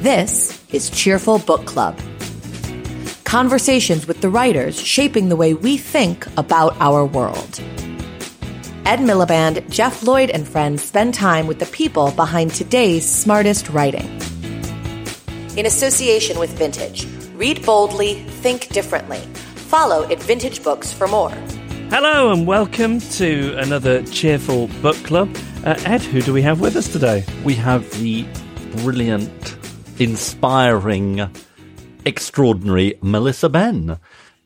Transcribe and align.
This 0.00 0.64
is 0.72 0.88
Cheerful 0.88 1.40
Book 1.40 1.66
Club. 1.66 1.94
Conversations 3.24 4.06
with 4.06 4.22
the 4.22 4.30
writers 4.30 4.80
shaping 4.80 5.28
the 5.28 5.36
way 5.36 5.52
we 5.52 5.76
think 5.76 6.26
about 6.38 6.74
our 6.80 7.04
world. 7.04 7.60
Ed 8.86 9.00
Miliband, 9.00 9.68
Geoff 9.68 10.02
Lloyd, 10.02 10.30
and 10.30 10.48
friends 10.48 10.82
spend 10.82 11.12
time 11.12 11.46
with 11.46 11.58
the 11.58 11.66
people 11.66 12.12
behind 12.12 12.54
today's 12.54 13.06
smartest 13.06 13.68
writing. 13.68 14.08
In 15.58 15.66
association 15.66 16.38
with 16.38 16.56
Vintage, 16.56 17.06
read 17.34 17.62
boldly, 17.66 18.14
think 18.14 18.68
differently. 18.70 19.20
Follow 19.68 20.04
at 20.10 20.22
Vintage 20.22 20.64
Books 20.64 20.90
for 20.90 21.08
more. 21.08 21.34
Hello 21.90 22.32
and 22.32 22.46
welcome 22.46 23.00
to 23.00 23.54
another 23.58 24.02
cheerful 24.04 24.68
book 24.80 24.96
club. 25.04 25.28
Uh, 25.62 25.78
Ed, 25.84 26.00
who 26.00 26.22
do 26.22 26.32
we 26.32 26.40
have 26.40 26.58
with 26.62 26.76
us 26.76 26.88
today? 26.88 27.22
We 27.44 27.54
have 27.56 27.90
the 28.00 28.26
brilliant, 28.78 29.59
inspiring, 30.00 31.30
extraordinary 32.06 32.98
Melissa 33.02 33.50
Benn, 33.50 33.98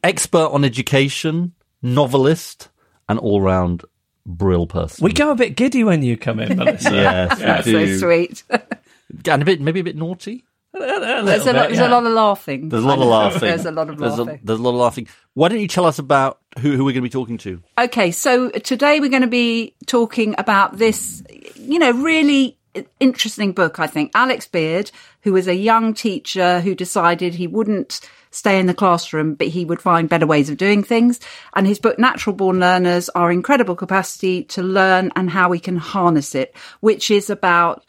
expert 0.03 0.49
on 0.49 0.65
education, 0.65 1.53
novelist, 1.81 2.69
and 3.09 3.21
all 3.21 3.41
round 3.41 3.85
brill 4.27 4.67
person. 4.67 5.05
We 5.05 5.13
go 5.13 5.31
a 5.31 5.37
bit 5.37 5.57
giddy 5.57 5.85
when 5.85 6.03
you 6.03 6.17
come 6.17 6.41
in, 6.41 6.57
Melissa. 6.57 6.91
yes, 6.93 7.39
That's 7.39 7.71
so 7.71 7.99
sweet. 7.99 8.43
and 8.51 9.43
a 9.43 9.45
bit, 9.45 9.61
maybe 9.61 9.81
a 9.81 9.85
bit 9.85 9.97
naughty. 9.97 10.45
There's 10.73 11.47
a, 11.47 11.53
lot, 11.53 11.69
there's 11.69 11.79
a 11.79 11.89
lot 11.89 12.05
of 12.05 12.13
laughing. 12.13 12.69
There's 12.69 12.83
a 12.83 12.87
lot 12.87 12.99
of 12.99 13.07
laughing. 13.07 13.41
There's 13.41 13.65
a 13.65 13.71
lot 13.71 13.89
of 13.89 13.97
There's 13.97 14.19
laughing. 14.19 14.41
A, 14.43 14.47
there's 14.47 14.59
a 14.59 14.63
lot 14.63 14.71
of 14.71 14.77
laughing. 14.77 15.09
Why 15.35 15.49
don't 15.49 15.61
you 15.61 15.69
tell 15.69 15.87
us 15.87 16.01
about 16.01 16.41
who, 16.59 16.73
who 16.73 16.85
we're 16.85 16.91
going 16.91 16.95
to 16.95 17.03
be 17.03 17.11
talking 17.11 17.39
to? 17.39 17.63
Okay, 17.79 18.11
so 18.11 18.51
today 18.51 18.99
we're 18.99 19.11
going 19.11 19.23
to 19.23 19.29
be 19.29 19.77
talking 19.87 20.35
about 20.37 20.79
this, 20.79 21.23
you 21.55 21.79
know, 21.79 21.93
really 21.93 22.59
interesting 23.01 23.53
book, 23.53 23.79
I 23.79 23.87
think. 23.87 24.11
Alex 24.15 24.47
Beard, 24.47 24.91
who 25.23 25.33
was 25.33 25.49
a 25.49 25.55
young 25.55 25.95
teacher 25.95 26.61
who 26.61 26.75
decided 26.75 27.35
he 27.35 27.47
wouldn't 27.47 28.01
stay 28.31 28.59
in 28.59 28.67
the 28.67 28.75
classroom, 28.75 29.35
but 29.35 29.49
he 29.49 29.65
would 29.65 29.81
find 29.81 30.09
better 30.09 30.27
ways 30.27 30.51
of 30.51 30.57
doing 30.57 30.83
things. 30.83 31.21
And 31.55 31.67
his 31.67 31.79
book, 31.79 31.99
Natural 31.99 32.35
Born 32.35 32.59
Learners, 32.59 33.09
Our 33.11 33.31
Incredible 33.31 33.77
Capacity 33.77 34.43
to 34.45 34.63
Learn 34.63 35.13
and 35.15 35.31
How 35.31 35.49
We 35.49 35.61
Can 35.61 35.77
Harness 35.77 36.35
It, 36.35 36.55
which 36.81 37.11
is 37.11 37.31
about 37.31 37.85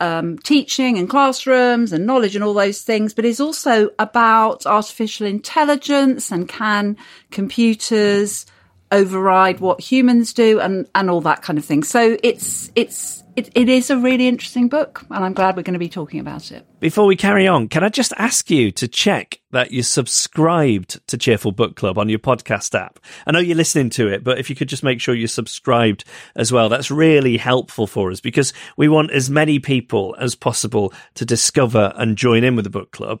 um, 0.00 0.38
teaching 0.38 0.98
and 0.98 1.08
classrooms 1.08 1.92
and 1.92 2.04
knowledge 2.04 2.34
and 2.34 2.44
all 2.44 2.54
those 2.54 2.82
things, 2.82 3.14
but 3.14 3.24
is 3.24 3.40
also 3.40 3.90
about 3.98 4.66
artificial 4.66 5.26
intelligence 5.26 6.30
and 6.30 6.48
can 6.48 6.96
computers 7.30 8.44
override 8.96 9.60
what 9.60 9.80
humans 9.80 10.32
do 10.32 10.60
and, 10.60 10.88
and 10.94 11.10
all 11.10 11.20
that 11.20 11.42
kind 11.42 11.58
of 11.58 11.64
thing. 11.64 11.82
So 11.82 12.16
it's, 12.22 12.70
it's, 12.74 13.22
it, 13.36 13.50
it 13.54 13.68
is 13.68 13.90
a 13.90 13.98
really 13.98 14.26
interesting 14.26 14.68
book 14.68 15.04
and 15.10 15.22
I'm 15.22 15.34
glad 15.34 15.56
we're 15.56 15.62
going 15.62 15.74
to 15.74 15.78
be 15.78 15.90
talking 15.90 16.20
about 16.20 16.50
it. 16.50 16.66
Before 16.80 17.04
we 17.04 17.16
carry 17.16 17.46
on, 17.46 17.68
can 17.68 17.84
I 17.84 17.90
just 17.90 18.14
ask 18.16 18.50
you 18.50 18.72
to 18.72 18.88
check 18.88 19.40
that 19.50 19.72
you're 19.72 19.82
subscribed 19.82 21.06
to 21.08 21.18
Cheerful 21.18 21.52
Book 21.52 21.76
Club 21.76 21.98
on 21.98 22.08
your 22.08 22.18
podcast 22.18 22.74
app? 22.74 22.98
I 23.26 23.32
know 23.32 23.38
you're 23.38 23.56
listening 23.56 23.90
to 23.90 24.08
it, 24.08 24.24
but 24.24 24.38
if 24.38 24.48
you 24.48 24.56
could 24.56 24.70
just 24.70 24.82
make 24.82 25.02
sure 25.02 25.14
you're 25.14 25.28
subscribed 25.28 26.04
as 26.34 26.50
well, 26.50 26.70
that's 26.70 26.90
really 26.90 27.36
helpful 27.36 27.86
for 27.86 28.10
us 28.10 28.20
because 28.20 28.54
we 28.78 28.88
want 28.88 29.10
as 29.10 29.28
many 29.28 29.58
people 29.58 30.16
as 30.18 30.34
possible 30.34 30.94
to 31.14 31.26
discover 31.26 31.92
and 31.96 32.16
join 32.16 32.42
in 32.42 32.56
with 32.56 32.64
the 32.64 32.70
book 32.70 32.90
club. 32.90 33.20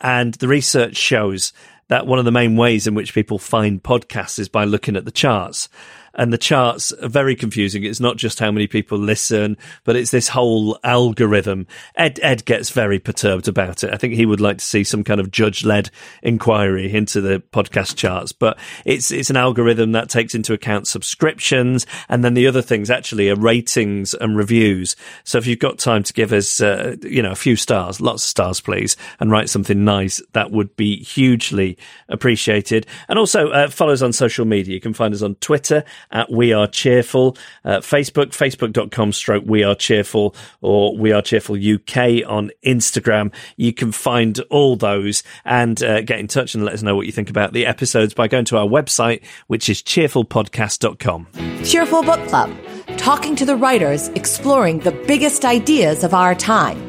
And 0.00 0.34
the 0.34 0.46
research 0.46 0.96
shows 0.96 1.52
that 1.88 2.06
one 2.06 2.18
of 2.18 2.24
the 2.24 2.32
main 2.32 2.56
ways 2.56 2.86
in 2.86 2.94
which 2.94 3.14
people 3.14 3.38
find 3.38 3.82
podcasts 3.82 4.38
is 4.38 4.48
by 4.48 4.64
looking 4.64 4.96
at 4.96 5.04
the 5.04 5.10
charts. 5.10 5.68
And 6.14 6.32
the 6.32 6.38
charts 6.38 6.92
are 6.92 7.08
very 7.08 7.36
confusing. 7.36 7.84
It's 7.84 8.00
not 8.00 8.16
just 8.16 8.38
how 8.40 8.50
many 8.50 8.66
people 8.66 8.98
listen, 8.98 9.56
but 9.84 9.96
it's 9.96 10.10
this 10.10 10.28
whole 10.28 10.78
algorithm. 10.82 11.66
Ed, 11.94 12.18
Ed 12.22 12.44
gets 12.44 12.70
very 12.70 12.98
perturbed 12.98 13.48
about 13.48 13.84
it. 13.84 13.92
I 13.92 13.96
think 13.96 14.14
he 14.14 14.26
would 14.26 14.40
like 14.40 14.58
to 14.58 14.64
see 14.64 14.84
some 14.84 15.04
kind 15.04 15.20
of 15.20 15.30
judge 15.30 15.64
led 15.64 15.90
inquiry 16.22 16.92
into 16.92 17.20
the 17.20 17.42
podcast 17.52 17.96
charts, 17.96 18.32
but 18.32 18.58
it's, 18.84 19.10
it's 19.10 19.30
an 19.30 19.36
algorithm 19.36 19.92
that 19.92 20.08
takes 20.08 20.34
into 20.34 20.52
account 20.52 20.88
subscriptions. 20.88 21.86
And 22.08 22.24
then 22.24 22.34
the 22.34 22.46
other 22.46 22.62
things 22.62 22.90
actually 22.90 23.30
are 23.30 23.36
ratings 23.36 24.14
and 24.14 24.36
reviews. 24.36 24.96
So 25.24 25.38
if 25.38 25.46
you've 25.46 25.58
got 25.58 25.78
time 25.78 26.02
to 26.02 26.12
give 26.12 26.32
us, 26.32 26.60
uh, 26.60 26.96
you 27.02 27.22
know, 27.22 27.32
a 27.32 27.36
few 27.36 27.56
stars, 27.56 28.00
lots 28.00 28.24
of 28.24 28.28
stars, 28.28 28.60
please, 28.60 28.96
and 29.20 29.30
write 29.30 29.50
something 29.50 29.84
nice, 29.84 30.20
that 30.32 30.50
would 30.50 30.74
be 30.76 31.02
hugely 31.02 31.78
appreciated. 32.08 32.86
And 33.08 33.18
also 33.18 33.50
uh, 33.50 33.68
follow 33.68 33.92
us 33.92 34.02
on 34.02 34.12
social 34.12 34.44
media. 34.44 34.74
You 34.74 34.80
can 34.80 34.94
find 34.94 35.14
us 35.14 35.22
on 35.22 35.36
Twitter 35.36 35.84
at 36.10 36.30
We 36.30 36.52
Are 36.52 36.66
Cheerful, 36.66 37.36
uh, 37.64 37.78
Facebook, 37.78 38.28
facebook.com 38.28 39.12
stroke 39.12 39.44
We 39.46 39.62
Are 39.62 39.74
Cheerful, 39.74 40.34
or 40.60 40.96
We 40.96 41.12
Are 41.12 41.22
Cheerful 41.22 41.56
UK 41.56 42.26
on 42.26 42.50
Instagram. 42.64 43.32
You 43.56 43.72
can 43.72 43.92
find 43.92 44.38
all 44.50 44.76
those 44.76 45.22
and 45.44 45.82
uh, 45.82 46.02
get 46.02 46.18
in 46.18 46.28
touch 46.28 46.54
and 46.54 46.64
let 46.64 46.74
us 46.74 46.82
know 46.82 46.96
what 46.96 47.06
you 47.06 47.12
think 47.12 47.30
about 47.30 47.52
the 47.52 47.66
episodes 47.66 48.14
by 48.14 48.28
going 48.28 48.44
to 48.46 48.56
our 48.58 48.66
website, 48.66 49.24
which 49.46 49.68
is 49.68 49.82
cheerfulpodcast.com. 49.82 51.26
Cheerful 51.64 52.02
Book 52.02 52.28
Club, 52.28 52.50
talking 52.96 53.36
to 53.36 53.44
the 53.44 53.56
writers 53.56 54.08
exploring 54.08 54.80
the 54.80 54.92
biggest 55.06 55.44
ideas 55.44 56.04
of 56.04 56.14
our 56.14 56.34
time. 56.34 56.88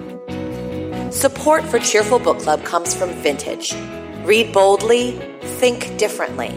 Support 1.12 1.64
for 1.66 1.80
Cheerful 1.80 2.19
Book 2.19 2.40
Club 2.40 2.64
comes 2.64 2.94
from 2.94 3.09
Vintage. 3.24 3.74
Read 4.24 4.53
boldly, 4.53 5.12
think 5.42 5.98
differently. 5.98 6.50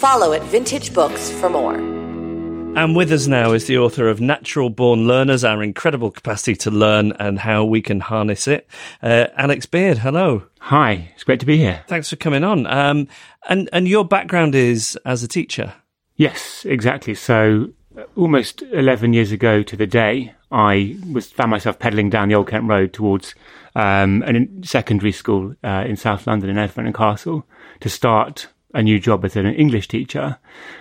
Follow 0.00 0.32
at 0.32 0.42
Vintage 0.44 0.94
Books 0.94 1.30
for 1.30 1.50
more. 1.50 1.74
And 1.74 2.96
with 2.96 3.12
us 3.12 3.26
now 3.26 3.52
is 3.52 3.66
the 3.66 3.76
author 3.76 4.08
of 4.08 4.18
Natural 4.18 4.70
Born 4.70 5.06
Learners, 5.06 5.44
Our 5.44 5.62
Incredible 5.62 6.10
Capacity 6.10 6.56
to 6.56 6.70
Learn 6.70 7.12
and 7.18 7.38
How 7.38 7.66
We 7.66 7.82
Can 7.82 8.00
Harness 8.00 8.48
It. 8.48 8.66
Uh, 9.02 9.26
Alex 9.36 9.66
Beard, 9.66 9.98
hello. 9.98 10.44
Hi, 10.60 11.10
it's 11.12 11.24
great 11.24 11.40
to 11.40 11.46
be 11.46 11.58
here. 11.58 11.84
Thanks 11.86 12.08
for 12.08 12.16
coming 12.16 12.44
on. 12.44 12.66
Um, 12.66 13.08
and, 13.50 13.68
and 13.74 13.86
your 13.86 14.06
background 14.06 14.54
is 14.54 14.98
as 15.04 15.22
a 15.22 15.28
teacher. 15.28 15.74
Yes, 16.16 16.64
exactly. 16.64 17.14
So, 17.14 17.68
uh, 17.94 18.04
almost 18.16 18.62
11 18.62 19.12
years 19.12 19.32
ago 19.32 19.62
to 19.62 19.76
the 19.76 19.86
day, 19.86 20.32
I 20.50 20.96
was 21.12 21.30
found 21.30 21.50
myself 21.50 21.78
pedalling 21.78 22.08
down 22.08 22.30
the 22.30 22.36
Old 22.36 22.48
Kent 22.48 22.64
Road 22.64 22.94
towards 22.94 23.34
um, 23.74 24.22
a 24.22 24.66
secondary 24.66 25.12
school 25.12 25.54
uh, 25.62 25.84
in 25.86 25.96
South 25.96 26.26
London 26.26 26.48
in 26.48 26.56
Elephant 26.56 26.86
and 26.86 26.96
Castle 26.96 27.46
to 27.80 27.90
start 27.90 28.48
a 28.74 28.82
new 28.82 28.98
job 29.00 29.24
as 29.24 29.36
an 29.36 29.46
English 29.46 29.88
teacher. 29.88 30.38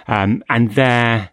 Um, 0.07 0.44
and 0.50 0.72
there, 0.75 1.29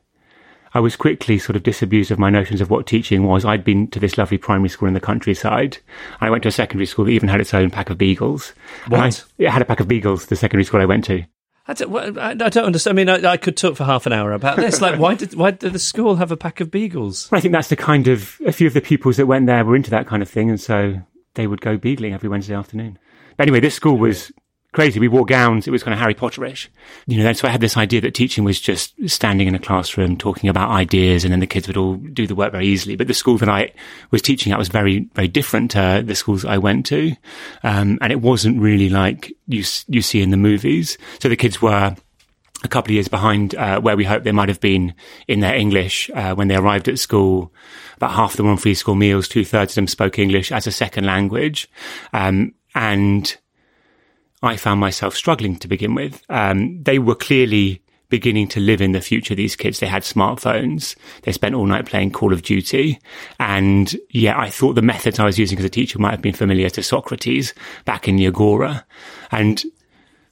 I 0.74 0.80
was 0.80 0.96
quickly 0.96 1.38
sort 1.38 1.56
of 1.56 1.62
disabused 1.62 2.10
of 2.10 2.18
my 2.18 2.30
notions 2.30 2.60
of 2.60 2.70
what 2.70 2.86
teaching 2.86 3.24
was. 3.24 3.44
I'd 3.44 3.64
been 3.64 3.88
to 3.88 4.00
this 4.00 4.18
lovely 4.18 4.38
primary 4.38 4.68
school 4.68 4.88
in 4.88 4.94
the 4.94 5.00
countryside. 5.00 5.78
I 6.20 6.30
went 6.30 6.42
to 6.44 6.48
a 6.48 6.52
secondary 6.52 6.86
school 6.86 7.04
that 7.06 7.10
even 7.12 7.28
had 7.28 7.40
its 7.40 7.54
own 7.54 7.70
pack 7.70 7.90
of 7.90 7.98
beagles. 7.98 8.52
And 8.86 8.94
I- 8.96 9.06
What? 9.06 9.24
it 9.38 9.50
had 9.50 9.62
a 9.62 9.66
pack 9.66 9.80
of 9.80 9.88
beagles, 9.88 10.26
the 10.26 10.36
secondary 10.36 10.64
school 10.64 10.80
I 10.80 10.86
went 10.86 11.04
to. 11.04 11.24
I 11.68 11.72
don't, 11.74 12.16
I 12.18 12.28
I 12.30 12.34
don't 12.34 12.58
understand. 12.64 12.96
I 12.96 13.04
mean, 13.04 13.24
I, 13.24 13.32
I 13.32 13.36
could 13.36 13.56
talk 13.56 13.74
for 13.74 13.82
half 13.82 14.06
an 14.06 14.12
hour 14.12 14.30
about 14.32 14.56
this. 14.56 14.80
Like, 14.80 15.00
why 15.00 15.14
did 15.16 15.34
why 15.34 15.50
did 15.50 15.72
the 15.72 15.80
school 15.80 16.14
have 16.14 16.30
a 16.30 16.36
pack 16.36 16.60
of 16.60 16.70
beagles? 16.70 17.28
Well, 17.28 17.38
I 17.38 17.42
think 17.42 17.50
that's 17.50 17.66
the 17.70 17.74
kind 17.76 18.06
of 18.06 18.38
a 18.46 18.52
few 18.52 18.68
of 18.68 18.72
the 18.74 18.80
pupils 18.80 19.16
that 19.16 19.26
went 19.26 19.46
there 19.46 19.64
were 19.64 19.74
into 19.74 19.90
that 19.90 20.06
kind 20.06 20.22
of 20.22 20.28
thing, 20.28 20.48
and 20.48 20.60
so 20.60 21.00
they 21.34 21.48
would 21.48 21.60
go 21.60 21.76
beagling 21.76 22.12
every 22.14 22.28
Wednesday 22.28 22.54
afternoon. 22.54 23.00
But 23.36 23.48
anyway, 23.48 23.58
this 23.58 23.74
school 23.74 23.96
was 23.98 24.30
crazy. 24.76 25.00
We 25.00 25.08
wore 25.08 25.24
gowns. 25.24 25.66
It 25.66 25.70
was 25.70 25.82
kind 25.82 25.94
of 25.94 25.98
Harry 25.98 26.14
Potterish, 26.14 26.68
you 27.06 27.24
know. 27.24 27.32
So 27.32 27.48
I 27.48 27.50
had 27.50 27.62
this 27.62 27.78
idea 27.78 28.02
that 28.02 28.14
teaching 28.14 28.44
was 28.44 28.60
just 28.60 28.94
standing 29.08 29.48
in 29.48 29.54
a 29.54 29.58
classroom 29.58 30.18
talking 30.18 30.50
about 30.50 30.68
ideas, 30.68 31.24
and 31.24 31.32
then 31.32 31.40
the 31.40 31.46
kids 31.46 31.66
would 31.66 31.78
all 31.78 31.94
do 31.96 32.26
the 32.26 32.34
work 32.34 32.52
very 32.52 32.66
easily. 32.66 32.94
But 32.94 33.06
the 33.06 33.14
school 33.14 33.38
that 33.38 33.48
I 33.48 33.72
was 34.10 34.20
teaching 34.20 34.52
at 34.52 34.58
was 34.58 34.68
very, 34.68 35.08
very 35.14 35.28
different 35.28 35.70
to 35.70 36.02
the 36.04 36.14
schools 36.14 36.44
I 36.44 36.58
went 36.58 36.84
to, 36.86 37.16
um, 37.62 37.98
and 38.02 38.12
it 38.12 38.20
wasn't 38.20 38.60
really 38.60 38.90
like 38.90 39.32
you 39.48 39.64
you 39.88 40.02
see 40.02 40.20
in 40.20 40.30
the 40.30 40.36
movies. 40.36 40.98
So 41.20 41.30
the 41.30 41.36
kids 41.36 41.62
were 41.62 41.96
a 42.62 42.68
couple 42.68 42.90
of 42.90 42.94
years 42.96 43.08
behind 43.08 43.54
uh, 43.54 43.80
where 43.80 43.96
we 43.96 44.04
hoped 44.04 44.24
they 44.24 44.32
might 44.32 44.50
have 44.50 44.60
been 44.60 44.92
in 45.26 45.40
their 45.40 45.54
English 45.54 46.10
uh, 46.14 46.34
when 46.34 46.48
they 46.48 46.56
arrived 46.56 46.86
at 46.86 46.98
school. 46.98 47.50
About 47.96 48.12
half 48.12 48.32
of 48.32 48.36
them 48.36 48.46
were 48.46 48.52
on 48.52 48.58
free 48.58 48.74
school 48.74 48.94
meals. 48.94 49.26
Two 49.26 49.44
thirds 49.44 49.72
of 49.72 49.76
them 49.76 49.86
spoke 49.86 50.18
English 50.18 50.52
as 50.52 50.66
a 50.66 50.72
second 50.72 51.06
language, 51.06 51.66
um, 52.12 52.52
and 52.74 53.38
I 54.46 54.56
found 54.56 54.80
myself 54.80 55.14
struggling 55.14 55.56
to 55.56 55.68
begin 55.68 55.94
with. 55.94 56.22
Um, 56.28 56.82
they 56.82 56.98
were 56.98 57.14
clearly 57.14 57.82
beginning 58.08 58.46
to 58.48 58.60
live 58.60 58.80
in 58.80 58.92
the 58.92 59.00
future. 59.00 59.34
These 59.34 59.56
kids, 59.56 59.80
they 59.80 59.86
had 59.86 60.02
smartphones. 60.02 60.94
They 61.22 61.32
spent 61.32 61.54
all 61.54 61.66
night 61.66 61.86
playing 61.86 62.12
Call 62.12 62.32
of 62.32 62.42
Duty. 62.42 63.00
And 63.40 63.96
yeah, 64.10 64.38
I 64.38 64.48
thought 64.48 64.74
the 64.74 64.82
methods 64.82 65.18
I 65.18 65.24
was 65.24 65.38
using 65.38 65.58
as 65.58 65.64
a 65.64 65.70
teacher 65.70 65.98
might 65.98 66.12
have 66.12 66.22
been 66.22 66.34
familiar 66.34 66.70
to 66.70 66.82
Socrates 66.82 67.52
back 67.84 68.06
in 68.06 68.16
the 68.16 68.26
Agora. 68.26 68.86
And 69.32 69.62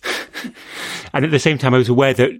and 1.13 1.25
at 1.25 1.31
the 1.31 1.39
same 1.39 1.59
time, 1.59 1.75
I 1.75 1.79
was 1.79 1.89
aware 1.89 2.15
that, 2.15 2.31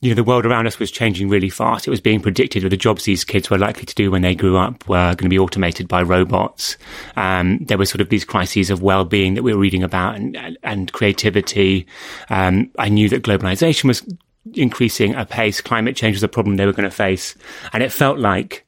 you 0.00 0.10
know, 0.10 0.14
the 0.14 0.24
world 0.24 0.44
around 0.44 0.66
us 0.66 0.78
was 0.78 0.90
changing 0.90 1.30
really 1.30 1.48
fast. 1.48 1.86
It 1.86 1.90
was 1.90 2.02
being 2.02 2.20
predicted 2.20 2.62
that 2.62 2.68
the 2.68 2.76
jobs 2.76 3.04
these 3.04 3.24
kids 3.24 3.48
were 3.48 3.56
likely 3.56 3.86
to 3.86 3.94
do 3.94 4.10
when 4.10 4.20
they 4.20 4.34
grew 4.34 4.56
up 4.56 4.86
were 4.88 5.14
going 5.14 5.24
to 5.24 5.28
be 5.28 5.38
automated 5.38 5.88
by 5.88 6.02
robots. 6.02 6.76
Um, 7.16 7.58
there 7.64 7.78
were 7.78 7.86
sort 7.86 8.02
of 8.02 8.10
these 8.10 8.24
crises 8.24 8.68
of 8.68 8.82
well-being 8.82 9.34
that 9.34 9.42
we 9.42 9.54
were 9.54 9.60
reading 9.60 9.82
about 9.82 10.16
and, 10.16 10.58
and, 10.62 10.92
creativity. 10.92 11.86
Um, 12.28 12.70
I 12.78 12.90
knew 12.90 13.08
that 13.08 13.22
globalization 13.22 13.84
was 13.84 14.06
increasing 14.52 15.14
apace. 15.14 15.62
Climate 15.62 15.96
change 15.96 16.16
was 16.16 16.22
a 16.22 16.28
problem 16.28 16.56
they 16.56 16.66
were 16.66 16.72
going 16.72 16.88
to 16.88 16.94
face. 16.94 17.34
And 17.72 17.82
it 17.82 17.90
felt 17.90 18.18
like 18.18 18.66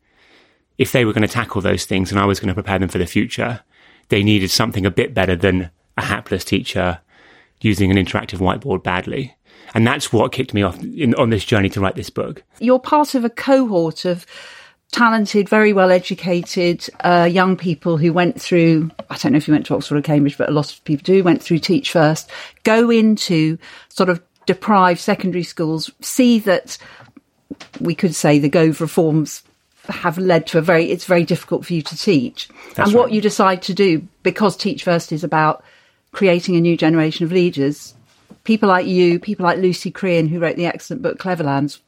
if 0.78 0.92
they 0.92 1.04
were 1.04 1.12
going 1.12 1.26
to 1.26 1.32
tackle 1.32 1.60
those 1.60 1.84
things 1.84 2.10
and 2.10 2.18
I 2.18 2.24
was 2.24 2.40
going 2.40 2.48
to 2.48 2.54
prepare 2.54 2.78
them 2.78 2.88
for 2.88 2.98
the 2.98 3.06
future, 3.06 3.60
they 4.08 4.22
needed 4.22 4.50
something 4.50 4.86
a 4.86 4.90
bit 4.90 5.12
better 5.12 5.36
than 5.36 5.70
a 5.98 6.02
hapless 6.02 6.44
teacher 6.44 7.00
using 7.60 7.90
an 7.90 7.96
interactive 7.96 8.38
whiteboard 8.38 8.82
badly. 8.82 9.34
And 9.74 9.86
that's 9.86 10.12
what 10.12 10.32
kicked 10.32 10.54
me 10.54 10.62
off 10.62 10.82
in, 10.82 11.14
on 11.14 11.30
this 11.30 11.44
journey 11.44 11.68
to 11.70 11.80
write 11.80 11.94
this 11.94 12.10
book. 12.10 12.42
You're 12.60 12.78
part 12.78 13.14
of 13.14 13.24
a 13.24 13.30
cohort 13.30 14.04
of 14.04 14.26
talented, 14.92 15.48
very 15.48 15.72
well 15.72 15.90
educated 15.90 16.88
uh, 17.00 17.28
young 17.30 17.56
people 17.56 17.96
who 17.96 18.12
went 18.12 18.40
through, 18.40 18.90
I 19.10 19.18
don't 19.18 19.32
know 19.32 19.38
if 19.38 19.46
you 19.46 19.52
went 19.52 19.66
to 19.66 19.74
Oxford 19.74 19.98
or 19.98 20.02
Cambridge, 20.02 20.38
but 20.38 20.48
a 20.48 20.52
lot 20.52 20.72
of 20.72 20.82
people 20.84 21.04
do, 21.04 21.22
went 21.22 21.42
through 21.42 21.58
Teach 21.58 21.92
First, 21.92 22.30
go 22.64 22.90
into 22.90 23.58
sort 23.88 24.08
of 24.08 24.22
deprived 24.46 25.00
secondary 25.00 25.42
schools, 25.42 25.90
see 26.00 26.38
that 26.40 26.78
we 27.80 27.94
could 27.94 28.14
say 28.14 28.38
the 28.38 28.48
Gove 28.48 28.80
reforms 28.80 29.42
have 29.88 30.18
led 30.18 30.46
to 30.46 30.58
a 30.58 30.62
very, 30.62 30.90
it's 30.90 31.04
very 31.04 31.24
difficult 31.24 31.64
for 31.64 31.74
you 31.74 31.82
to 31.82 31.96
teach. 31.96 32.48
That's 32.74 32.90
and 32.90 32.98
what 32.98 33.12
you 33.12 33.20
decide 33.20 33.62
to 33.62 33.74
do, 33.74 34.06
because 34.22 34.56
Teach 34.56 34.84
First 34.84 35.12
is 35.12 35.24
about 35.24 35.62
creating 36.12 36.56
a 36.56 36.60
new 36.60 36.76
generation 36.76 37.24
of 37.24 37.32
leaders, 37.32 37.94
people 38.48 38.68
like 38.68 38.86
you, 38.86 39.20
people 39.20 39.44
like 39.44 39.58
Lucy 39.58 39.92
Crehan, 39.92 40.26
who 40.30 40.40
wrote 40.40 40.56
the 40.56 40.64
excellent 40.64 41.02
book 41.02 41.18
Cleverlands, 41.18 41.80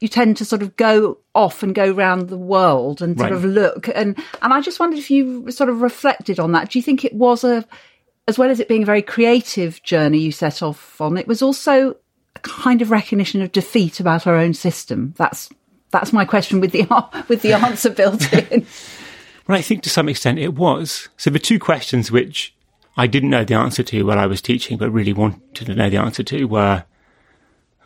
you 0.00 0.06
tend 0.06 0.36
to 0.36 0.44
sort 0.44 0.60
of 0.60 0.76
go 0.76 1.16
off 1.34 1.62
and 1.62 1.74
go 1.74 1.90
round 1.90 2.28
the 2.28 2.36
world 2.36 3.00
and 3.00 3.18
sort 3.18 3.30
Right. 3.32 3.36
of 3.36 3.44
look 3.44 3.88
and 3.94 4.16
and 4.42 4.52
I 4.52 4.60
just 4.60 4.78
wondered 4.78 4.98
if 4.98 5.10
you 5.10 5.50
sort 5.50 5.70
of 5.70 5.80
reflected 5.80 6.38
on 6.38 6.52
that. 6.52 6.68
Do 6.70 6.78
you 6.78 6.82
think 6.82 7.04
it 7.04 7.14
was 7.14 7.42
a 7.42 7.64
as 8.28 8.38
well 8.38 8.50
as 8.50 8.60
it 8.60 8.68
being 8.68 8.82
a 8.82 8.86
very 8.86 9.00
creative 9.00 9.82
journey 9.82 10.18
you 10.18 10.30
set 10.30 10.62
off 10.62 11.00
on, 11.00 11.16
it 11.16 11.26
was 11.26 11.40
also 11.40 11.96
a 12.36 12.40
kind 12.40 12.82
of 12.82 12.90
recognition 12.90 13.40
of 13.40 13.50
defeat 13.50 13.98
about 13.98 14.26
our 14.26 14.36
own 14.36 14.52
system. 14.52 15.14
That's 15.16 15.48
that's 15.90 16.12
my 16.12 16.26
question 16.26 16.60
with 16.60 16.72
the 16.72 16.84
with 17.28 17.40
the 17.40 17.54
answer 17.54 17.88
built 17.90 18.30
in. 18.34 18.66
Well, 19.48 19.56
I 19.56 19.62
think 19.62 19.82
to 19.84 19.88
some 19.90 20.10
extent 20.10 20.38
it 20.38 20.52
was. 20.54 21.08
So 21.16 21.30
the 21.30 21.38
two 21.38 21.58
questions 21.58 22.12
which 22.12 22.54
I 22.98 23.06
didn't 23.06 23.30
know 23.30 23.44
the 23.44 23.54
answer 23.54 23.84
to 23.84 24.02
while 24.02 24.18
I 24.18 24.26
was 24.26 24.42
teaching, 24.42 24.76
but 24.76 24.90
really 24.90 25.12
wanted 25.12 25.66
to 25.66 25.74
know 25.74 25.88
the 25.88 25.98
answer 25.98 26.24
to 26.24 26.44
were 26.46 26.84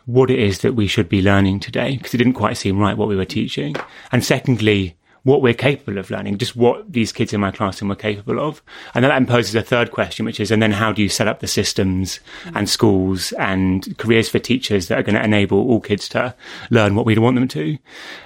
what 0.05 0.31
it 0.31 0.39
is 0.39 0.59
that 0.59 0.73
we 0.73 0.87
should 0.87 1.07
be 1.07 1.21
learning 1.21 1.59
today, 1.59 1.95
because 1.95 2.13
it 2.13 2.17
didn't 2.17 2.33
quite 2.33 2.57
seem 2.57 2.79
right 2.79 2.97
what 2.97 3.07
we 3.07 3.15
were 3.15 3.23
teaching. 3.23 3.75
And 4.11 4.25
secondly, 4.25 4.97
what 5.21 5.41
we're 5.41 5.53
capable 5.53 5.99
of 5.99 6.09
learning, 6.09 6.39
just 6.39 6.55
what 6.55 6.91
these 6.91 7.13
kids 7.13 7.31
in 7.31 7.39
my 7.39 7.51
classroom 7.51 7.89
were 7.89 7.95
capable 7.95 8.39
of. 8.39 8.61
And 8.93 9.05
then 9.05 9.09
that 9.11 9.31
poses 9.31 9.55
a 9.55 9.61
third 9.61 9.91
question, 9.91 10.25
which 10.25 10.39
is, 10.39 10.51
and 10.51 10.61
then 10.61 10.71
how 10.71 10.91
do 10.91 11.01
you 11.01 11.09
set 11.09 11.27
up 11.27 11.39
the 11.39 11.47
systems 11.47 12.19
and 12.55 12.67
schools 12.67 13.31
and 13.33 13.97
careers 13.97 14.27
for 14.27 14.39
teachers 14.39 14.87
that 14.87 14.97
are 14.97 15.03
going 15.03 15.15
to 15.15 15.23
enable 15.23 15.59
all 15.59 15.79
kids 15.79 16.09
to 16.09 16.35
learn 16.71 16.95
what 16.95 17.05
we 17.05 17.17
want 17.17 17.35
them 17.35 17.47
to? 17.49 17.77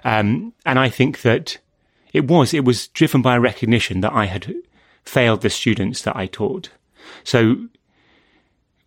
Um, 0.04 0.54
and 0.66 0.80
I 0.80 0.90
think 0.90 1.22
that 1.22 1.60
it 2.14 2.28
was, 2.28 2.54
it 2.54 2.66
was 2.66 2.88
driven 2.88 3.22
by 3.22 3.36
a 3.36 3.42
recognition 3.42 4.02
that 4.02 4.14
I 4.14 4.26
had 4.26 4.56
failed 5.04 5.42
the 5.42 5.50
students 5.50 6.02
that 6.02 6.16
I 6.16 6.26
taught. 6.26 6.70
So 7.24 7.68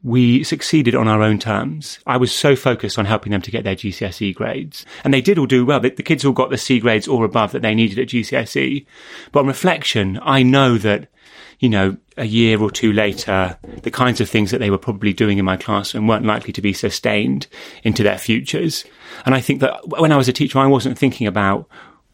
we 0.02 0.42
succeeded 0.44 0.94
on 0.94 1.08
our 1.08 1.22
own 1.22 1.38
terms. 1.38 1.98
I 2.06 2.16
was 2.16 2.32
so 2.32 2.56
focused 2.56 2.98
on 2.98 3.04
helping 3.04 3.32
them 3.32 3.42
to 3.42 3.50
get 3.50 3.64
their 3.64 3.76
GCSE 3.76 4.34
grades. 4.34 4.86
And 5.04 5.12
they 5.12 5.20
did 5.20 5.38
all 5.38 5.46
do 5.46 5.66
well. 5.66 5.80
The, 5.80 5.90
kids 5.90 6.24
all 6.24 6.32
got 6.32 6.50
the 6.50 6.58
C 6.58 6.80
grades 6.80 7.06
or 7.06 7.24
above 7.24 7.52
that 7.52 7.62
they 7.62 7.74
needed 7.74 7.98
at 7.98 8.08
GCSE. 8.08 8.86
But 9.32 9.40
on 9.40 9.46
reflection, 9.46 10.18
I 10.22 10.42
know 10.42 10.78
that, 10.78 11.08
you 11.58 11.68
know, 11.68 11.98
a 12.16 12.24
year 12.24 12.60
or 12.62 12.70
two 12.70 12.94
later, 12.94 13.58
the 13.82 13.90
kinds 13.90 14.22
of 14.22 14.30
things 14.30 14.50
that 14.50 14.58
they 14.58 14.70
were 14.70 14.78
probably 14.78 15.12
doing 15.12 15.36
in 15.36 15.44
my 15.44 15.58
classroom 15.58 16.06
weren't 16.06 16.24
likely 16.24 16.52
to 16.54 16.62
be 16.62 16.72
sustained 16.72 17.46
into 17.82 18.02
their 18.02 18.18
futures. 18.18 18.84
And 19.26 19.34
I 19.34 19.40
think 19.40 19.60
that 19.60 19.86
when 19.86 20.12
I 20.12 20.16
was 20.16 20.28
a 20.28 20.32
teacher, 20.32 20.58
I 20.58 20.66
wasn't 20.66 20.98
thinking 20.98 21.26
about 21.26 21.68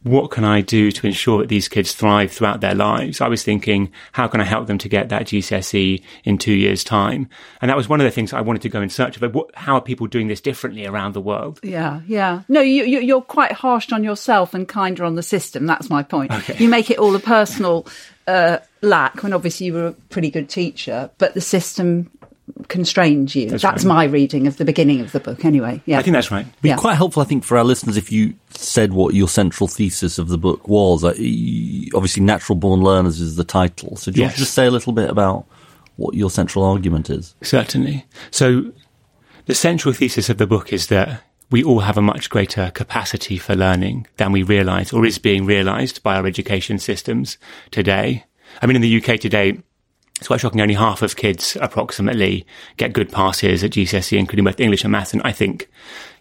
what 0.07 0.31
can 0.31 0.45
I 0.45 0.61
do 0.61 0.93
to 0.93 1.07
ensure 1.07 1.39
that 1.39 1.49
these 1.49 1.69
kids 1.69 1.93
thrive 1.93 2.31
throughout 2.31 2.61
their 2.61 2.75
lives? 2.75 3.21
I 3.21 3.29
was 3.29 3.43
thinking, 3.43 3.91
how 4.13 4.29
can 4.29 4.41
I 4.41 4.45
help 4.45 4.69
them 4.69 4.79
to 4.79 4.89
get 4.89 5.09
that 5.09 5.27
GCSE 5.27 6.03
in 6.25 6.39
two 6.39 6.55
years' 6.55 6.85
time? 6.85 7.29
And 7.61 7.69
that 7.69 7.77
was 7.77 7.89
one 7.89 8.01
of 8.01 8.05
the 8.05 8.11
things 8.11 8.33
I 8.33 8.41
wanted 8.41 8.63
to 8.63 8.69
go 8.69 8.81
in 8.81 8.89
search 8.89 9.21
of. 9.21 9.35
What, 9.35 9.55
how 9.57 9.75
are 9.75 9.81
people 9.81 10.07
doing 10.07 10.29
this 10.29 10.41
differently 10.41 10.87
around 10.87 11.15
the 11.15 11.21
world? 11.21 11.59
Yeah, 11.63 12.01
yeah. 12.07 12.43
No, 12.49 12.61
you, 12.61 12.85
you, 12.85 13.01
you're 13.01 13.21
quite 13.21 13.53
harsh 13.53 13.93
on 13.93 14.05
yourself 14.05 14.55
and 14.55 14.69
kinder 14.69 15.05
on 15.05 15.17
the 15.17 15.23
system. 15.23 15.67
That's 15.67 15.91
my 15.91 16.03
point. 16.03 16.33
You 16.61 16.69
make 16.69 16.91
it 16.91 16.99
all 16.99 17.15
a 17.15 17.21
personal 17.21 17.87
uh, 18.27 18.59
lack 18.83 19.23
when 19.23 19.33
obviously 19.33 19.67
you 19.67 19.73
were 19.73 19.87
a 19.89 19.93
pretty 19.93 20.31
good 20.31 20.49
teacher, 20.49 21.11
but 21.19 21.35
the 21.35 21.41
system 21.41 22.11
constrained 22.69 23.35
you. 23.35 23.51
That's, 23.51 23.65
right. 23.65 23.85
my 23.85 24.05
reading 24.05 24.47
of 24.47 24.57
the 24.57 24.65
beginning 24.65 25.01
of 25.01 25.13
the 25.13 25.21
book, 25.21 25.45
anyway. 25.45 25.83
Yeah, 25.87 25.99
I 25.99 26.03
think 26.03 26.15
that's 26.15 26.31
right. 26.31 26.47
Be 26.63 26.69
Yeah. 26.71 26.77
quite 26.77 26.95
helpful, 26.95 27.23
I 27.23 27.27
think, 27.27 27.45
for 27.45 27.59
our 27.59 27.65
listeners 27.65 27.97
if 27.97 28.11
you 28.13 28.35
said 28.51 28.93
what 28.93 29.15
your 29.15 29.29
central 29.29 29.69
thesis 29.69 30.19
of 30.19 30.29
the 30.29 30.39
book 30.39 30.67
was. 30.69 31.05
Uh, 31.05 31.09
Obviously, 31.95 32.23
Natural 32.23 32.57
Born 32.57 32.83
Learners 32.83 33.21
is 33.21 33.37
the 33.37 33.45
title. 33.45 33.97
So, 33.97 34.11
do 34.11 34.19
you 34.21 34.25
want 34.25 34.35
to 34.35 34.39
just 34.41 34.55
say 34.55 34.67
a 34.67 34.71
little 34.71 34.93
bit 34.93 35.11
about 35.11 35.47
what 35.97 36.15
your 36.15 36.31
central 36.31 36.65
argument 36.65 37.09
is? 37.11 37.35
Certainly. 37.43 38.05
So 38.31 38.73
the 39.47 39.55
central 39.55 39.95
thesis 39.95 40.29
of 40.29 40.39
the 40.39 40.47
book 40.47 40.73
is 40.73 40.89
that 40.89 41.23
we 41.51 41.63
all 41.65 41.81
have 41.81 41.97
a 41.97 42.03
much 42.03 42.29
greater 42.29 42.71
capacity 42.75 43.39
for 43.39 43.55
learning 43.55 44.07
than 44.17 44.33
we 44.33 44.43
realize 44.43 44.93
or 44.93 45.07
is 45.07 45.19
being 45.19 45.47
realized 45.47 46.03
by 46.03 46.17
our 46.17 46.27
education 46.27 46.79
systems 46.79 47.39
today. 47.71 48.25
I 48.61 48.67
mean, 48.67 48.77
in 48.77 48.83
the 48.83 48.97
UK 49.03 49.19
today, 49.21 49.59
it's 50.19 50.29
quite 50.29 50.41
shocking. 50.41 50.61
Only 50.61 50.75
half 50.75 51.03
of 51.03 51.17
kids 51.17 51.57
approximately 51.61 52.47
get 52.79 52.95
good 52.95 53.13
passes 53.13 53.63
at 53.63 53.73
GCSE, 53.73 54.19
including 54.19 54.45
both 54.45 54.61
English 54.61 54.83
and 54.83 54.93
maths. 54.93 55.13
And 55.13 55.21
I 55.25 55.33
think, 55.33 55.69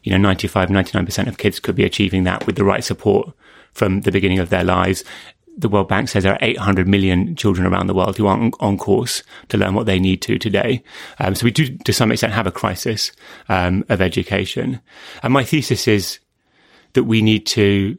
you 0.03 0.11
know, 0.11 0.17
95, 0.17 0.69
99% 0.69 1.27
of 1.27 1.37
kids 1.37 1.59
could 1.59 1.75
be 1.75 1.85
achieving 1.85 2.25
that 2.25 2.45
with 2.45 2.57
the 2.57 2.65
right 2.65 2.83
support 2.83 3.33
from 3.71 4.01
the 4.01 4.11
beginning 4.11 4.39
of 4.39 4.49
their 4.49 4.65
lives. 4.65 5.05
The 5.57 5.69
World 5.69 5.87
Bank 5.87 6.09
says 6.09 6.23
there 6.23 6.33
are 6.33 6.39
800 6.41 6.89
million 6.89 7.37
children 7.37 7.65
around 7.65 7.87
the 7.87 7.93
world 7.93 8.17
who 8.17 8.27
aren't 8.27 8.55
on 8.59 8.77
course 8.77 9.23
to 9.47 9.57
learn 9.57 9.73
what 9.73 9.85
they 9.85 9.99
need 9.99 10.21
to 10.23 10.37
today. 10.37 10.83
Um, 11.19 11.33
so 11.33 11.45
we 11.45 11.51
do, 11.51 11.77
to 11.77 11.93
some 11.93 12.11
extent, 12.11 12.33
have 12.33 12.47
a 12.47 12.51
crisis 12.51 13.13
um, 13.47 13.85
of 13.87 14.01
education. 14.01 14.81
And 15.23 15.31
my 15.31 15.45
thesis 15.45 15.87
is 15.87 16.19
that 16.93 17.05
we 17.05 17.21
need 17.21 17.45
to 17.47 17.97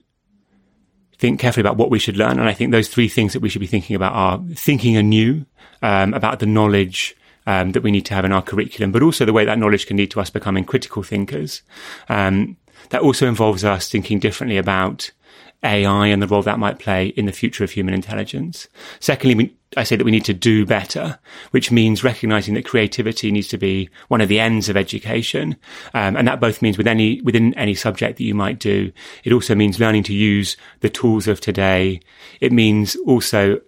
think 1.19 1.41
carefully 1.41 1.63
about 1.63 1.77
what 1.77 1.91
we 1.91 1.99
should 1.99 2.17
learn. 2.17 2.39
And 2.39 2.49
I 2.49 2.53
think 2.53 2.73
those 2.73 2.89
three 2.89 3.09
things 3.09 3.33
that 3.33 3.41
we 3.41 3.49
should 3.49 3.61
be 3.61 3.67
thinking 3.67 3.97
about 3.97 4.13
are 4.13 4.41
thinking 4.55 4.97
anew 4.97 5.47
um, 5.83 6.15
about 6.15 6.39
the 6.39 6.47
knowledge 6.47 7.17
um, 7.47 7.73
that 7.73 7.83
we 7.83 7.91
need 7.91 8.07
to 8.07 8.15
have 8.15 8.25
in 8.25 8.33
our 8.33 8.43
curriculum, 8.43 8.93
but 8.93 9.03
also 9.03 9.25
the 9.25 9.33
way 9.33 9.45
that 9.45 9.59
knowledge 9.59 9.87
can 9.87 9.97
lead 9.97 10.11
to 10.11 10.21
us 10.21 10.31
becoming 10.31 10.65
critical 10.65 11.03
thinkers. 11.03 11.63
Um, 12.09 12.57
that 12.91 13.03
also 13.03 13.27
involves 13.27 13.65
us 13.65 13.89
thinking 13.89 14.19
differently 14.19 14.59
about 14.59 15.11
AI 15.63 16.07
and 16.07 16.23
the 16.23 16.27
role 16.27 16.43
that 16.43 16.59
might 16.59 16.79
play 16.79 17.09
in 17.09 17.27
the 17.27 17.33
future 17.33 17.65
of 17.65 17.71
human 17.71 17.95
intelligence. 17.95 18.69
Secondly, 19.01 19.35
we, 19.35 19.57
I 19.77 19.85
say 19.85 19.97
that 19.97 20.05
we 20.05 20.11
need 20.11 20.25
to 20.25 20.35
do 20.35 20.65
better, 20.65 21.19
which 21.51 21.71
means 21.71 22.03
recognizing 22.03 22.55
that 22.55 22.65
creativity 22.65 23.31
needs 23.31 23.49
to 23.49 23.59
be 23.59 23.91
one 24.09 24.21
of 24.21 24.29
the 24.29 24.41
ends 24.41 24.69
of 24.69 24.77
education. 24.77 25.57
Um, 25.93 26.17
and 26.17 26.27
that 26.27 26.41
both 26.41 26.63
means 26.63 26.79
with 26.79 26.87
any, 26.87 27.21
within 27.21 27.53
any 27.55 27.75
subject 27.75 28.17
that 28.19 28.25
you 28.25 28.35
might 28.35 28.59
do. 28.59 28.93
It 29.25 29.33
also 29.33 29.55
means 29.55 29.79
learning 29.79 30.05
to 30.05 30.15
use 30.15 30.57
the 30.81 30.89
tools 30.89 31.29
of 31.29 31.41
today. 31.41 32.01
It 32.41 32.53
means 32.53 32.97
also 32.97 33.61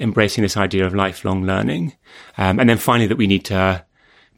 embracing 0.00 0.42
this 0.42 0.56
idea 0.56 0.86
of 0.86 0.94
lifelong 0.94 1.44
learning. 1.44 1.94
Um, 2.38 2.60
and 2.60 2.68
then 2.68 2.78
finally, 2.78 3.08
that 3.08 3.18
we 3.18 3.26
need 3.26 3.44
to 3.46 3.84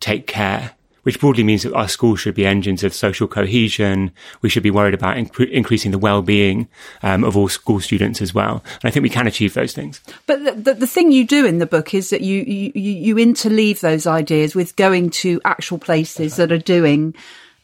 take 0.01 0.27
care, 0.27 0.76
which 1.07 1.21
broadly 1.21 1.45
means 1.45 1.63
that 1.63 1.73
our 1.73 1.87
schools 1.87 2.19
should 2.19 2.35
be 2.35 2.45
engines 2.45 2.83
of 2.83 2.93
social 2.93 3.29
cohesion. 3.29 4.11
We 4.43 4.49
should 4.49 4.65
be 4.65 4.73
worried 4.73 4.93
about 4.93 5.17
incre- 5.17 5.49
increasing 5.53 5.93
the 5.93 5.99
well-being 5.99 6.67
um, 7.05 7.23
of 7.23 7.37
all 7.37 7.49
school 7.49 7.79
students 7.79 8.21
as 8.21 8.35
well. 8.35 8.65
And 8.83 8.89
I 8.89 8.91
think 8.91 9.05
we 9.05 9.09
can 9.09 9.29
achieve 9.29 9.55
those 9.55 9.73
things. 9.73 10.01
But 10.27 10.45
the, 10.45 10.53
the, 10.53 10.75
the 10.75 10.87
thing 10.89 11.13
you 11.13 11.25
do 11.25 11.47
in 11.47 11.59
the 11.59 11.67
book 11.67 11.95
is 11.95 12.11
that 12.11 12.23
you, 12.23 12.43
you, 12.43 12.73
you 12.75 13.15
interleave 13.15 13.79
those 13.79 14.09
ideas 14.09 14.57
with 14.57 14.75
going 14.75 15.11
to 15.11 15.41
actual 15.45 15.79
places 15.79 16.35
that 16.37 16.51
are 16.51 16.59
doing 16.59 17.15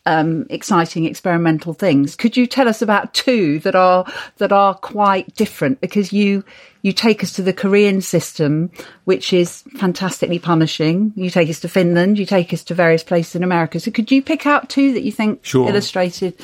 um, 0.07 0.47
exciting 0.51 1.05
experimental 1.05 1.75
things. 1.75 2.17
Could 2.17 2.37
you 2.37 2.47
tell 2.47 2.69
us 2.69 2.83
about 2.83 3.15
two 3.15 3.61
that 3.61 3.75
are 3.75 4.05
that 4.39 4.53
are 4.53 4.75
quite 4.75 5.35
different? 5.37 5.81
Because 5.81 6.13
you 6.13 6.45
you 6.83 6.93
take 6.93 7.23
us 7.23 7.33
to 7.35 7.43
the 7.43 7.53
Korean 7.53 8.01
system, 8.01 8.71
which 9.05 9.33
is 9.33 9.63
fantastically 9.77 10.39
punishing. 10.39 11.13
You 11.15 11.31
take 11.31 11.49
us 11.49 11.61
to 11.61 11.69
Finland. 11.69 12.19
You 12.19 12.27
take 12.27 12.53
us 12.53 12.65
to 12.65 12.75
various 12.75 13.05
places 13.05 13.37
in 13.37 13.45
America. 13.45 13.79
So 13.79 13.91
could 13.91 14.11
you 14.11 14.23
pick 14.23 14.47
out 14.47 14.69
two 14.69 14.93
that 14.95 15.03
you 15.03 15.13
think 15.13 15.45
Sure. 15.45 15.69
illustrated? 15.69 16.35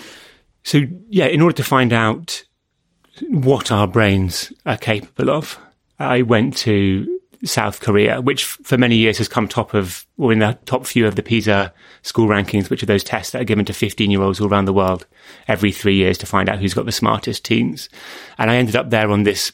So 0.63 0.83
yeah, 1.09 1.27
in 1.27 1.41
order 1.41 1.57
to 1.57 1.65
find 1.65 1.93
out 1.93 2.45
what 3.29 3.73
our 3.73 3.89
brains 3.89 4.53
are 4.65 4.77
capable 4.77 5.31
of, 5.31 5.59
I 5.99 6.23
went 6.23 6.57
to 6.59 7.18
South 7.45 7.81
Korea, 7.81 8.21
which 8.21 8.45
for 8.45 8.77
many 8.77 8.97
years 8.97 9.19
has 9.19 9.29
come 9.29 9.47
top 9.47 9.75
of, 9.75 10.07
or 10.17 10.33
in 10.33 10.41
the 10.41 10.59
top 10.67 10.87
few 10.87 11.07
of 11.07 11.15
the 11.15 11.23
PISA 11.23 11.73
school 12.03 12.27
rankings, 12.27 12.69
which 12.69 12.83
are 12.83 12.87
those 12.87 13.05
tests 13.05 13.33
that 13.33 13.43
are 13.43 13.45
given 13.45 13.65
to 13.67 13.73
15 13.73 14.11
year 14.11 14.23
olds 14.23 14.41
all 14.41 14.49
around 14.49 14.65
the 14.65 14.73
world 14.73 15.07
every 15.47 15.71
three 15.71 15.95
years 15.95 16.19
to 16.19 16.27
find 16.27 16.49
out 16.49 16.59
who's 16.59 16.75
got 16.75 16.87
the 16.87 16.93
smartest 16.93 17.45
teens. 17.45 17.89
And 18.39 18.51
I 18.51 18.57
ended 18.57 18.77
up 18.77 18.91
there 18.91 19.11
on 19.11 19.23
this 19.23 19.53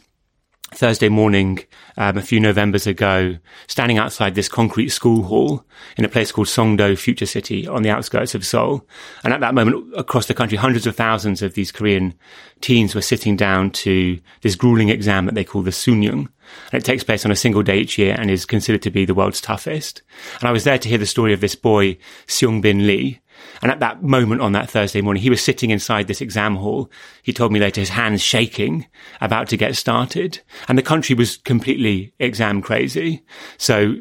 Thursday 0.75 1.09
morning, 1.09 1.61
um, 1.97 2.17
a 2.17 2.23
few 2.23 2.41
Novembers 2.41 2.87
ago, 2.87 3.37
standing 3.69 3.99
outside 3.99 4.35
this 4.35 4.49
concrete 4.49 4.89
school 4.89 5.23
hall 5.23 5.65
in 5.97 6.05
a 6.05 6.09
place 6.09 6.33
called 6.33 6.49
Songdo 6.49 6.99
Future 6.99 7.27
City 7.27 7.67
on 7.67 7.83
the 7.83 7.91
outskirts 7.91 8.35
of 8.35 8.45
Seoul. 8.45 8.87
And 9.23 9.33
at 9.33 9.41
that 9.41 9.55
moment, 9.55 9.93
across 9.97 10.27
the 10.27 10.35
country, 10.35 10.59
hundreds 10.59 10.87
of 10.87 10.97
thousands 10.97 11.43
of 11.43 11.55
these 11.55 11.71
Korean 11.71 12.15
teens 12.61 12.95
were 12.95 13.03
sitting 13.03 13.37
down 13.37 13.71
to 13.71 14.19
this 14.43 14.57
grueling 14.57 14.89
exam 14.89 15.27
that 15.27 15.35
they 15.35 15.45
call 15.45 15.63
the 15.63 15.71
Suneung. 15.71 16.29
And 16.73 16.83
it 16.83 16.85
takes 16.85 17.05
place 17.05 17.25
on 17.25 17.31
a 17.31 17.37
single 17.37 17.63
day 17.63 17.79
each 17.79 17.99
year 17.99 18.17
and 18.19 18.31
is 18.31 18.47
considered 18.47 18.83
to 18.83 18.91
be 18.91 19.05
the 19.05 19.15
world's 19.15 19.41
toughest. 19.41 20.03
And 20.41 20.49
I 20.49 20.53
was 20.53 20.65
there 20.65 20.79
to 20.79 20.89
hear 20.89 20.99
the 20.99 21.07
story 21.07 21.33
of 21.33 21.41
this 21.41 21.55
boy, 21.55 21.99
Seung 22.27 22.61
Bin 22.61 22.87
Lee, 22.87 23.21
and 23.63 23.71
at 23.71 23.81
that 23.81 24.03
moment 24.03 24.41
on 24.41 24.53
that 24.53 24.71
Thursday 24.71 25.01
morning, 25.01 25.23
he 25.23 25.31
was 25.31 25.43
sitting 25.43 25.71
inside 25.71 26.07
this 26.07 26.21
exam 26.21 26.57
hall. 26.57 26.91
He 27.23 27.33
told 27.33 27.53
me 27.53 27.61
later 27.61 27.81
his 27.81 27.91
hands 27.91 28.23
shaking, 28.23 28.87
about 29.21 29.49
to 29.49 29.57
get 29.57 29.77
started. 29.77 30.41
And 30.69 30.79
the 30.79 30.83
country 30.83 31.15
was 31.15 31.39
completely 31.39 32.15
exam 32.19 32.63
crazy. 32.63 33.25
So 33.57 33.97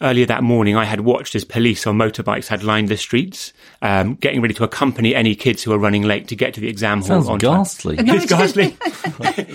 earlier 0.00 0.26
that 0.26 0.42
morning, 0.42 0.76
I 0.76 0.84
had 0.84 1.00
watched 1.00 1.34
as 1.34 1.44
police 1.44 1.86
on 1.86 1.96
motorbikes 1.98 2.46
had 2.48 2.62
lined 2.62 2.88
the 2.88 2.96
streets, 2.96 3.52
um, 3.82 4.14
getting 4.14 4.40
ready 4.40 4.54
to 4.54 4.64
accompany 4.64 5.14
any 5.14 5.34
kids 5.34 5.62
who 5.62 5.70
were 5.72 5.78
running 5.78 6.02
late 6.02 6.28
to 6.28 6.36
get 6.36 6.54
to 6.54 6.60
the 6.60 6.68
exam 6.68 7.02
Sounds 7.02 7.24
hall. 7.26 7.32
on 7.34 7.38
ghastly. 7.38 7.96
Time. 7.96 8.08
It's 8.10 8.26
ghastly. 8.26 8.76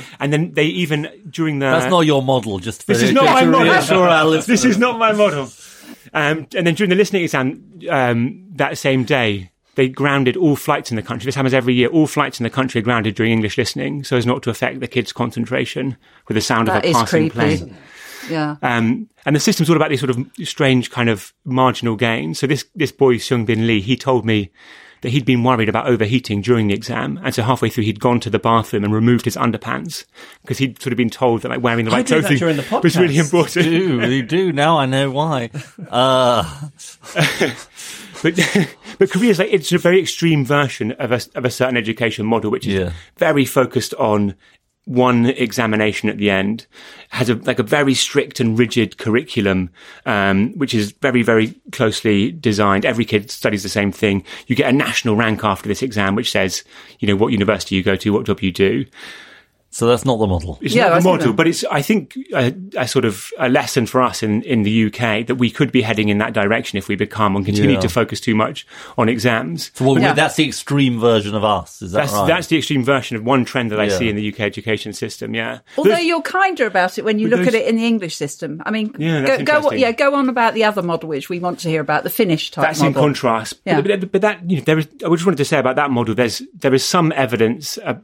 and 0.20 0.34
then 0.34 0.54
they 0.54 0.66
even 0.66 1.10
during 1.30 1.60
the 1.60 1.66
That's 1.68 1.90
not 1.90 2.02
your 2.02 2.22
model. 2.22 2.60
Just 2.60 2.84
for 2.84 2.94
this 2.94 3.02
is 3.02 3.14
not 3.14 3.26
my 3.26 3.42
to 3.42 3.48
model. 3.50 3.72
reassure 3.72 4.08
our 4.08 4.26
listeners. 4.26 4.62
this 4.62 4.66
is 4.66 4.78
not 4.78 5.00
my 5.00 5.12
model. 5.14 5.50
Um, 6.14 6.48
and 6.56 6.68
then 6.68 6.76
during 6.76 6.90
the 6.90 6.96
listening 6.96 7.24
exam 7.24 7.64
um, 7.90 8.46
that 8.56 8.78
same 8.78 9.04
day, 9.04 9.50
they 9.76 9.90
grounded 9.90 10.38
all 10.38 10.56
flights 10.56 10.92
in 10.92 10.96
the 10.98 11.02
country. 11.02 11.26
This 11.26 11.34
happens 11.36 11.54
every 11.54 11.74
year. 11.74 11.88
All 11.90 12.06
flights 12.06 12.40
in 12.40 12.44
the 12.44 12.50
country 12.52 12.80
are 12.80 12.84
grounded 12.84 13.16
during 13.16 13.32
English 13.32 13.58
listening, 13.58 14.04
so 14.04 14.18
as 14.18 14.26
not 14.26 14.44
to 14.44 14.52
affect 14.52 14.80
the 14.82 14.88
kids' 14.88 15.12
concentration 15.12 15.98
with 16.28 16.36
the 16.36 16.42
sound 16.42 16.68
That 16.68 16.78
of 16.78 16.84
a 16.84 16.88
is 16.90 16.94
passing 16.98 17.30
creepy. 17.32 17.58
plane. 17.58 17.78
Yeah. 18.30 18.56
Um, 18.62 19.10
and 19.25 19.36
the 19.36 19.39
system's 19.39 19.70
all 19.70 19.75
about 19.75 19.89
these 19.89 20.00
sort 20.00 20.10
of 20.12 20.25
strange 20.44 20.92
kind 20.92 21.10
of 21.10 21.34
marginal 21.46 21.96
gains. 21.96 22.39
So 22.39 22.48
this, 22.48 22.65
this 22.75 22.92
boy, 22.92 23.15
Seung 23.15 23.46
Bin 23.46 23.65
Lee, 23.68 23.82
he 23.82 23.96
told 23.96 24.25
me 24.25 24.51
that 25.01 25.10
he'd 25.10 25.25
been 25.25 25.44
worried 25.44 25.68
about 25.68 25.86
overheating 25.88 26.42
during 26.42 26.68
the 26.68 26.74
exam. 26.74 27.20
And 27.24 27.36
so 27.36 27.44
halfway 27.44 27.70
through, 27.70 27.84
he'd 27.84 28.00
gone 28.00 28.22
to 28.22 28.30
the 28.30 28.39
bathroom 28.39 28.86
and 28.86 28.94
removed 28.94 29.25
his 29.25 29.36
underpants 29.36 30.06
because 30.44 30.58
he'd 30.60 30.82
sort 30.82 30.94
of 30.94 30.98
been 30.98 31.10
told 31.10 31.42
that 31.42 31.50
like 31.50 31.62
wearing 31.62 31.84
the 31.84 31.92
right 31.92 32.06
do 32.06 32.15
that 32.15 32.22
clothing 32.22 32.38
during 32.38 32.56
the 32.56 32.80
was 32.84 32.98
really 32.98 33.15
podcast. 33.15 33.24
important. 33.25 33.65
do, 33.65 34.12
you 34.15 34.24
do. 34.24 34.53
Now 34.53 34.77
I 34.77 34.86
know 34.86 35.12
why. 35.12 35.50
Uh, 35.89 36.70
But 38.22 38.39
but 39.00 39.12
Korea 39.12 39.32
is 39.32 39.39
like 39.39 39.51
it's 39.51 39.72
a 39.74 39.77
very 39.77 40.00
extreme 40.00 40.46
version 40.46 40.94
of 40.94 41.12
a 41.12 41.20
of 41.36 41.44
a 41.44 41.50
certain 41.51 41.75
education 41.75 42.25
model, 42.25 42.51
which 42.51 42.65
is 42.65 42.74
Yeah. 42.74 42.94
very 43.18 43.44
focused 43.44 43.94
on 43.96 44.36
one 44.86 45.28
examination 45.28 46.10
at 46.10 46.18
the 46.18 46.30
end, 46.30 46.66
has 47.10 47.30
a 47.30 47.36
like 47.36 47.60
a 47.60 47.63
very 47.63 47.94
strict 47.94 48.40
and 48.40 48.58
rigid 48.58 48.98
curriculum, 48.98 49.70
um, 50.06 50.52
which 50.58 50.74
is 50.74 50.92
very 50.94 51.24
very 51.24 51.54
closely 51.72 52.32
designed. 52.32 52.86
Every 52.86 53.06
kid 53.06 53.32
studies 53.32 53.63
the 53.63 53.70
same 53.70 53.92
thing. 53.92 54.25
You 54.48 54.56
get 54.56 54.70
a 54.70 54.74
national 54.74 55.16
rank 55.16 55.44
after 55.44 55.68
this 55.68 55.82
exam, 55.82 56.16
which 56.16 56.32
says 56.32 56.63
you 57.00 57.08
know 57.08 57.16
what 57.16 57.32
university 57.32 57.75
you 57.75 57.84
go 57.84 57.96
to, 57.96 58.13
what 58.13 58.25
job 58.25 58.42
you 58.42 58.52
do. 58.52 58.86
So 59.74 59.88
that's 59.88 60.06
not 60.06 60.18
the 60.20 60.27
model. 60.27 60.60
It's 60.62 60.75
Yeah, 60.75 60.89
not 60.89 61.01
the 61.01 61.10
model, 61.10 61.34
but 61.34 61.48
it's 61.48 61.63
I 61.65 61.82
think 61.82 62.15
a, 62.34 62.53
a 62.77 62.88
sort 62.88 63.06
of 63.06 63.32
a 63.39 63.50
lesson 63.50 63.86
for 63.88 64.01
us 64.01 64.22
in, 64.22 64.44
in 64.44 64.62
the 64.63 64.86
UK 64.86 65.25
that 65.27 65.36
we 65.39 65.50
could 65.50 65.72
be 65.72 65.82
heading 65.82 66.10
in 66.10 66.20
that 66.20 66.34
direction 66.34 66.77
if 66.77 66.88
we 66.88 66.96
become 66.96 67.36
and 67.36 67.44
continue 67.46 67.72
Yeah. 67.74 67.80
to 67.82 67.89
focus 67.89 68.20
too 68.20 68.36
much 68.36 68.68
on 68.98 69.10
exams. 69.10 69.72
So 69.74 69.86
what, 69.86 70.00
Yeah. 70.01 70.13
that's 70.13 70.36
the 70.36 70.46
extreme 70.48 71.00
version 71.00 71.34
of 71.34 71.44
us. 71.44 71.82
Is 71.82 71.92
that 71.94 72.01
That's 72.01 72.13
right? 72.13 72.27
that's 72.27 72.48
the 72.48 72.58
extreme 72.58 72.84
version 72.84 73.18
of 73.18 73.24
one 73.24 73.46
trend 73.46 73.72
that 73.72 73.80
I 73.80 73.86
Yeah. 73.86 73.98
see 73.98 74.10
in 74.10 74.15
the 74.15 74.22
UK 74.32 74.42
education 74.42 74.94
system. 74.94 75.34
Yeah, 75.34 75.60
Although 75.77 75.89
There's- 75.89 76.06
you're 76.06 76.22
kinder 76.22 76.68
about 76.68 76.98
it 77.00 77.03
when 77.06 77.18
you 77.20 77.27
look 77.27 77.39
those- 77.39 77.48
at 77.50 77.56
it 77.56 77.68
in 77.68 77.75
the 77.77 77.86
English 77.88 78.15
system. 78.15 78.62
I 78.65 78.72
mean, 78.72 78.94
Yeah, 79.00 79.42
go, 79.44 79.62
go, 79.62 79.72
yeah, 79.74 79.92
go 79.92 80.13
on 80.13 80.30
about 80.30 80.53
the 80.53 80.63
other 80.65 80.84
model, 80.84 81.10
which 81.10 81.30
we 81.30 81.39
want 81.39 81.60
to 81.62 81.70
hear 81.70 81.82
about, 81.82 82.03
the 82.03 82.10
Finnish 82.12 82.51
type 82.51 82.65
that's 82.65 82.82
in 82.82 82.94
contrast. 82.94 83.60
Yeah. 83.65 83.82
But, 83.82 84.00
but, 84.01 84.12
but 84.12 84.22
that 84.22 84.50
you 84.50 84.58
know, 84.58 84.63
there 84.63 84.77
is. 84.80 84.88
I 85.03 85.10
just 85.10 85.25
wanted 85.25 85.38
to 85.38 85.46
say 85.46 85.58
about 85.58 85.75
that 85.77 85.89
model. 85.89 86.13
There's 86.13 86.42
there 86.53 86.74
is 86.75 86.84
some 86.86 87.12
evidence 87.15 87.80
uh, 87.84 87.96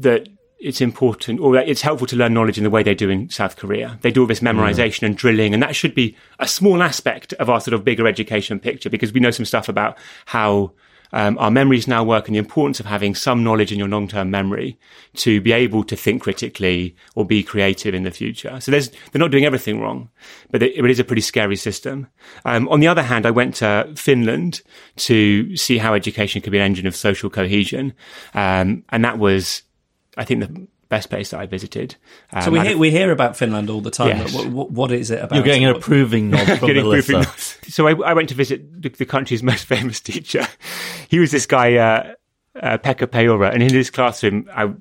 that 0.00 0.28
it's 0.60 0.80
important 0.80 1.40
or 1.40 1.56
it's 1.56 1.82
helpful 1.82 2.06
to 2.08 2.16
learn 2.16 2.34
knowledge 2.34 2.58
in 2.58 2.64
the 2.64 2.70
way 2.70 2.82
they 2.82 2.94
do 2.94 3.08
in 3.08 3.30
South 3.30 3.56
Korea. 3.56 3.98
They 4.02 4.10
do 4.10 4.22
all 4.22 4.26
this 4.26 4.40
memorization 4.40 5.04
and 5.04 5.16
drilling, 5.16 5.54
and 5.54 5.62
that 5.62 5.76
should 5.76 5.94
be 5.94 6.16
a 6.38 6.48
small 6.48 6.82
aspect 6.82 7.32
of 7.34 7.48
our 7.48 7.60
sort 7.60 7.74
of 7.74 7.84
bigger 7.84 8.06
education 8.06 8.58
picture 8.58 8.90
because 8.90 9.12
we 9.12 9.20
know 9.20 9.30
some 9.30 9.46
stuff 9.46 9.68
about 9.68 9.96
how. 10.26 10.72
Um, 11.10 11.38
our 11.38 11.50
memories 11.50 11.88
now 11.88 12.04
work 12.04 12.28
and 12.28 12.34
the 12.34 12.38
importance 12.38 12.80
of 12.80 12.84
having 12.84 13.14
some 13.14 13.42
knowledge 13.42 13.72
in 13.72 13.78
your 13.78 13.88
long-term 13.88 14.30
memory 14.30 14.78
to 15.14 15.40
be 15.40 15.52
able 15.52 15.82
to 15.84 15.96
think 15.96 16.20
critically 16.20 16.96
or 17.14 17.24
be 17.24 17.42
creative 17.42 17.94
in 17.94 18.02
the 18.02 18.10
future. 18.10 18.60
So 18.60 18.70
there's, 18.70 18.90
they're 18.90 19.18
not 19.18 19.30
doing 19.30 19.46
everything 19.46 19.80
wrong, 19.80 20.10
but 20.50 20.62
it, 20.62 20.76
it 20.76 20.90
is 20.90 21.00
a 21.00 21.04
pretty 21.04 21.22
scary 21.22 21.56
system. 21.56 22.08
Um, 22.44 22.68
on 22.68 22.80
the 22.80 22.88
other 22.88 23.02
hand, 23.02 23.24
I 23.24 23.30
went 23.30 23.54
to 23.54 23.90
Finland 23.96 24.60
to 24.96 25.56
see 25.56 25.78
how 25.78 25.94
education 25.94 26.42
could 26.42 26.52
be 26.52 26.58
an 26.58 26.64
engine 26.64 26.86
of 26.86 26.94
social 26.94 27.30
cohesion. 27.30 27.94
Um, 28.34 28.84
and 28.90 29.02
that 29.02 29.18
was, 29.18 29.62
I 30.18 30.24
think, 30.24 30.40
the 30.40 30.66
best 30.88 31.10
place 31.10 31.30
that 31.30 31.40
I 31.40 31.46
visited. 31.46 31.96
Um, 32.32 32.42
So 32.42 32.50
we 32.50 32.60
hear, 32.60 32.76
we 32.76 32.90
hear 32.90 33.12
about 33.12 33.36
Finland 33.36 33.70
all 33.70 33.80
the 33.80 33.90
time. 33.90 34.08
Yes. 34.18 34.34
What, 34.34 34.46
what, 34.48 34.70
what 34.70 34.92
is 34.92 35.10
it 35.10 35.22
about? 35.22 35.36
You're 35.36 35.44
getting 35.44 35.64
an 35.64 35.76
approving 35.76 36.30
nod 36.34 36.46
from 36.58 36.66
getting 36.66 36.82
Melissa. 36.84 37.12
briefing. 37.12 37.32
So 37.70 37.86
I, 37.86 37.92
I 38.10 38.12
went 38.14 38.28
to 38.30 38.34
visit 38.34 38.82
the, 38.82 38.88
the 38.88 39.06
country's 39.06 39.42
most 39.52 39.64
famous 39.64 40.00
teacher. 40.00 40.46
He 41.08 41.18
was 41.18 41.30
this 41.30 41.46
guy, 41.46 41.76
uh, 41.76 42.14
uh, 42.60 42.78
Pekka 42.78 43.10
Peura, 43.10 43.50
and 43.50 43.62
in 43.62 43.72
his 43.72 43.90
classroom, 43.90 44.48
I, 44.52 44.72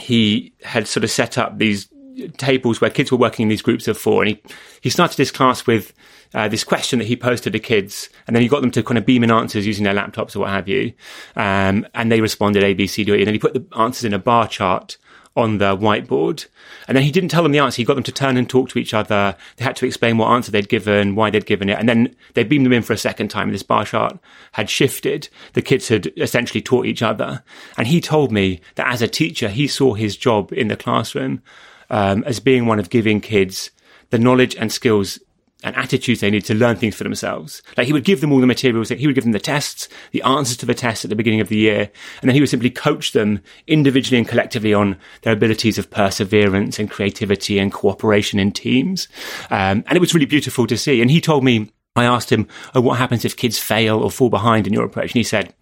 he 0.00 0.52
had 0.62 0.86
sort 0.88 1.04
of 1.04 1.10
set 1.10 1.38
up 1.38 1.58
these 1.58 1.88
tables 2.36 2.80
where 2.80 2.90
kids 2.90 3.12
were 3.12 3.18
working 3.18 3.44
in 3.44 3.48
these 3.48 3.62
groups 3.62 3.86
of 3.88 3.96
four, 3.96 4.22
and 4.22 4.30
he 4.30 4.42
he 4.80 4.90
started 4.90 5.16
his 5.18 5.30
class 5.30 5.66
with. 5.66 5.92
Uh, 6.34 6.48
this 6.48 6.64
question 6.64 6.98
that 6.98 7.06
he 7.06 7.16
posted 7.16 7.52
to 7.52 7.58
kids, 7.58 8.08
and 8.26 8.34
then 8.34 8.42
he 8.42 8.48
got 8.48 8.62
them 8.62 8.70
to 8.70 8.82
kind 8.82 8.98
of 8.98 9.04
beam 9.04 9.22
in 9.22 9.30
answers 9.30 9.66
using 9.66 9.84
their 9.84 9.94
laptops 9.94 10.34
or 10.34 10.40
what 10.40 10.50
have 10.50 10.68
you, 10.68 10.92
um, 11.36 11.86
and 11.94 12.10
they 12.10 12.20
responded 12.20 12.62
A, 12.62 12.74
B, 12.74 12.86
C, 12.86 13.04
D, 13.04 13.12
E, 13.12 13.18
and 13.18 13.26
then 13.26 13.34
he 13.34 13.38
put 13.38 13.54
the 13.54 13.64
answers 13.76 14.04
in 14.04 14.14
a 14.14 14.18
bar 14.18 14.48
chart 14.48 14.96
on 15.36 15.58
the 15.58 15.76
whiteboard. 15.76 16.46
And 16.86 16.96
then 16.96 17.04
he 17.04 17.10
didn't 17.10 17.30
tell 17.30 17.42
them 17.42 17.52
the 17.52 17.58
answer. 17.58 17.76
He 17.76 17.84
got 17.84 17.94
them 17.94 18.02
to 18.04 18.12
turn 18.12 18.36
and 18.36 18.48
talk 18.48 18.68
to 18.70 18.78
each 18.78 18.92
other. 18.92 19.36
They 19.56 19.64
had 19.64 19.76
to 19.76 19.86
explain 19.86 20.18
what 20.18 20.30
answer 20.30 20.50
they'd 20.50 20.68
given, 20.68 21.14
why 21.14 21.30
they'd 21.30 21.46
given 21.46 21.68
it. 21.68 21.78
And 21.78 21.88
then 21.88 22.14
they 22.34 22.44
beamed 22.44 22.66
them 22.66 22.72
in 22.72 22.82
for 22.82 22.92
a 22.92 22.98
second 22.98 23.28
time. 23.28 23.48
And 23.48 23.54
this 23.54 23.62
bar 23.62 23.84
chart 23.84 24.18
had 24.52 24.68
shifted. 24.68 25.28
The 25.54 25.62
kids 25.62 25.88
had 25.88 26.12
essentially 26.16 26.60
taught 26.60 26.86
each 26.86 27.02
other. 27.02 27.42
And 27.78 27.86
he 27.86 28.00
told 28.00 28.30
me 28.30 28.60
that 28.74 28.88
as 28.88 29.00
a 29.00 29.08
teacher, 29.08 29.48
he 29.48 29.66
saw 29.66 29.94
his 29.94 30.16
job 30.16 30.52
in 30.52 30.68
the 30.68 30.76
classroom 30.76 31.42
um, 31.88 32.24
as 32.24 32.40
being 32.40 32.66
one 32.66 32.78
of 32.78 32.90
giving 32.90 33.20
kids 33.20 33.70
the 34.10 34.18
knowledge 34.18 34.54
and 34.56 34.70
skills 34.70 35.18
and 35.62 35.76
attitudes 35.76 36.20
they 36.20 36.30
need 36.30 36.44
to 36.44 36.54
learn 36.54 36.76
things 36.76 36.94
for 36.94 37.04
themselves. 37.04 37.62
Like 37.76 37.86
he 37.86 37.92
would 37.92 38.04
give 38.04 38.20
them 38.20 38.32
all 38.32 38.40
the 38.40 38.46
materials, 38.46 38.88
he 38.88 39.06
would 39.06 39.14
give 39.14 39.24
them 39.24 39.32
the 39.32 39.40
tests, 39.40 39.88
the 40.10 40.22
answers 40.22 40.56
to 40.58 40.66
the 40.66 40.74
tests 40.74 41.04
at 41.04 41.08
the 41.08 41.16
beginning 41.16 41.40
of 41.40 41.48
the 41.48 41.56
year, 41.56 41.90
and 42.20 42.28
then 42.28 42.34
he 42.34 42.40
would 42.40 42.50
simply 42.50 42.70
coach 42.70 43.12
them 43.12 43.42
individually 43.66 44.18
and 44.18 44.28
collectively 44.28 44.74
on 44.74 44.96
their 45.22 45.32
abilities 45.32 45.78
of 45.78 45.90
perseverance 45.90 46.78
and 46.78 46.90
creativity 46.90 47.58
and 47.58 47.72
cooperation 47.72 48.38
in 48.38 48.52
teams. 48.52 49.08
Um, 49.50 49.84
and 49.86 49.92
it 49.92 50.00
was 50.00 50.14
really 50.14 50.26
beautiful 50.26 50.66
to 50.66 50.76
see. 50.76 51.00
And 51.00 51.10
he 51.10 51.20
told 51.20 51.44
me, 51.44 51.72
I 51.94 52.04
asked 52.04 52.32
him, 52.32 52.48
oh, 52.74 52.80
what 52.80 52.98
happens 52.98 53.24
if 53.24 53.36
kids 53.36 53.58
fail 53.58 53.98
or 53.98 54.10
fall 54.10 54.30
behind 54.30 54.66
in 54.66 54.72
your 54.72 54.84
approach? 54.84 55.10
And 55.10 55.18
he 55.18 55.22
said, 55.22 55.54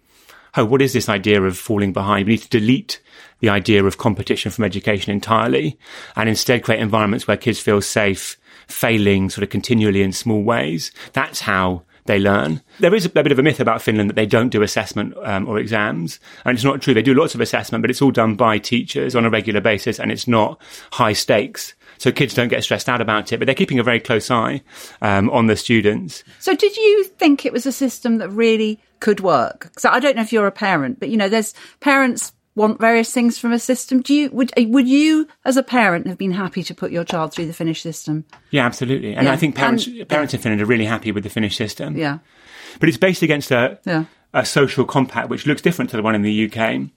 oh, 0.55 0.65
what 0.65 0.81
is 0.81 0.93
this 0.93 1.09
idea 1.09 1.41
of 1.41 1.57
falling 1.57 1.93
behind? 1.93 2.25
We 2.25 2.33
need 2.33 2.41
to 2.43 2.49
delete 2.59 3.01
the 3.39 3.49
idea 3.49 3.83
of 3.83 3.97
competition 3.97 4.51
from 4.51 4.65
education 4.65 5.11
entirely 5.11 5.77
and 6.15 6.29
instead 6.29 6.63
create 6.63 6.79
environments 6.79 7.27
where 7.27 7.37
kids 7.37 7.59
feel 7.59 7.81
safe 7.81 8.37
failing 8.71 9.29
sort 9.29 9.43
of 9.43 9.49
continually 9.49 10.01
in 10.01 10.11
small 10.11 10.43
ways. 10.43 10.91
That's 11.13 11.41
how 11.41 11.83
they 12.05 12.19
learn. 12.19 12.61
There 12.79 12.95
is 12.95 13.05
a, 13.05 13.09
a 13.09 13.23
bit 13.23 13.31
of 13.31 13.39
a 13.39 13.43
myth 13.43 13.59
about 13.59 13.81
Finland 13.81 14.09
that 14.09 14.15
they 14.15 14.25
don't 14.25 14.49
do 14.49 14.63
assessment 14.63 15.13
um, 15.23 15.47
or 15.47 15.59
exams, 15.59 16.19
and 16.45 16.55
it's 16.55 16.63
not 16.63 16.81
true. 16.81 16.93
They 16.93 17.01
do 17.01 17.13
lots 17.13 17.35
of 17.35 17.41
assessment, 17.41 17.81
but 17.81 17.91
it's 17.91 18.01
all 18.01 18.11
done 18.11 18.35
by 18.35 18.57
teachers 18.57 19.15
on 19.15 19.25
a 19.25 19.29
regular 19.29 19.61
basis, 19.61 19.99
and 19.99 20.11
it's 20.11 20.27
not 20.27 20.59
high 20.93 21.13
stakes. 21.13 21.73
So 21.97 22.11
kids 22.11 22.33
don't 22.33 22.47
get 22.47 22.63
stressed 22.63 22.89
out 22.89 22.99
about 22.99 23.31
it, 23.31 23.37
but 23.37 23.45
they're 23.45 23.53
keeping 23.53 23.77
a 23.77 23.83
very 23.83 23.99
close 23.99 24.31
eye 24.31 24.61
um, 25.03 25.29
on 25.29 25.45
the 25.45 25.55
students. 25.55 26.23
So, 26.39 26.55
did 26.55 26.75
you 26.75 27.03
think 27.03 27.45
it 27.45 27.53
was 27.53 27.67
a 27.67 27.71
system 27.71 28.17
that 28.17 28.29
really 28.29 28.79
could 28.99 29.19
work? 29.19 29.71
So, 29.77 29.89
I 29.89 29.99
don't 29.99 30.15
know 30.15 30.23
if 30.23 30.33
you're 30.33 30.47
a 30.47 30.51
parent, 30.51 30.99
but 30.99 31.09
you 31.09 31.17
know, 31.17 31.29
there's 31.29 31.53
parents 31.79 32.33
want 32.55 32.79
various 32.79 33.13
things 33.13 33.37
from 33.37 33.53
a 33.53 33.59
system. 33.59 34.01
Do 34.01 34.13
you 34.13 34.29
would 34.31 34.51
would 34.57 34.87
you, 34.87 35.27
as 35.45 35.57
a 35.57 35.63
parent, 35.63 36.07
have 36.07 36.17
been 36.17 36.33
happy 36.33 36.63
to 36.63 36.73
put 36.75 36.91
your 36.91 37.03
child 37.05 37.33
through 37.33 37.45
the 37.47 37.53
Finnish 37.53 37.81
system? 37.81 38.25
Yeah, 38.49 38.65
absolutely. 38.65 39.15
And 39.15 39.25
Yeah, 39.25 39.33
I 39.33 39.37
think 39.37 39.55
parents 39.55 39.87
and- 39.87 40.07
parents 40.07 40.33
in 40.33 40.39
Finland 40.41 40.61
are 40.61 40.65
really 40.65 40.85
happy 40.85 41.11
with 41.11 41.23
the 41.23 41.29
Finnish 41.29 41.55
system. 41.55 41.95
Yeah, 41.97 42.19
But 42.79 42.89
it's 42.89 42.97
based 42.97 43.21
against 43.21 43.51
a 43.51 43.79
Yeah. 43.85 44.05
a 44.33 44.45
social 44.45 44.85
compact 44.85 45.29
which 45.29 45.45
looks 45.45 45.61
different 45.61 45.89
to 45.91 45.97
the 45.97 46.03
one 46.03 46.15
in 46.15 46.21
the 46.23 46.31
UK. 46.47 46.89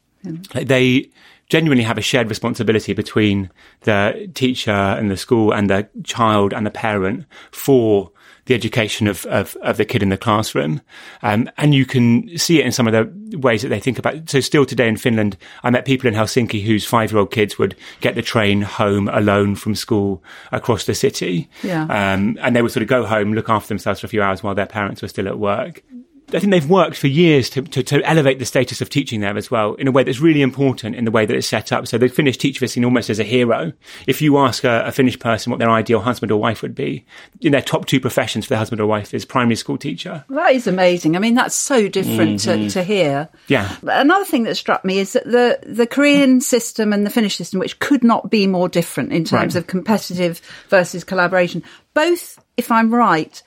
Like, 0.54 0.68
They 0.68 1.10
genuinely 1.48 1.84
have 1.84 1.98
a 1.98 2.02
shared 2.02 2.28
responsibility 2.30 2.92
between 2.94 3.50
the 3.82 4.30
teacher 4.34 4.70
and 4.70 5.10
the 5.10 5.16
school 5.16 5.52
and 5.52 5.68
the 5.68 5.86
child 6.04 6.52
and 6.54 6.64
the 6.64 6.70
parent 6.70 7.26
for 7.52 8.10
the 8.46 8.54
education 8.54 9.06
of, 9.06 9.24
of, 9.26 9.56
of 9.62 9.76
the 9.76 9.84
kid 9.84 10.02
in 10.02 10.10
the 10.10 10.16
classroom. 10.16 10.80
Um, 11.22 11.50
and 11.56 11.74
you 11.74 11.86
can 11.86 12.36
see 12.36 12.60
it 12.60 12.66
in 12.66 12.72
some 12.72 12.86
of 12.86 12.92
the 12.92 13.38
ways 13.38 13.62
that 13.62 13.68
they 13.68 13.80
think 13.80 13.98
about 13.98 14.14
it. 14.14 14.30
So 14.30 14.40
still 14.40 14.66
today 14.66 14.88
in 14.88 14.96
Finland, 14.96 15.36
I 15.62 15.70
met 15.70 15.84
people 15.84 16.08
in 16.08 16.14
Helsinki 16.14 16.62
whose 16.62 16.84
five 16.84 17.10
year 17.10 17.20
old 17.20 17.30
kids 17.30 17.58
would 17.58 17.76
get 18.00 18.14
the 18.14 18.22
train 18.22 18.62
home 18.62 19.08
alone 19.08 19.54
from 19.54 19.74
school 19.74 20.22
across 20.52 20.84
the 20.84 20.94
city. 20.94 21.48
Yeah. 21.62 21.84
Um, 21.84 22.38
and 22.40 22.54
they 22.54 22.62
would 22.62 22.72
sort 22.72 22.82
of 22.82 22.88
go 22.88 23.04
home, 23.04 23.32
look 23.32 23.48
after 23.48 23.68
themselves 23.68 24.00
for 24.00 24.06
a 24.06 24.10
few 24.10 24.22
hours 24.22 24.42
while 24.42 24.54
their 24.54 24.66
parents 24.66 25.02
were 25.02 25.08
still 25.08 25.28
at 25.28 25.38
work. 25.38 25.82
I 26.28 26.40
think 26.40 26.50
they've 26.50 26.68
worked 26.68 26.96
for 26.96 27.06
years 27.06 27.50
to, 27.50 27.62
to, 27.62 27.82
to, 27.82 28.02
elevate 28.08 28.38
the 28.38 28.44
status 28.44 28.80
of 28.80 28.88
teaching 28.88 29.20
there 29.20 29.36
as 29.36 29.50
well 29.50 29.74
in 29.74 29.86
a 29.86 29.92
way 29.92 30.02
that's 30.02 30.20
really 30.20 30.42
important 30.42 30.96
in 30.96 31.04
the 31.04 31.10
way 31.10 31.26
that 31.26 31.36
it's 31.36 31.46
set 31.46 31.70
up. 31.70 31.86
So 31.86 31.98
the 31.98 32.08
Finnish 32.08 32.38
teacher 32.38 32.64
is 32.64 32.72
seen 32.72 32.84
almost 32.84 33.10
as 33.10 33.18
a 33.18 33.24
hero. 33.24 33.72
If 34.06 34.22
you 34.22 34.38
ask 34.38 34.64
a, 34.64 34.84
a, 34.86 34.92
Finnish 34.92 35.18
person 35.18 35.50
what 35.50 35.58
their 35.58 35.70
ideal 35.70 36.00
husband 36.00 36.32
or 36.32 36.40
wife 36.40 36.62
would 36.62 36.74
be, 36.74 37.04
in 37.40 37.52
their 37.52 37.60
top 37.60 37.86
two 37.86 38.00
professions 38.00 38.46
for 38.46 38.50
their 38.50 38.58
husband 38.58 38.80
or 38.80 38.86
wife 38.86 39.12
is 39.12 39.24
primary 39.24 39.56
school 39.56 39.76
teacher. 39.76 40.24
That 40.30 40.52
is 40.52 40.66
amazing. 40.66 41.14
I 41.14 41.18
mean, 41.18 41.34
that's 41.34 41.54
so 41.54 41.88
different 41.88 42.40
mm-hmm. 42.40 42.68
to, 42.68 42.70
to 42.70 42.82
hear. 42.82 43.28
Yeah. 43.48 43.76
Another 43.82 44.24
thing 44.24 44.44
that 44.44 44.56
struck 44.56 44.84
me 44.84 44.98
is 44.98 45.12
that 45.12 45.24
the, 45.24 45.58
the 45.66 45.86
Korean 45.86 46.40
system 46.40 46.92
and 46.92 47.04
the 47.06 47.10
Finnish 47.10 47.36
system, 47.36 47.60
which 47.60 47.78
could 47.80 48.02
not 48.02 48.30
be 48.30 48.46
more 48.46 48.68
different 48.68 49.12
in 49.12 49.24
terms 49.24 49.54
right. 49.54 49.60
of 49.60 49.66
competitive 49.66 50.40
versus 50.68 51.04
collaboration, 51.04 51.62
both, 51.92 52.42
if 52.56 52.70
I'm 52.70 52.94
right, 52.94 53.42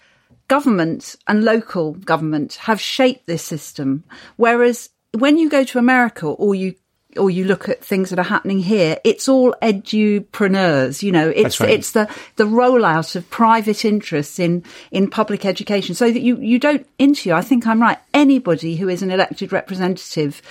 government 0.47 1.15
and 1.27 1.43
local 1.43 1.93
government 1.93 2.55
have 2.55 2.79
shaped 2.79 3.25
this 3.27 3.43
system. 3.43 4.03
Whereas 4.35 4.89
when 5.11 5.37
you 5.37 5.49
go 5.49 5.63
to 5.63 5.79
America 5.79 6.27
or 6.27 6.55
you 6.55 6.75
or 7.17 7.29
you 7.29 7.45
look 7.45 7.67
at 7.67 7.83
things 7.83 8.09
that 8.09 8.19
are 8.19 8.23
happening 8.23 8.59
here, 8.59 8.97
it's 9.03 9.27
all 9.27 9.55
edupreneurs. 9.61 11.01
You 11.01 11.11
know, 11.11 11.29
it's 11.29 11.59
right. 11.59 11.69
it's 11.69 11.91
the 11.91 12.09
the 12.35 12.45
rollout 12.45 13.15
of 13.15 13.29
private 13.29 13.85
interests 13.85 14.39
in 14.39 14.63
in 14.91 15.09
public 15.09 15.45
education, 15.45 15.95
so 15.95 16.11
that 16.11 16.21
you 16.21 16.37
you 16.37 16.59
don't 16.59 16.87
interview. 16.99 17.33
I 17.33 17.41
think 17.41 17.65
I'm 17.65 17.81
right. 17.81 17.97
Anybody 18.13 18.75
who 18.75 18.89
is 18.89 19.01
an 19.01 19.11
elected 19.11 19.51
representative 19.51 20.41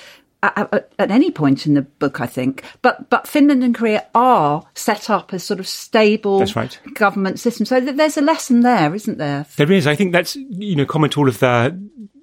at, 0.42 1.10
any 1.10 1.30
point 1.30 1.66
in 1.66 1.74
the 1.74 1.82
book, 1.82 2.20
I 2.20 2.26
think. 2.26 2.64
But 2.82 3.08
but 3.10 3.26
Finland 3.26 3.64
and 3.64 3.74
Korea 3.74 4.06
are 4.14 4.66
set 4.74 5.10
up 5.10 5.32
as 5.32 5.42
sort 5.42 5.60
of 5.60 5.68
stable 5.68 6.44
right. 6.54 6.78
government 6.94 7.38
systems. 7.40 7.68
So 7.68 7.80
there's 7.80 8.16
a 8.16 8.22
lesson 8.22 8.60
there, 8.60 8.94
isn't 8.94 9.18
there? 9.18 9.46
There 9.56 9.72
is. 9.72 9.86
I 9.86 9.94
think 9.94 10.12
that's 10.12 10.36
you 10.36 10.76
know 10.76 10.86
common 10.86 11.10
to 11.10 11.20
all 11.20 11.28
of 11.28 11.38
the, 11.38 11.78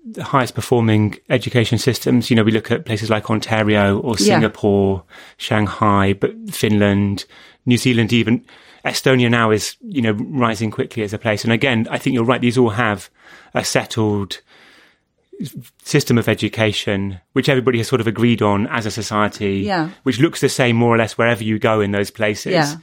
the 0.06 0.24
highest 0.24 0.56
performing 0.56 1.18
education 1.30 1.78
systems. 1.78 2.30
You 2.30 2.36
know, 2.36 2.44
we 2.44 2.52
look 2.52 2.72
at 2.72 2.86
places 2.86 3.10
like 3.10 3.30
Ontario 3.30 4.00
or 4.00 4.18
Singapore, 4.18 5.04
yeah. 5.06 5.16
Shanghai, 5.38 6.14
but 6.14 6.32
Finland, 6.52 7.26
New 7.66 7.78
Zealand, 7.78 8.14
even 8.14 8.46
Estonia 8.86 9.30
now 9.30 9.52
is 9.52 9.78
you 9.82 10.02
know 10.02 10.12
rising 10.12 10.72
quickly 10.72 11.04
as 11.04 11.14
a 11.14 11.18
place. 11.18 11.44
And 11.44 11.54
again, 11.54 11.88
I 11.90 11.98
think 11.98 12.14
you're 12.14 12.26
right. 12.26 12.42
These 12.42 12.58
all 12.58 12.72
have 12.72 13.10
a 13.54 13.64
settled 13.64 14.42
system 15.84 16.18
of 16.18 16.30
education, 16.30 17.20
which 17.34 17.50
everybody 17.50 17.78
has 17.80 17.88
sort 17.88 18.02
of 18.02 18.08
agreed 18.08 18.42
on 18.42 18.68
as 18.68 18.86
a 18.86 18.92
society, 18.92 19.60
yeah. 19.60 19.90
which 20.04 20.20
looks 20.20 20.42
the 20.42 20.50
same 20.50 20.76
more 20.76 20.94
or 20.94 20.98
less 20.98 21.18
wherever 21.18 21.44
you 21.44 21.60
go 21.60 21.82
in 21.82 21.92
those 21.92 22.12
places. 22.12 22.54
Yeah. 22.54 22.76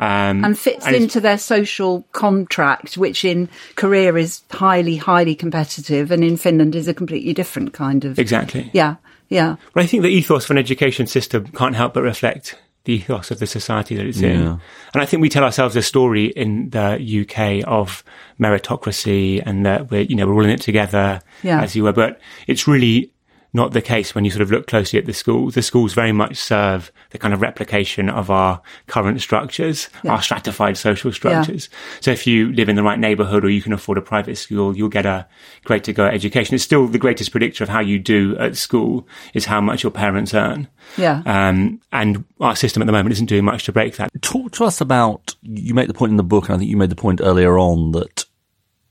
Um, 0.00 0.44
and 0.44 0.58
fits 0.58 0.86
and 0.86 0.96
into 0.96 1.20
their 1.20 1.38
social 1.38 2.02
contract, 2.12 2.96
which 2.96 3.24
in 3.24 3.48
Korea 3.76 4.14
is 4.14 4.42
highly, 4.50 4.96
highly 4.96 5.34
competitive, 5.34 6.10
and 6.10 6.24
in 6.24 6.36
Finland 6.36 6.74
is 6.74 6.88
a 6.88 6.94
completely 6.94 7.32
different 7.34 7.72
kind 7.72 8.04
of. 8.04 8.18
Exactly. 8.18 8.70
Yeah. 8.72 8.96
Yeah. 9.28 9.56
But 9.74 9.82
I 9.82 9.86
think 9.86 10.02
the 10.02 10.08
ethos 10.08 10.44
of 10.44 10.52
an 10.52 10.58
education 10.58 11.06
system 11.06 11.46
can't 11.48 11.76
help 11.76 11.94
but 11.94 12.02
reflect 12.02 12.56
ethos 12.88 13.30
of 13.30 13.38
the 13.38 13.46
society 13.46 13.94
that 13.96 14.06
it's 14.06 14.20
yeah. 14.20 14.30
in. 14.30 14.40
And 14.40 15.02
I 15.02 15.04
think 15.04 15.20
we 15.20 15.28
tell 15.28 15.44
ourselves 15.44 15.76
a 15.76 15.82
story 15.82 16.26
in 16.26 16.70
the 16.70 16.96
UK 16.96 17.68
of 17.68 18.02
meritocracy 18.40 19.42
and 19.44 19.66
that 19.66 19.90
we're, 19.90 20.02
you 20.02 20.16
know, 20.16 20.26
we're 20.26 20.34
all 20.34 20.44
in 20.44 20.50
it 20.50 20.60
together 20.60 21.20
yeah. 21.42 21.62
as 21.62 21.76
you 21.76 21.84
were, 21.84 21.92
but 21.92 22.20
it's 22.46 22.66
really 22.66 23.12
not 23.52 23.72
the 23.72 23.80
case 23.80 24.14
when 24.14 24.24
you 24.24 24.30
sort 24.30 24.42
of 24.42 24.50
look 24.50 24.66
closely 24.66 24.98
at 24.98 25.06
the 25.06 25.14
schools. 25.14 25.54
The 25.54 25.62
schools 25.62 25.94
very 25.94 26.12
much 26.12 26.36
serve 26.36 26.92
the 27.10 27.18
kind 27.18 27.32
of 27.32 27.40
replication 27.40 28.10
of 28.10 28.30
our 28.30 28.60
current 28.86 29.20
structures, 29.20 29.88
yeah. 30.02 30.12
our 30.12 30.22
stratified 30.22 30.76
social 30.76 31.12
structures. 31.12 31.68
Yeah. 31.70 32.00
So 32.00 32.10
if 32.10 32.26
you 32.26 32.52
live 32.52 32.68
in 32.68 32.76
the 32.76 32.82
right 32.82 32.98
neighborhood 32.98 33.44
or 33.44 33.48
you 33.48 33.62
can 33.62 33.72
afford 33.72 33.98
a 33.98 34.02
private 34.02 34.36
school, 34.36 34.76
you'll 34.76 34.88
get 34.88 35.06
a 35.06 35.26
great 35.64 35.84
to 35.84 35.92
go 35.92 36.04
education. 36.04 36.54
It's 36.54 36.64
still 36.64 36.86
the 36.86 36.98
greatest 36.98 37.30
predictor 37.30 37.64
of 37.64 37.70
how 37.70 37.80
you 37.80 37.98
do 37.98 38.36
at 38.38 38.56
school 38.56 39.08
is 39.32 39.46
how 39.46 39.60
much 39.60 39.82
your 39.82 39.92
parents 39.92 40.34
earn. 40.34 40.68
Yeah. 40.96 41.22
Um, 41.24 41.80
and 41.90 42.24
our 42.40 42.56
system 42.56 42.82
at 42.82 42.86
the 42.86 42.92
moment 42.92 43.12
isn't 43.12 43.26
doing 43.26 43.44
much 43.44 43.64
to 43.64 43.72
break 43.72 43.96
that. 43.96 44.10
Talk 44.20 44.52
to 44.52 44.64
us 44.64 44.80
about, 44.80 45.34
you 45.42 45.74
make 45.74 45.88
the 45.88 45.94
point 45.94 46.10
in 46.10 46.16
the 46.16 46.22
book, 46.22 46.44
and 46.44 46.54
I 46.54 46.58
think 46.58 46.70
you 46.70 46.76
made 46.76 46.90
the 46.90 46.96
point 46.96 47.20
earlier 47.22 47.58
on 47.58 47.92
that 47.92 48.26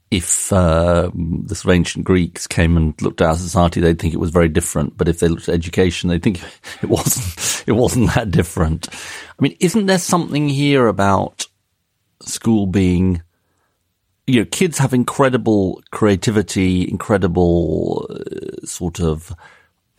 if 0.09 0.53
uh, 0.53 1.11
the 1.13 1.55
sort 1.55 1.65
of 1.65 1.75
ancient 1.75 2.05
Greeks 2.05 2.47
came 2.47 2.77
and 2.77 2.99
looked 3.01 3.21
at 3.21 3.29
our 3.29 3.35
society, 3.35 3.81
they'd 3.81 3.99
think 3.99 4.13
it 4.13 4.19
was 4.19 4.29
very 4.29 4.47
different. 4.47 4.97
But 4.97 5.09
if 5.09 5.19
they 5.19 5.27
looked 5.27 5.49
at 5.49 5.55
education, 5.55 6.09
they'd 6.09 6.23
think 6.23 6.41
it 6.81 6.89
wasn't. 6.89 7.63
It 7.67 7.73
wasn't 7.73 8.13
that 8.15 8.31
different. 8.31 8.87
I 8.89 9.41
mean, 9.41 9.57
isn't 9.59 9.87
there 9.87 9.97
something 9.97 10.47
here 10.47 10.87
about 10.87 11.45
school 12.21 12.65
being, 12.65 13.21
you 14.25 14.39
know, 14.39 14.45
kids 14.45 14.77
have 14.77 14.93
incredible 14.93 15.81
creativity, 15.91 16.89
incredible 16.89 18.07
uh, 18.09 18.65
sort 18.65 19.01
of 19.01 19.33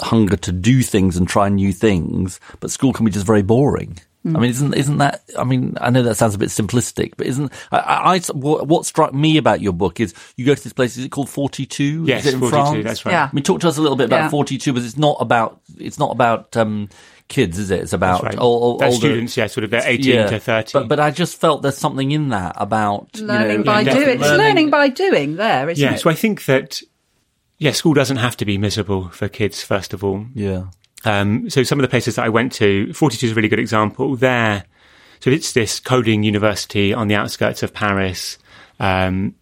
hunger 0.01 0.37
to 0.37 0.53
do 0.53 0.83
things 0.83 1.17
and 1.17 1.29
try 1.29 1.49
new 1.49 1.73
things, 1.73 2.41
but 2.61 2.71
school 2.71 2.93
can 2.93 3.05
be 3.05 3.11
just 3.11 3.27
very 3.27 3.43
boring. 3.43 3.99
Mm. 4.33 4.37
I 4.37 4.41
mean, 4.41 4.51
isn't 4.51 4.75
isn't 4.75 4.99
that? 4.99 5.23
I 5.39 5.45
mean, 5.45 5.77
I 5.81 5.91
know 5.91 6.03
that 6.03 6.17
sounds 6.17 6.35
a 6.35 6.39
bit 6.39 6.49
simplistic, 6.49 7.15
but 7.17 7.27
isn't 7.27 7.53
I, 7.73 8.17
I, 8.17 8.33
what 8.33 8.87
struck 8.87 9.15
me 9.15 9.37
about 9.37 9.61
your 9.61 9.73
book 9.73 10.01
is 10.01 10.15
you 10.37 10.45
go 10.47 10.55
to 10.55 10.63
this 10.63 10.73
place. 10.73 10.97
Is 10.97 11.05
it 11.05 11.11
called 11.11 11.29
Forty 11.29 11.67
Two? 11.67 12.05
Yes, 12.05 12.27
is 12.27 12.35
in 12.35 12.41
42, 12.41 12.57
France? 12.57 12.85
That's 12.85 13.07
right. 13.07 13.13
Yeah. 13.13 13.29
I 13.31 13.35
mean, 13.35 13.45
talk 13.45 13.61
to 13.61 13.69
us 13.69 13.79
a 13.79 13.83
little 13.83 13.97
bit 13.97 14.05
about 14.05 14.25
yeah. 14.25 14.31
Forty 14.31 14.59
Two, 14.59 14.73
but 14.73 14.83
it's 14.83 14.97
not 14.97 15.17
about 15.21 15.61
it's 15.79 15.99
not 15.99 16.11
about 16.11 16.57
um, 16.57 16.89
kids, 17.29 17.59
is 17.59 17.71
it? 17.71 17.81
It's 17.81 17.93
about 17.93 18.23
right. 18.23 18.39
all, 18.39 18.63
older 18.63 18.91
students. 18.91 19.37
Yeah, 19.37 19.47
sort 19.47 19.65
of 19.65 19.71
they're 19.71 19.83
eighteen 19.87 20.15
yeah. 20.15 20.27
to 20.27 20.41
thirty. 20.41 20.73
But 20.73 20.89
but 20.89 21.01
I 21.01 21.11
just 21.11 21.41
felt 21.41 21.63
there's 21.63 21.79
something 21.79 22.11
in 22.11 22.31
that 22.31 22.55
about 22.57 23.19
learning 23.19 23.51
you 23.51 23.59
know, 23.59 23.65
by 23.65 23.85
doing. 23.85 24.21
It's 24.21 24.31
learning 24.31 24.71
by 24.71 24.89
doing. 24.89 25.37
There, 25.37 25.69
isn't 25.69 25.83
yeah, 25.83 25.91
it? 25.91 25.93
Yeah. 25.93 25.99
So 25.99 26.11
I 26.11 26.15
think 26.15 26.45
that 26.47 26.81
yeah, 27.59 27.73
school 27.73 27.95
doesn't 27.95 28.19
have 28.19 28.37
to 28.39 28.45
be 28.45 28.59
miserable 28.59 29.09
for 29.09 29.29
kids. 29.29 29.63
First 29.63 29.93
of 29.93 30.03
all, 30.03 30.27
yeah. 30.35 30.67
Um, 31.05 31.49
so 31.49 31.63
some 31.63 31.79
of 31.79 31.83
the 31.83 31.89
places 31.89 32.17
that 32.17 32.25
I 32.25 32.29
went 32.29 32.53
to, 32.55 32.93
42 32.93 33.27
is 33.27 33.33
a 33.33 33.35
really 33.35 33.49
good 33.49 33.59
example. 33.59 34.17
There, 34.17 34.65
so 35.21 35.31
it's 35.31 35.53
this 35.53 35.81
coding 35.81 36.23
university 36.23 36.93
on 36.93 37.09
the 37.09 37.15
outskirts 37.15 37.63
of 37.63 37.73
Paris. 37.73 38.39
Um, 38.81 39.35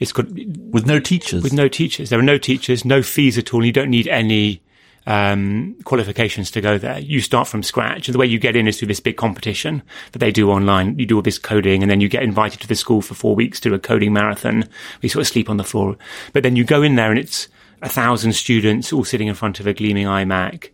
it's 0.00 0.12
got 0.12 0.26
with 0.30 0.86
no 0.86 1.00
teachers. 1.00 1.42
With 1.42 1.52
no 1.52 1.68
teachers, 1.68 2.10
there 2.10 2.18
are 2.18 2.22
no 2.22 2.38
teachers, 2.38 2.84
no 2.84 3.02
fees 3.02 3.36
at 3.36 3.52
all. 3.52 3.64
You 3.64 3.72
don't 3.72 3.90
need 3.90 4.06
any 4.06 4.62
um, 5.06 5.74
qualifications 5.84 6.50
to 6.52 6.60
go 6.60 6.78
there. 6.78 6.98
You 6.98 7.20
start 7.20 7.48
from 7.48 7.62
scratch, 7.62 8.06
and 8.06 8.14
the 8.14 8.18
way 8.18 8.26
you 8.26 8.38
get 8.38 8.54
in 8.54 8.68
is 8.68 8.78
through 8.78 8.88
this 8.88 9.00
big 9.00 9.16
competition 9.16 9.82
that 10.12 10.20
they 10.20 10.30
do 10.30 10.50
online. 10.50 10.98
You 10.98 11.06
do 11.06 11.16
all 11.16 11.22
this 11.22 11.38
coding, 11.38 11.82
and 11.82 11.90
then 11.90 12.00
you 12.00 12.08
get 12.08 12.22
invited 12.22 12.60
to 12.60 12.68
the 12.68 12.76
school 12.76 13.02
for 13.02 13.14
four 13.14 13.34
weeks 13.34 13.58
to 13.60 13.70
do 13.70 13.74
a 13.74 13.78
coding 13.78 14.12
marathon. 14.12 14.68
We 15.02 15.08
sort 15.08 15.22
of 15.22 15.26
sleep 15.26 15.50
on 15.50 15.56
the 15.56 15.64
floor, 15.64 15.96
but 16.32 16.42
then 16.44 16.54
you 16.54 16.62
go 16.62 16.82
in 16.82 16.94
there, 16.94 17.10
and 17.10 17.18
it's 17.18 17.48
a 17.82 17.88
thousand 17.88 18.32
students 18.32 18.92
all 18.92 19.04
sitting 19.04 19.28
in 19.28 19.34
front 19.34 19.60
of 19.60 19.66
a 19.66 19.74
gleaming 19.74 20.06
iMac. 20.06 20.70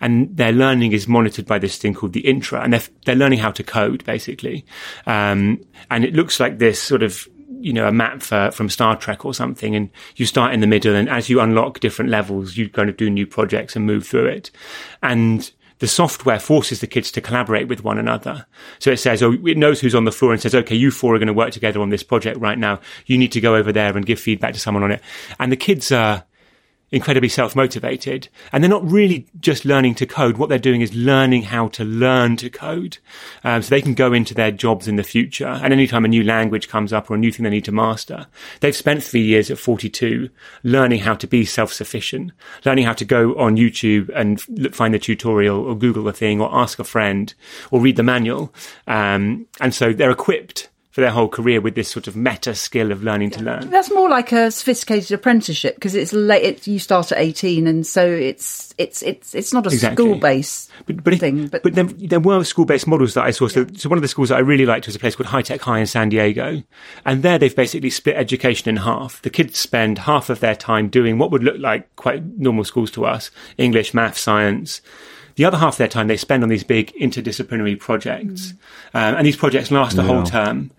And 0.00 0.36
their 0.36 0.52
learning 0.52 0.92
is 0.92 1.08
monitored 1.08 1.46
by 1.46 1.58
this 1.58 1.76
thing 1.76 1.94
called 1.94 2.12
the 2.12 2.20
intra, 2.20 2.60
and 2.60 2.72
they're, 2.72 2.82
they're 3.04 3.16
learning 3.16 3.40
how 3.40 3.50
to 3.52 3.62
code 3.62 4.04
basically. 4.04 4.64
Um, 5.06 5.60
and 5.90 6.04
it 6.04 6.14
looks 6.14 6.38
like 6.38 6.58
this 6.58 6.80
sort 6.80 7.02
of 7.02 7.28
you 7.60 7.72
know, 7.72 7.88
a 7.88 7.92
map 7.92 8.22
for, 8.22 8.50
from 8.52 8.68
Star 8.68 8.96
Trek 8.96 9.24
or 9.24 9.34
something, 9.34 9.74
and 9.74 9.90
you 10.16 10.26
start 10.26 10.54
in 10.54 10.60
the 10.60 10.66
middle, 10.66 10.94
and 10.94 11.08
as 11.08 11.28
you 11.28 11.40
unlock 11.40 11.80
different 11.80 12.10
levels, 12.10 12.56
you 12.56 12.68
kind 12.68 12.88
of 12.88 12.96
do 12.96 13.10
new 13.10 13.26
projects 13.26 13.74
and 13.74 13.84
move 13.84 14.06
through 14.06 14.26
it. 14.26 14.50
And 15.02 15.50
the 15.78 15.88
software 15.88 16.40
forces 16.40 16.80
the 16.80 16.86
kids 16.86 17.10
to 17.12 17.20
collaborate 17.20 17.68
with 17.68 17.84
one 17.84 17.98
another. 17.98 18.46
So 18.78 18.90
it 18.90 18.98
says, 18.98 19.22
oh, 19.22 19.32
it 19.32 19.56
knows 19.56 19.80
who's 19.80 19.94
on 19.94 20.04
the 20.04 20.12
floor 20.12 20.32
and 20.32 20.40
says, 20.40 20.54
okay, 20.54 20.74
you 20.74 20.90
four 20.90 21.14
are 21.14 21.18
going 21.18 21.28
to 21.28 21.32
work 21.32 21.52
together 21.52 21.80
on 21.80 21.90
this 21.90 22.02
project 22.02 22.40
right 22.40 22.58
now. 22.58 22.80
You 23.06 23.16
need 23.16 23.32
to 23.32 23.40
go 23.40 23.54
over 23.54 23.72
there 23.72 23.96
and 23.96 24.04
give 24.04 24.18
feedback 24.18 24.54
to 24.54 24.60
someone 24.60 24.82
on 24.82 24.90
it. 24.90 25.00
And 25.38 25.52
the 25.52 25.56
kids 25.56 25.92
are, 25.92 26.24
incredibly 26.90 27.28
self-motivated 27.28 28.28
and 28.52 28.62
they're 28.62 28.70
not 28.70 28.88
really 28.90 29.26
just 29.40 29.64
learning 29.64 29.94
to 29.96 30.06
code. 30.06 30.38
What 30.38 30.48
they're 30.48 30.58
doing 30.58 30.80
is 30.80 30.94
learning 30.94 31.42
how 31.42 31.68
to 31.68 31.84
learn 31.84 32.36
to 32.38 32.48
code. 32.50 32.98
Um, 33.44 33.62
so 33.62 33.70
they 33.70 33.82
can 33.82 33.94
go 33.94 34.12
into 34.12 34.34
their 34.34 34.50
jobs 34.50 34.88
in 34.88 34.96
the 34.96 35.02
future. 35.02 35.46
And 35.46 35.72
anytime 35.72 36.04
a 36.04 36.08
new 36.08 36.24
language 36.24 36.68
comes 36.68 36.92
up 36.92 37.10
or 37.10 37.14
a 37.14 37.18
new 37.18 37.30
thing 37.30 37.44
they 37.44 37.50
need 37.50 37.64
to 37.66 37.72
master, 37.72 38.26
they've 38.60 38.74
spent 38.74 39.02
three 39.02 39.22
years 39.22 39.50
at 39.50 39.58
42 39.58 40.30
learning 40.62 41.00
how 41.00 41.14
to 41.14 41.26
be 41.26 41.44
self-sufficient, 41.44 42.32
learning 42.64 42.84
how 42.84 42.94
to 42.94 43.04
go 43.04 43.34
on 43.36 43.56
YouTube 43.56 44.10
and 44.14 44.42
look, 44.48 44.74
find 44.74 44.94
the 44.94 44.98
tutorial 44.98 45.60
or 45.60 45.76
Google 45.76 46.04
the 46.04 46.12
thing 46.12 46.40
or 46.40 46.48
ask 46.54 46.78
a 46.78 46.84
friend 46.84 47.34
or 47.70 47.80
read 47.80 47.96
the 47.96 48.02
manual. 48.02 48.52
Um, 48.86 49.46
and 49.60 49.74
so 49.74 49.92
they're 49.92 50.10
equipped 50.10 50.68
for 50.98 51.02
their 51.02 51.12
whole 51.12 51.28
career 51.28 51.60
with 51.60 51.76
this 51.76 51.88
sort 51.88 52.08
of 52.08 52.16
meta 52.16 52.56
skill 52.56 52.90
of 52.90 53.04
learning 53.04 53.30
to 53.30 53.40
learn. 53.40 53.70
That's 53.70 53.88
more 53.92 54.10
like 54.10 54.32
a 54.32 54.50
sophisticated 54.50 55.12
apprenticeship 55.12 55.76
because 55.76 55.94
it's 55.94 56.12
late. 56.12 56.42
It, 56.42 56.66
you 56.66 56.80
start 56.80 57.12
at 57.12 57.18
eighteen, 57.18 57.68
and 57.68 57.86
so 57.86 58.04
it's 58.04 58.74
it's 58.78 59.04
it's 59.04 59.32
it's 59.32 59.52
not 59.52 59.64
a 59.64 59.68
Exactly. 59.70 60.04
school 60.04 60.18
based 60.18 60.72
But, 60.86 61.04
but, 61.04 61.20
thing. 61.20 61.46
But, 61.46 61.62
but 61.62 61.76
then 61.76 61.94
there 62.00 62.18
were 62.18 62.42
school 62.42 62.64
based 62.64 62.88
models 62.88 63.14
that 63.14 63.22
I 63.22 63.30
saw. 63.30 63.46
So, 63.46 63.64
so 63.76 63.88
one 63.88 63.96
of 63.96 64.02
the 64.02 64.08
schools 64.08 64.30
that 64.30 64.36
I 64.38 64.40
really 64.40 64.66
liked 64.66 64.86
was 64.86 64.96
a 64.96 64.98
place 64.98 65.14
called 65.14 65.28
High 65.28 65.42
Tech 65.42 65.60
High 65.60 65.78
in 65.78 65.86
San 65.86 66.08
Diego. 66.08 66.64
And 67.04 67.22
there 67.22 67.38
they've 67.38 67.54
basically 67.54 67.90
split 67.90 68.16
education 68.16 68.68
in 68.68 68.78
half. 68.78 69.22
The 69.22 69.30
kids 69.30 69.56
spend 69.56 70.00
half 70.00 70.28
of 70.30 70.40
their 70.40 70.56
time 70.56 70.88
doing 70.88 71.16
what 71.16 71.30
would 71.30 71.44
look 71.44 71.58
like 71.60 71.94
quite 71.94 72.24
normal 72.36 72.64
schools 72.64 72.90
to 72.92 73.04
us 73.06 73.30
English, 73.56 73.94
math, 73.94 74.18
science. 74.18 74.80
The 75.38 75.44
other 75.44 75.56
half 75.56 75.74
of 75.74 75.78
their 75.78 75.86
time 75.86 76.08
they 76.08 76.16
spend 76.16 76.42
on 76.42 76.48
these 76.48 76.64
big 76.64 76.92
interdisciplinary 76.94 77.78
projects. 77.78 78.54
Um, 78.92 79.14
and 79.14 79.24
these 79.24 79.36
projects 79.36 79.70
last 79.70 79.96
a 79.96 80.02
whole 80.02 80.24
term. 80.24 80.72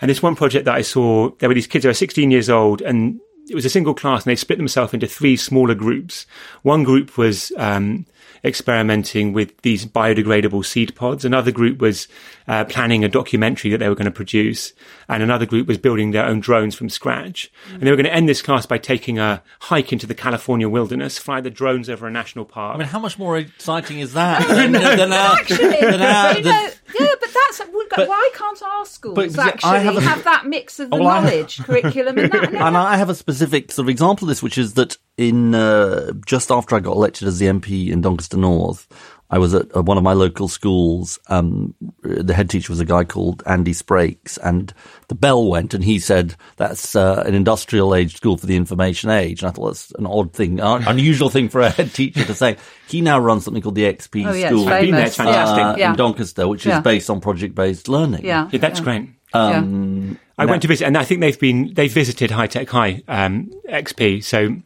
And 0.00 0.08
this 0.08 0.22
one 0.22 0.36
project 0.36 0.66
that 0.66 0.74
I 0.76 0.82
saw, 0.82 1.30
there 1.40 1.48
were 1.48 1.54
these 1.54 1.66
kids 1.66 1.82
who 1.82 1.88
were 1.88 1.94
16 1.94 2.30
years 2.30 2.48
old 2.48 2.80
and 2.80 3.20
it 3.50 3.56
was 3.56 3.64
a 3.64 3.70
single 3.70 3.92
class 3.92 4.22
and 4.22 4.30
they 4.30 4.36
split 4.36 4.58
themselves 4.58 4.94
into 4.94 5.08
three 5.08 5.36
smaller 5.36 5.74
groups. 5.74 6.26
One 6.62 6.84
group 6.84 7.18
was 7.18 7.50
um, 7.56 8.06
experimenting 8.44 9.32
with 9.32 9.60
these 9.62 9.84
biodegradable 9.84 10.64
seed 10.64 10.94
pods. 10.94 11.24
Another 11.24 11.50
group 11.50 11.80
was 11.80 12.06
uh, 12.46 12.64
planning 12.66 13.04
a 13.04 13.08
documentary 13.08 13.72
that 13.72 13.78
they 13.78 13.88
were 13.88 13.96
going 13.96 14.04
to 14.04 14.12
produce. 14.12 14.74
And 15.08 15.22
another 15.22 15.46
group 15.46 15.66
was 15.66 15.78
building 15.78 16.10
their 16.12 16.24
own 16.26 16.40
drones 16.40 16.74
from 16.74 16.88
scratch. 16.88 17.50
And 17.72 17.82
they 17.82 17.90
were 17.90 17.96
going 17.96 18.06
to 18.06 18.14
end 18.14 18.28
this 18.28 18.42
class 18.42 18.66
by 18.66 18.78
taking 18.78 19.18
a 19.18 19.42
hike 19.60 19.92
into 19.92 20.06
the 20.06 20.14
California 20.14 20.68
wilderness, 20.68 21.18
fly 21.18 21.40
the 21.40 21.50
drones 21.50 21.88
over 21.90 22.06
a 22.06 22.10
national 22.10 22.44
park. 22.44 22.74
I 22.74 22.78
mean, 22.78 22.88
how 22.88 22.98
much 22.98 23.18
more 23.18 23.36
exciting 23.38 24.00
is 24.00 24.14
that 24.14 24.46
than, 24.48 24.72
than 24.72 25.12
our, 25.12 25.36
actually, 25.36 25.68
than 25.80 26.00
our- 26.02 26.36
you 26.38 26.44
know, 26.44 26.68
yeah, 27.00 27.06
but 27.20 27.28
that's 27.34 27.60
But- 27.96 28.08
why 28.08 28.30
can't 28.34 28.62
our 28.62 28.84
schools 28.86 29.14
but 29.14 29.38
actually 29.38 29.80
have 29.80 29.96
have, 30.02 30.24
that 30.24 30.46
mix 30.46 30.78
of 30.80 30.90
the 30.90 30.96
Well, 30.96 31.08
I- 31.08 31.20
knowledge 31.20 31.58
curriculum 31.64 32.18
and 32.18 32.32
that? 32.32 32.54
and 32.54 32.76
I 32.76 32.96
have 32.96 33.10
a 33.10 33.14
specific 33.14 33.72
sort 33.72 33.86
of 33.86 33.88
example 33.90 34.26
of 34.26 34.28
this, 34.30 34.42
which 34.42 34.58
is 34.58 34.74
that 34.74 34.96
in 35.16 35.54
uh, 35.54 36.12
just 36.26 36.50
after 36.50 36.74
I 36.76 36.80
got 36.80 36.92
elected 36.92 37.28
as 37.28 37.38
the 37.38 37.46
MP 37.46 37.90
in 37.90 38.00
Doncaster 38.00 38.36
North, 38.36 38.88
I 39.34 39.38
was 39.38 39.52
at 39.52 39.76
uh, 39.76 39.82
one 39.82 39.98
of 39.98 40.04
my 40.04 40.12
local 40.12 40.46
schools. 40.46 41.18
Um, 41.26 41.74
the 42.02 42.32
head 42.34 42.48
teacher 42.48 42.70
was 42.70 42.78
a 42.78 42.84
guy 42.84 43.02
called 43.02 43.42
Andy 43.46 43.72
Sprakes, 43.72 44.38
and 44.44 44.72
the 45.08 45.16
bell 45.16 45.48
went, 45.48 45.74
and 45.74 45.82
he 45.82 45.98
said, 45.98 46.36
"That's 46.56 46.94
uh, 46.94 47.24
an 47.26 47.34
industrial 47.34 47.96
age 47.96 48.14
school 48.14 48.36
for 48.36 48.46
the 48.46 48.54
information 48.54 49.10
age." 49.10 49.42
And 49.42 49.48
I 49.48 49.52
thought 49.52 49.66
that's 49.70 49.90
an 49.98 50.06
odd 50.06 50.32
thing, 50.34 50.60
un- 50.60 50.84
unusual 50.86 51.30
thing 51.30 51.48
for 51.48 51.60
a 51.62 51.70
head 51.70 51.92
teacher 51.92 52.24
to 52.24 52.32
say. 52.34 52.58
He 52.88 53.00
now 53.00 53.18
runs 53.18 53.42
something 53.44 53.60
called 53.60 53.74
the 53.74 53.92
XP 53.92 54.24
Oh, 54.24 54.32
yeah, 54.32 54.50
School 54.50 54.68
I've 54.68 54.82
been 54.82 54.92
there, 54.92 55.06
it's 55.06 55.16
fantastic. 55.16 55.64
uh, 55.64 55.74
Yeah. 55.78 55.90
in 55.90 55.96
Doncaster, 55.96 56.46
which 56.46 56.62
is 56.66 56.70
Yeah. 56.70 56.80
based 56.80 57.10
on 57.10 57.20
project-based 57.20 57.88
learning. 57.88 58.24
Yeah, 58.24 58.48
yeah, 58.52 58.60
that's 58.60 58.78
great. 58.78 59.08
Um, 59.32 60.16
I 60.38 60.46
went 60.46 60.62
to 60.62 60.68
visit, 60.68 60.86
and 60.86 60.96
I 60.96 61.02
think 61.02 61.20
they've 61.22 61.40
been 61.40 61.74
they've 61.74 61.92
visited 61.92 62.30
High 62.30 62.46
Tech 62.46 62.68
High 62.70 63.02
um, 63.08 63.50
XP. 63.68 64.22
So 64.22 64.58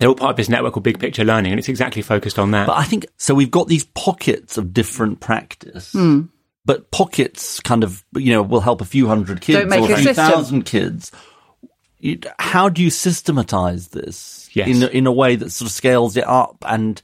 they're 0.00 0.08
all 0.08 0.16
part 0.16 0.30
of 0.30 0.36
this 0.36 0.48
network 0.48 0.72
called 0.72 0.82
Big 0.82 0.98
Picture 0.98 1.22
Learning, 1.24 1.52
and 1.52 1.58
it's 1.60 1.68
exactly 1.68 2.02
focused 2.02 2.38
on 2.40 2.50
that. 2.50 2.66
But 2.66 2.76
I 2.78 2.84
think 2.84 3.06
so. 3.18 3.34
We've 3.34 3.50
got 3.50 3.68
these 3.68 3.84
pockets 3.84 4.58
of 4.58 4.72
different 4.74 5.20
practice, 5.20 5.92
Hmm. 5.92 6.22
but 6.64 6.90
pockets 6.90 7.60
kind 7.60 7.84
of 7.84 8.02
you 8.16 8.32
know 8.32 8.42
will 8.42 8.60
help 8.60 8.80
a 8.80 8.84
few 8.84 9.06
hundred 9.06 9.40
kids 9.40 9.60
Don't 9.60 9.68
make 9.68 9.80
or 9.82 9.90
a 9.90 9.92
a 9.92 9.96
few 9.98 10.04
system. 10.06 10.26
thousand 10.32 10.62
kids. 10.64 11.12
How 12.38 12.68
do 12.70 12.82
you 12.82 12.88
systematize 12.90 13.88
this 13.88 14.48
Yes. 14.54 14.68
in 14.68 14.82
a- 14.82 14.86
in 14.88 15.06
a 15.06 15.12
way 15.12 15.36
that 15.36 15.52
sort 15.52 15.68
of 15.70 15.72
scales 15.72 16.16
it 16.16 16.26
up 16.26 16.56
and? 16.66 17.00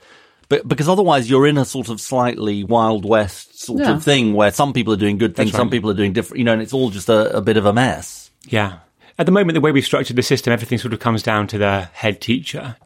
But 0.49 0.67
because 0.69 0.89
otherwise 0.89 1.29
you're 1.29 1.47
in 1.47 1.59
a 1.59 1.65
sort 1.65 1.89
of 1.89 2.01
slightly 2.01 2.63
wild 2.63 3.05
west 3.05 3.61
sort 3.61 3.81
Yeah. 3.81 3.95
of 3.97 4.05
thing 4.05 4.33
where 4.33 4.53
some 4.53 4.73
people 4.73 4.93
are 4.93 4.97
doing 4.97 5.19
good 5.19 5.35
things, 5.35 5.51
That's 5.51 5.59
some 5.59 5.71
people 5.71 5.91
are 5.91 5.95
doing 5.95 6.13
different, 6.13 6.39
you 6.39 6.45
know, 6.45 6.53
and 6.53 6.63
it's 6.63 6.73
all 6.73 6.89
just 6.91 7.09
a, 7.09 7.37
a 7.37 7.41
bit 7.41 7.57
of 7.57 7.67
a 7.67 7.73
mess. 7.73 8.31
Yeah. 8.47 8.75
At 9.19 9.27
the 9.27 9.33
moment, 9.33 9.55
the 9.55 9.61
way 9.61 9.73
we've 9.73 9.85
structured 9.85 10.15
the 10.17 10.23
system, 10.23 10.53
everything 10.53 10.79
sort 10.79 10.95
of 10.95 11.01
comes 11.01 11.25
down 11.25 11.49
to 11.49 11.59
the 11.59 11.89
head 11.93 12.21
teacher. 12.21 12.77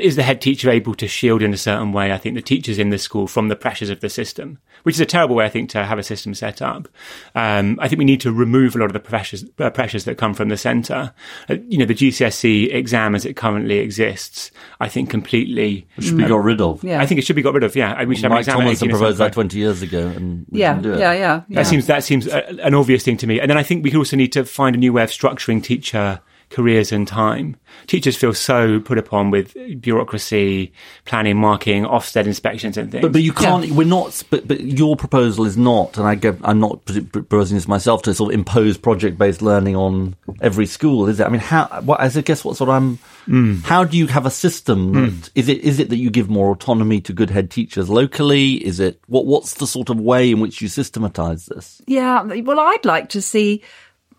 Is 0.00 0.16
the 0.16 0.22
head 0.22 0.40
teacher 0.40 0.70
able 0.70 0.94
to 0.94 1.06
shield 1.06 1.42
in 1.42 1.52
a 1.52 1.58
certain 1.58 1.92
way, 1.92 2.12
I 2.12 2.18
think, 2.18 2.34
the 2.34 2.40
teachers 2.40 2.78
in 2.78 2.88
the 2.88 2.96
school 2.96 3.26
from 3.26 3.48
the 3.48 3.56
pressures 3.56 3.90
of 3.90 4.00
the 4.00 4.08
system, 4.08 4.58
which 4.84 4.94
is 4.94 5.00
a 5.00 5.06
terrible 5.06 5.36
way, 5.36 5.44
I 5.44 5.50
think, 5.50 5.68
to 5.70 5.84
have 5.84 5.98
a 5.98 6.02
system 6.02 6.32
set 6.34 6.62
up. 6.62 6.88
Um, 7.34 7.78
I 7.78 7.88
think 7.88 7.98
we 7.98 8.06
need 8.06 8.22
to 8.22 8.32
remove 8.32 8.74
a 8.74 8.78
lot 8.78 8.86
of 8.86 8.94
the 8.94 9.00
pressures, 9.00 9.44
uh, 9.58 9.68
pressures 9.68 10.04
that 10.04 10.16
come 10.16 10.32
from 10.32 10.48
the 10.48 10.56
centre. 10.56 11.12
Uh, 11.50 11.56
you 11.68 11.76
know, 11.76 11.84
the 11.84 11.94
GCSE 11.94 12.72
exam 12.72 13.14
as 13.14 13.26
it 13.26 13.36
currently 13.36 13.80
exists, 13.80 14.50
I 14.80 14.88
think 14.88 15.10
completely. 15.10 15.86
It 15.98 16.04
should 16.04 16.16
be 16.16 16.24
got 16.24 16.42
rid 16.42 16.62
of. 16.62 16.82
Yeah. 16.82 17.00
I 17.00 17.06
think 17.06 17.18
it 17.18 17.26
should 17.26 17.36
be 17.36 17.42
got 17.42 17.52
rid 17.52 17.64
of. 17.64 17.76
Yeah, 17.76 18.02
we 18.04 18.16
should 18.16 18.24
have 18.24 18.32
an 18.32 18.36
Mike 18.36 18.40
exam 18.40 18.54
at 18.54 18.58
Tomlinson 18.60 18.88
proposed 18.88 19.18
that 19.18 19.34
20 19.34 19.58
years 19.58 19.82
ago, 19.82 20.06
and 20.08 20.46
we 20.48 20.60
yeah, 20.60 20.72
can 20.72 20.82
do 20.82 20.94
it. 20.94 21.00
yeah, 21.00 21.12
yeah, 21.12 21.42
yeah. 21.48 21.56
That 21.56 21.66
seems 21.66 21.86
that 21.88 22.02
seems 22.02 22.26
a, 22.26 22.48
an 22.64 22.74
obvious 22.74 23.04
thing 23.04 23.18
to 23.18 23.26
me. 23.26 23.40
And 23.40 23.50
then 23.50 23.58
I 23.58 23.62
think 23.62 23.84
we 23.84 23.94
also 23.94 24.16
need 24.16 24.32
to 24.32 24.44
find 24.46 24.74
a 24.74 24.78
new 24.78 24.94
way 24.94 25.02
of 25.02 25.10
structuring 25.10 25.62
teacher 25.62 26.20
careers 26.52 26.92
and 26.92 27.08
time. 27.08 27.56
Teachers 27.86 28.16
feel 28.16 28.34
so 28.34 28.78
put 28.78 28.98
upon 28.98 29.30
with 29.30 29.56
bureaucracy, 29.80 30.72
planning, 31.04 31.36
marking, 31.36 31.84
Ofsted 31.84 32.26
inspections, 32.26 32.76
and 32.76 32.92
things. 32.92 33.02
But, 33.02 33.12
but 33.12 33.22
you 33.22 33.32
can't. 33.32 33.70
We're 33.70 33.86
not. 33.86 34.22
But, 34.30 34.46
but 34.46 34.60
your 34.60 34.94
proposal 34.94 35.46
is 35.46 35.56
not, 35.56 35.96
and 35.96 36.06
I 36.06 36.14
get, 36.14 36.36
I'm 36.44 36.60
not 36.60 36.84
pr- 36.84 37.00
pr- 37.00 37.08
proposing 37.10 37.56
this 37.56 37.66
myself 37.66 38.02
to 38.02 38.14
sort 38.14 38.32
of 38.32 38.38
impose 38.38 38.76
project-based 38.76 39.42
learning 39.42 39.74
on 39.74 40.14
every 40.40 40.66
school, 40.66 41.08
is 41.08 41.18
it? 41.18 41.26
I 41.26 41.30
mean, 41.30 41.40
how? 41.40 41.66
What? 41.82 42.00
As 42.00 42.16
I 42.16 42.20
guess, 42.20 42.44
what's 42.44 42.60
what 42.60 42.68
I'm. 42.68 42.98
Mm. 43.26 43.62
How 43.62 43.84
do 43.84 43.96
you 43.96 44.06
have 44.08 44.26
a 44.26 44.30
system? 44.30 44.92
Mm. 44.92 45.30
Is 45.34 45.48
it? 45.48 45.60
Is 45.60 45.78
it 45.80 45.88
that 45.88 45.96
you 45.96 46.10
give 46.10 46.28
more 46.28 46.52
autonomy 46.52 47.00
to 47.00 47.12
good 47.12 47.30
head 47.30 47.50
teachers 47.50 47.88
locally? 47.88 48.54
Is 48.64 48.78
it 48.78 49.00
what? 49.06 49.26
What's 49.26 49.54
the 49.54 49.66
sort 49.66 49.88
of 49.88 49.98
way 49.98 50.30
in 50.30 50.40
which 50.40 50.60
you 50.60 50.68
systematize 50.68 51.46
this? 51.46 51.80
Yeah, 51.86 52.22
well, 52.22 52.60
I'd 52.60 52.84
like 52.84 53.08
to 53.10 53.22
see 53.22 53.62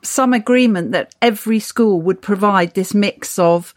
some 0.03 0.33
agreement 0.33 0.91
that 0.91 1.15
every 1.21 1.59
school 1.59 2.01
would 2.01 2.21
provide 2.21 2.73
this 2.73 2.93
mix 2.93 3.39
of 3.39 3.73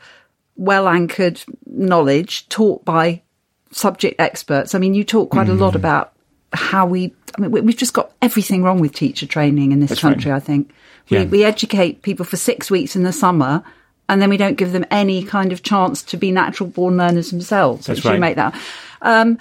well 0.57 0.89
anchored 0.89 1.41
knowledge 1.67 2.49
taught 2.49 2.85
by 2.85 3.23
subject 3.71 4.21
experts. 4.21 4.75
I 4.75 4.79
mean, 4.79 4.95
you 4.95 5.05
talk 5.05 5.31
quite 5.31 5.49
a 5.49 5.55
lot 5.55 5.73
Mm. 5.75 5.77
about 5.77 6.13
how 6.53 6.87
we, 6.87 7.13
I 7.37 7.41
mean, 7.41 7.51
we- 7.51 7.61
we've 7.61 7.77
just 7.77 7.93
got 7.93 8.13
everything 8.23 8.63
wrong 8.63 8.79
with 8.81 8.93
teacher 8.95 9.27
training 9.27 9.73
in 9.73 9.81
this 9.81 9.91
That's 9.91 10.05
right. 10.05 10.13
country, 10.13 10.33
I 10.33 10.41
think. 10.41 10.71
We, 11.11 11.19
Yeah. 11.19 11.25
we 11.25 11.45
educate 11.45 12.03
people 12.03 12.25
for 12.25 12.37
six 12.37 12.71
weeks 12.71 12.97
in 12.97 13.03
the 13.03 13.13
summer. 13.13 13.63
And 14.09 14.23
then 14.23 14.31
we 14.31 14.37
don't 14.37 14.57
give 14.57 14.71
them 14.73 14.85
any 14.91 15.25
kind 15.25 15.53
of 15.53 15.63
chance 15.65 16.01
to 16.05 16.17
be 16.17 16.31
natural 16.31 16.69
born 16.69 16.97
learners 16.97 17.31
themselves. 17.33 17.87
That's 17.87 18.05
which 18.05 18.13
you 18.15 18.21
make 18.21 18.37
that. 18.37 18.55
Um, 19.03 19.37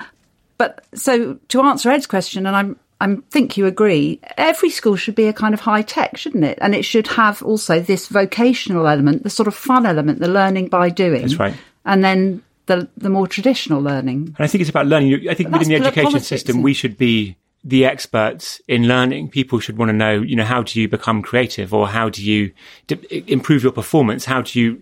but 0.58 0.84
so 0.96 1.38
to 1.50 1.62
answer 1.62 1.92
Ed's 1.92 2.08
question, 2.08 2.48
and 2.48 2.56
I'm 2.56 2.76
I 3.06 3.18
think 3.30 3.58
you 3.58 3.66
agree, 3.66 4.20
every 4.38 4.70
school 4.70 4.96
should 4.96 5.16
be 5.16 5.28
a 5.28 5.34
kind 5.34 5.54
of 5.54 5.60
high 5.60 5.82
tech, 5.82 6.18
shouldn't 6.18 6.44
it? 6.44 6.58
And 6.62 6.74
it 6.74 6.84
should 6.84 7.08
have 7.08 7.44
also 7.44 7.80
this 7.80 8.08
vocational 8.08 8.88
element, 8.88 9.24
the 9.24 9.30
sort 9.30 9.48
of 9.48 9.56
fun 9.56 9.86
element, 9.86 10.20
the 10.20 10.28
learning 10.28 10.70
by 10.70 10.90
doing. 10.90 11.22
That's 11.22 11.40
right. 11.40 11.56
And 11.86 12.04
then 12.04 12.42
the 12.66 12.88
the 12.98 13.10
more 13.10 13.28
traditional 13.28 13.82
learning. 13.82 14.34
And 14.38 14.46
I 14.46 14.48
think 14.48 14.62
it's 14.62 14.70
about 14.70 14.88
learning. 14.88 15.30
I 15.30 15.34
think 15.34 15.52
But 15.52 15.60
within 15.60 15.70
the 15.80 15.86
education 15.86 16.04
politics, 16.04 16.28
system, 16.28 16.62
we 16.62 16.74
should 16.74 16.98
be 16.98 17.38
the 17.64 17.86
experts 17.86 18.62
in 18.68 18.88
learning. 18.88 19.30
People 19.30 19.60
should 19.60 19.78
want 19.78 19.90
to 19.90 19.94
know, 19.94 20.22
you 20.22 20.36
know, 20.36 20.44
how 20.44 20.64
do 20.64 20.80
you 20.80 20.88
become 20.88 21.22
creative 21.22 21.74
or 21.74 21.88
how 21.88 22.10
do 22.10 22.24
you 22.24 22.52
d- 22.88 23.24
improve 23.28 23.64
your 23.64 23.72
performance? 23.72 24.26
How 24.26 24.42
do 24.42 24.60
you 24.60 24.82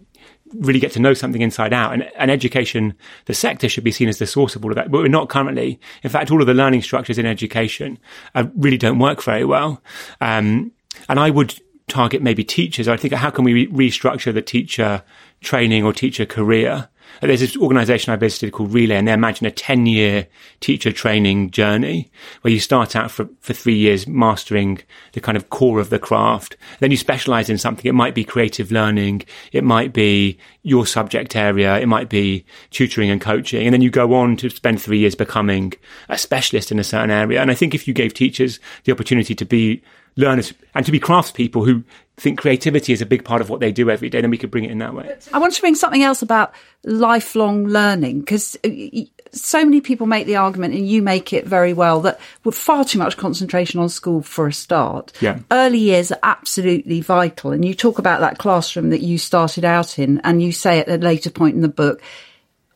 really 0.55 0.79
get 0.79 0.91
to 0.93 0.99
know 0.99 1.13
something 1.13 1.41
inside 1.41 1.73
out? 1.73 1.93
And, 1.93 2.09
and 2.17 2.31
education, 2.31 2.95
the 3.25 3.33
sector 3.33 3.69
should 3.69 3.83
be 3.83 3.91
seen 3.91 4.09
as 4.09 4.19
the 4.19 4.27
source 4.27 4.55
of 4.55 4.63
all 4.63 4.71
of 4.71 4.75
that. 4.75 4.91
But 4.91 5.01
we're 5.01 5.07
not 5.07 5.29
currently. 5.29 5.79
In 6.03 6.09
fact, 6.09 6.31
all 6.31 6.41
of 6.41 6.47
the 6.47 6.53
learning 6.53 6.81
structures 6.81 7.17
in 7.17 7.25
education 7.25 7.99
uh, 8.35 8.45
really 8.55 8.77
don't 8.77 8.99
work 8.99 9.21
very 9.23 9.45
well. 9.45 9.81
Um, 10.21 10.71
and 11.09 11.19
I 11.19 11.29
would 11.29 11.59
target 11.87 12.21
maybe 12.21 12.43
teachers. 12.43 12.87
I 12.87 12.97
think 12.97 13.13
how 13.13 13.29
can 13.29 13.43
we 13.43 13.53
re- 13.53 13.89
restructure 13.89 14.33
the 14.33 14.41
teacher 14.41 15.03
training 15.41 15.83
or 15.83 15.93
teacher 15.93 16.25
career? 16.25 16.89
There's 17.21 17.39
this 17.39 17.58
organization 17.58 18.13
I 18.13 18.17
visited 18.17 18.52
called 18.52 18.73
Relay 18.73 18.95
and 18.95 19.08
they 19.08 19.13
imagine 19.13 19.45
a 19.47 19.52
10 19.52 19.86
year 19.86 20.28
teacher 20.60 20.91
training 20.91 21.52
journey 21.52 22.12
where 22.41 22.54
you 22.54 22.60
start 22.60 22.95
out 22.95 23.12
for, 23.12 23.30
for 23.39 23.54
three 23.54 23.76
years 23.76 24.08
mastering 24.08 24.82
the 25.13 25.21
kind 25.21 25.38
of 25.38 25.49
core 25.49 25.80
of 25.80 25.89
the 25.89 25.99
craft. 25.99 26.58
Then 26.80 26.91
you 26.91 26.97
specialize 26.97 27.49
in 27.49 27.58
something. 27.58 27.88
It 27.88 27.93
might 27.93 28.15
be 28.15 28.23
creative 28.23 28.71
learning. 28.71 29.23
It 29.52 29.63
might 29.63 29.93
be 29.93 30.38
your 30.63 30.86
subject 30.86 31.36
area. 31.36 31.78
It 31.80 31.88
might 31.88 32.10
be 32.10 32.45
tutoring 32.71 33.10
and 33.10 33.21
coaching. 33.21 33.65
And 33.65 33.73
then 33.73 33.82
you 33.82 33.89
go 33.89 34.13
on 34.13 34.38
to 34.38 34.49
spend 34.49 34.82
three 34.82 34.99
years 34.99 35.15
becoming 35.15 35.73
a 36.10 36.17
specialist 36.17 36.71
in 36.71 36.80
a 36.80 36.84
certain 36.84 37.12
area. 37.12 37.41
And 37.41 37.52
I 37.52 37.56
think 37.56 37.73
if 37.73 37.88
you 37.88 37.93
gave 37.93 38.13
teachers 38.13 38.60
the 38.84 38.91
opportunity 38.91 39.36
to 39.36 39.45
be 39.45 39.82
learners 40.15 40.54
and 40.76 40.86
to 40.86 40.91
be 40.91 40.99
craftspeople 40.99 41.65
who 41.65 41.84
think 42.17 42.39
creativity 42.39 42.93
is 42.93 43.02
a 43.02 43.06
big 43.06 43.26
part 43.26 43.41
of 43.41 43.49
what 43.49 43.60
they 43.60 43.71
do 43.71 43.89
every 43.89 44.10
day, 44.10 44.21
then 44.21 44.30
we 44.30 44.38
could 44.38 44.52
bring 44.52 44.65
it 44.65 44.71
in 44.71 44.78
that 44.78 44.93
way. 44.93 45.15
I 45.32 45.39
want 45.39 45.54
to 45.54 45.62
bring 45.62 45.76
something 45.76 46.04
else 46.04 46.21
about 46.21 46.54
lifelong 46.84 47.65
learning 47.65 48.19
because 48.19 48.56
uh, 48.63 48.69
so 49.32 49.63
many 49.63 49.82
people 49.82 50.06
make 50.06 50.28
the 50.28 50.36
argument, 50.36 50.76
and 50.76 50.88
you 50.88 51.02
make 51.02 51.34
it 51.34 51.47
very 51.47 51.73
well, 51.73 52.02
that 52.02 52.19
with 52.43 52.56
far 52.56 52.86
too 52.86 52.99
much 52.99 53.17
concentration 53.17 53.80
on 53.80 53.89
school 53.89 54.21
for 54.21 54.47
a 54.47 54.54
start. 54.54 55.12
Yeah. 55.21 55.39
Early 55.49 55.80
years 55.80 56.12
are 56.12 56.19
absolutely 56.21 57.02
vital. 57.02 57.52
And 57.52 57.65
you 57.65 57.73
talk 57.73 57.97
about 57.97 58.19
that 58.19 58.38
classroom 58.38 58.91
that 58.91 59.02
you 59.02 59.17
started 59.17 59.65
out 59.65 59.97
in, 59.97 60.19
and 60.19 60.41
you 60.41 60.52
say 60.52 60.80
at 60.80 60.89
a 60.89 60.97
later 60.97 61.32
point 61.32 61.56
in 61.56 61.62
the 61.62 61.67
book, 61.67 62.02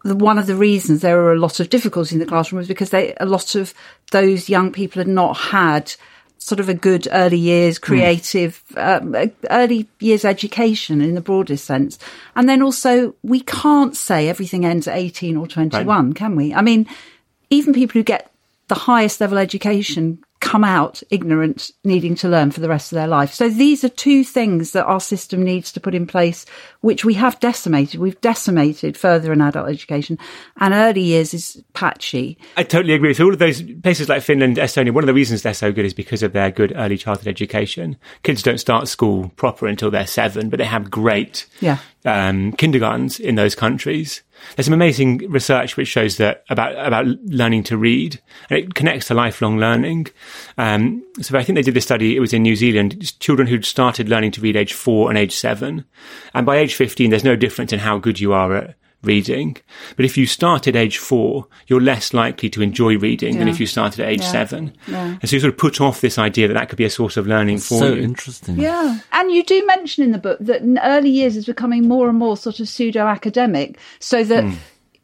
one 0.03 0.39
of 0.39 0.47
the 0.47 0.55
reasons 0.55 1.01
there 1.01 1.17
were 1.17 1.33
a 1.33 1.39
lot 1.39 1.59
of 1.59 1.69
difficulty 1.69 2.15
in 2.15 2.19
the 2.19 2.25
classroom 2.25 2.57
was 2.57 2.67
because 2.67 2.89
they, 2.89 3.13
a 3.19 3.25
lot 3.25 3.55
of 3.55 3.73
those 4.11 4.49
young 4.49 4.71
people 4.71 4.99
had 4.99 5.07
not 5.07 5.37
had 5.37 5.93
sort 6.47 6.61
of 6.61 6.69
a 6.69 6.73
good 6.73 7.09
early 7.11 7.37
years, 7.37 7.77
creative, 7.77 8.63
um, 8.77 9.13
uh, 9.13 9.25
early 9.49 9.85
years 9.99 10.23
education 10.23 11.01
in 11.01 11.13
the 11.13 11.19
broadest 11.19 11.65
sense. 11.65 11.99
And 12.37 12.47
then 12.47 12.61
also, 12.61 13.13
we 13.21 13.41
can't 13.41 13.97
say 13.97 14.29
everything 14.29 14.63
ends 14.63 14.87
at 14.87 14.95
18 14.95 15.35
or 15.35 15.45
21, 15.45 16.13
can 16.13 16.37
we? 16.37 16.53
I 16.53 16.61
mean, 16.61 16.87
even 17.49 17.73
people 17.73 17.99
who 17.99 18.03
get 18.03 18.31
the 18.69 18.75
highest 18.75 19.19
level 19.19 19.37
education 19.37 20.23
come 20.39 20.63
out 20.63 21.01
ignorant, 21.09 21.71
needing 21.83 22.15
to 22.15 22.29
learn 22.29 22.51
for 22.51 22.59
the 22.59 22.69
rest 22.69 22.91
of 22.91 22.95
their 22.95 23.07
life. 23.07 23.33
So 23.33 23.49
these 23.49 23.83
are 23.83 23.89
two 23.89 24.23
things 24.23 24.71
that 24.71 24.85
our 24.85 24.99
system 24.99 25.43
needs 25.43 25.71
to 25.73 25.79
put 25.79 25.95
in 25.95 26.05
place, 26.05 26.45
which 26.81 27.03
we 27.03 27.15
have 27.15 27.39
decimated. 27.39 27.99
We've 27.99 28.19
decimated 28.21 28.97
further 28.97 29.33
in 29.33 29.41
adult 29.41 29.69
education, 29.69 30.17
and 30.59 30.73
early 30.73 31.01
years 31.01 31.33
is 31.33 31.61
patchy. 31.73 32.37
I 32.55 32.63
totally 32.63 32.93
agree. 32.93 33.13
So 33.13 33.25
all 33.25 33.33
of 33.33 33.39
those 33.39 33.61
places 33.61 34.09
like 34.09 34.21
Finland, 34.21 34.57
Estonia, 34.57 34.93
one 34.93 35.03
of 35.03 35.07
the 35.07 35.13
reasons 35.13 35.41
they're 35.41 35.53
so 35.53 35.71
good 35.71 35.85
is 35.85 35.93
because 35.93 36.23
of 36.23 36.33
their 36.33 36.51
good 36.51 36.73
early 36.75 36.97
childhood 36.97 37.27
education. 37.27 37.97
Kids 38.23 38.43
don't 38.43 38.59
start 38.59 38.87
school 38.87 39.29
proper 39.35 39.67
until 39.67 39.91
they're 39.91 40.07
seven, 40.07 40.49
but 40.49 40.57
they 40.57 40.65
have 40.65 40.91
great 40.91 41.47
Yeah. 41.59 41.77
Um, 42.05 42.51
kindergartens 42.53 43.19
in 43.19 43.35
those 43.35 43.55
countries. 43.55 44.23
There's 44.55 44.65
some 44.65 44.73
amazing 44.73 45.29
research 45.29 45.77
which 45.77 45.87
shows 45.87 46.17
that 46.17 46.43
about 46.49 46.73
about 46.85 47.05
learning 47.05 47.63
to 47.63 47.77
read, 47.77 48.21
and 48.49 48.59
it 48.59 48.75
connects 48.75 49.07
to 49.07 49.13
lifelong 49.13 49.57
learning. 49.57 50.07
Um, 50.57 51.03
so 51.21 51.37
I 51.37 51.43
think 51.43 51.55
they 51.55 51.63
did 51.63 51.73
this 51.73 51.85
study. 51.85 52.15
It 52.15 52.19
was 52.19 52.33
in 52.33 52.43
New 52.43 52.55
Zealand. 52.55 53.19
Children 53.19 53.47
who'd 53.47 53.65
started 53.65 54.09
learning 54.09 54.31
to 54.31 54.41
read 54.41 54.55
age 54.55 54.73
four 54.73 55.09
and 55.09 55.17
age 55.17 55.33
seven, 55.33 55.85
and 56.33 56.45
by 56.45 56.57
age 56.57 56.75
fifteen, 56.75 57.09
there's 57.09 57.23
no 57.23 57.35
difference 57.35 57.73
in 57.73 57.79
how 57.79 57.97
good 57.97 58.19
you 58.19 58.33
are 58.33 58.55
at 58.55 58.75
reading. 59.03 59.55
But 59.95 60.05
if 60.05 60.17
you 60.17 60.25
start 60.25 60.67
at 60.67 60.75
age 60.75 60.97
four, 60.97 61.47
you're 61.67 61.79
less 61.81 62.13
likely 62.13 62.49
to 62.49 62.61
enjoy 62.61 62.97
reading 62.97 63.37
than 63.37 63.47
if 63.47 63.59
you 63.59 63.65
started 63.67 63.99
at 64.01 64.09
age 64.09 64.21
Yeah. 64.21 64.31
seven. 64.31 64.73
Yeah. 64.87 65.17
And 65.21 65.29
so 65.29 65.35
you 65.35 65.39
sort 65.39 65.53
of 65.53 65.57
put 65.57 65.79
off 65.79 66.01
this 66.01 66.17
idea 66.17 66.47
that 66.47 66.55
that 66.55 66.69
could 66.69 66.77
be 66.77 66.83
a 66.85 66.89
source 66.89 67.15
of 67.15 67.27
learning 67.27 67.59
for 67.59 67.79
so 67.79 67.93
you. 67.93 68.01
interesting. 68.01 68.59
Yeah. 68.59 68.99
And 69.13 69.31
you 69.31 69.43
do 69.43 69.65
mention 69.65 70.03
in 70.03 70.11
the 70.11 70.17
book 70.17 70.39
that 70.41 70.61
in 70.61 70.79
early 70.79 71.09
years 71.09 71.37
is 71.37 71.45
becoming 71.45 71.87
more 71.87 72.09
and 72.09 72.17
more 72.17 72.35
sort 72.35 72.59
of 72.59 72.67
pseudo 72.67 73.05
academic, 73.07 73.77
so 73.99 74.23
that, 74.23 74.43
hmm. 74.43 74.53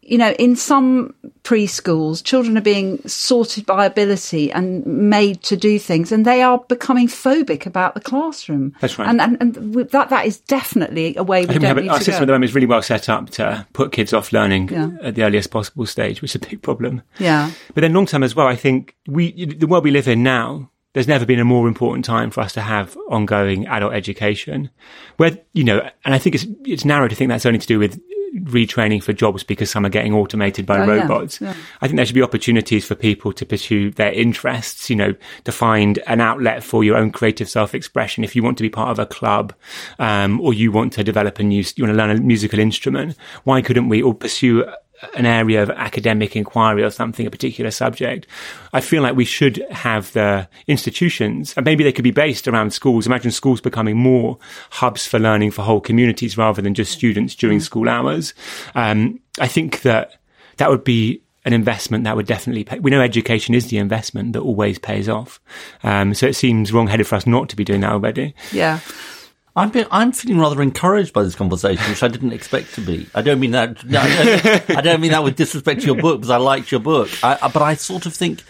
You 0.06 0.18
know, 0.18 0.32
in 0.34 0.56
some 0.56 1.14
preschools, 1.44 2.24
children 2.24 2.58
are 2.58 2.62
being 2.62 3.00
sorted 3.08 3.66
by 3.66 3.86
ability 3.86 4.52
and 4.52 4.86
made 4.86 5.42
to 5.44 5.56
do 5.58 5.80
things, 5.80 6.12
and 6.12 6.26
they 6.26 6.42
are 6.42 6.60
becoming 6.70 7.08
phobic 7.08 7.66
about 7.66 7.94
the 7.94 8.00
classroom. 8.00 8.74
That's 8.82 8.98
right. 8.98 9.08
And, 9.08 9.22
and, 9.22 9.42
and 9.42 9.76
that, 9.92 10.10
that 10.10 10.26
is 10.26 10.40
definitely 10.40 11.16
a 11.16 11.24
way 11.24 11.46
we 11.46 11.56
I 11.56 11.58
don't 11.58 11.64
have, 11.64 11.78
need 11.78 11.90
our 11.90 11.98
to 11.98 12.04
system 12.04 12.24
at 12.24 12.26
the 12.28 12.34
moment 12.34 12.50
is 12.50 12.56
really 12.56 12.68
well 12.68 12.82
set 12.82 13.10
up 13.10 13.30
to 13.32 13.66
put 13.74 13.92
kids 13.92 14.14
off 14.14 14.32
learning 14.32 14.70
Yeah. 14.70 14.90
at 15.02 15.16
the 15.16 15.24
earliest 15.24 15.52
possible 15.52 15.86
stage, 15.86 16.22
which 16.22 16.32
is 16.32 16.36
a 16.36 16.48
big 16.48 16.62
problem. 16.62 17.02
Yeah. 17.20 17.52
But 17.74 17.82
then 17.82 17.94
long 17.94 18.06
term 18.06 18.24
as 18.24 18.36
well, 18.36 18.48
I 18.48 18.56
think 18.56 18.96
we, 19.08 19.46
the 19.46 19.68
world 19.68 19.84
we 19.84 19.92
live 19.92 20.08
in 20.08 20.24
now, 20.24 20.70
there's 20.94 21.08
never 21.08 21.26
been 21.26 21.40
a 21.40 21.46
more 21.46 21.68
important 21.68 22.06
time 22.06 22.30
for 22.30 22.42
us 22.42 22.54
to 22.54 22.62
have 22.62 22.96
ongoing 23.10 23.66
adult 23.68 23.94
education 23.94 24.70
where, 25.18 25.38
you 25.54 25.64
know, 25.64 25.80
and 26.06 26.14
I 26.14 26.20
think 26.20 26.36
it's, 26.36 26.46
it's 26.66 26.86
narrow 26.86 27.08
to 27.08 27.16
think 27.16 27.30
that's 27.30 27.46
only 27.46 27.60
to 27.60 27.68
do 27.68 27.80
with 27.80 28.00
retraining 28.42 29.02
for 29.04 29.14
jobs 29.14 29.44
because 29.44 29.70
some 29.70 29.86
are 29.86 29.90
getting 29.90 30.14
automated 30.14 30.66
by 30.66 30.80
Oh, 30.80 30.86
yeah. 30.92 31.02
robots. 31.02 31.40
Yeah. 31.40 31.54
I 31.82 31.88
think 31.88 31.98
there 31.98 32.06
should 32.06 32.16
be 32.16 32.22
opportunities 32.24 32.86
for 32.86 32.96
people 32.96 33.32
to 33.34 33.46
pursue 33.46 33.92
their 33.92 34.12
interests, 34.12 34.90
you 34.90 34.96
know, 34.96 35.14
to 35.44 35.52
find 35.52 36.00
an 36.08 36.20
outlet 36.20 36.64
for 36.64 36.84
your 36.84 36.98
own 36.98 37.12
creative 37.12 37.50
self-expression. 37.50 38.24
If 38.24 38.36
you 38.36 38.42
want 38.44 38.58
to 38.58 38.64
be 38.64 38.70
part 38.70 38.90
of 38.90 39.00
a 39.00 39.06
club, 39.06 39.54
um, 40.00 40.42
or 40.42 40.54
you 40.54 40.72
want 40.72 40.94
to 40.94 41.04
develop 41.04 41.40
a 41.40 41.44
new, 41.44 41.64
you 41.76 41.84
want 41.84 41.94
to 41.94 41.98
learn 41.98 42.10
a 42.10 42.20
musical 42.20 42.60
instrument, 42.60 43.16
why 43.44 43.62
couldn't 43.62 43.90
we 43.90 44.02
all 44.02 44.14
pursue 44.16 44.66
an 45.16 45.26
area 45.26 45.62
of 45.62 45.70
academic 45.70 46.36
inquiry 46.36 46.84
or 46.84 46.90
something, 46.90 47.26
a 47.26 47.32
particular 47.32 47.72
subject? 47.72 48.28
I 48.74 48.82
feel 48.82 49.04
like 49.04 49.16
we 49.16 49.26
should 49.26 49.58
have 49.72 50.12
the 50.14 50.48
institutions, 50.68 51.54
and 51.56 51.66
maybe 51.66 51.84
they 51.84 51.92
could 51.92 52.04
be 52.04 52.12
based 52.12 52.48
around 52.48 52.72
schools. 52.72 53.08
Imagine 53.08 53.32
schools 53.32 53.62
becoming 53.62 53.98
more 53.98 54.38
hubs 54.72 55.06
for 55.06 55.20
learning 55.20 55.52
for 55.52 55.62
whole 55.62 55.82
communities 55.82 56.38
rather 56.38 56.62
than 56.62 56.74
just 56.74 56.92
students 56.92 57.36
during 57.36 57.60
school 57.60 57.90
hours. 57.90 58.34
Um, 58.76 59.20
I 59.40 59.48
think 59.48 59.82
that 59.82 60.14
that 60.58 60.70
would 60.70 60.84
be 60.84 61.22
an 61.46 61.52
investment 61.54 62.06
that 62.06 62.16
would 62.16 62.26
definitely 62.26 62.64
pay. 62.64 62.80
We 62.80 62.90
know 62.90 63.02
education 63.02 63.54
is 63.54 63.68
the 63.68 63.78
investment 63.78 64.34
that 64.34 64.40
always 64.40 64.80
pays 64.80 65.10
off. 65.10 65.42
Um, 65.84 66.14
so 66.14 66.26
it 66.26 66.36
seems 66.36 66.72
wrong-headed 66.72 67.06
for 67.06 67.16
us 67.16 67.28
not 67.28 67.50
to 67.50 67.56
be 67.56 67.66
doing 67.66 67.82
that 67.82 67.92
already. 67.92 68.34
Yeah. 68.54 68.80
I'm 69.56 69.70
be- 69.70 69.86
I'm 69.92 70.12
feeling 70.12 70.40
rather 70.40 70.62
encouraged 70.62 71.14
by 71.14 71.24
this 71.24 71.36
conversation, 71.36 71.88
which 71.90 72.02
I 72.02 72.08
didn't 72.08 72.34
expect 72.34 72.74
to 72.76 72.82
be. 72.82 73.08
I 73.14 73.22
don't 73.22 73.40
mean 73.40 73.52
that. 73.52 73.86
No, 73.86 74.00
I, 74.02 74.26
don't, 74.26 74.78
I 74.78 74.82
don't 74.82 75.02
mean 75.02 75.12
that 75.12 75.24
with 75.24 75.36
disrespect 75.36 75.82
to 75.82 75.88
your 75.88 75.96
book, 75.96 76.20
because 76.20 76.32
I 76.32 76.38
liked 76.38 76.72
your 76.72 76.80
book. 76.80 77.10
I, 77.24 77.50
but 77.54 77.62
I 77.62 77.76
sort 77.76 78.08
of 78.08 78.16
think, 78.16 78.42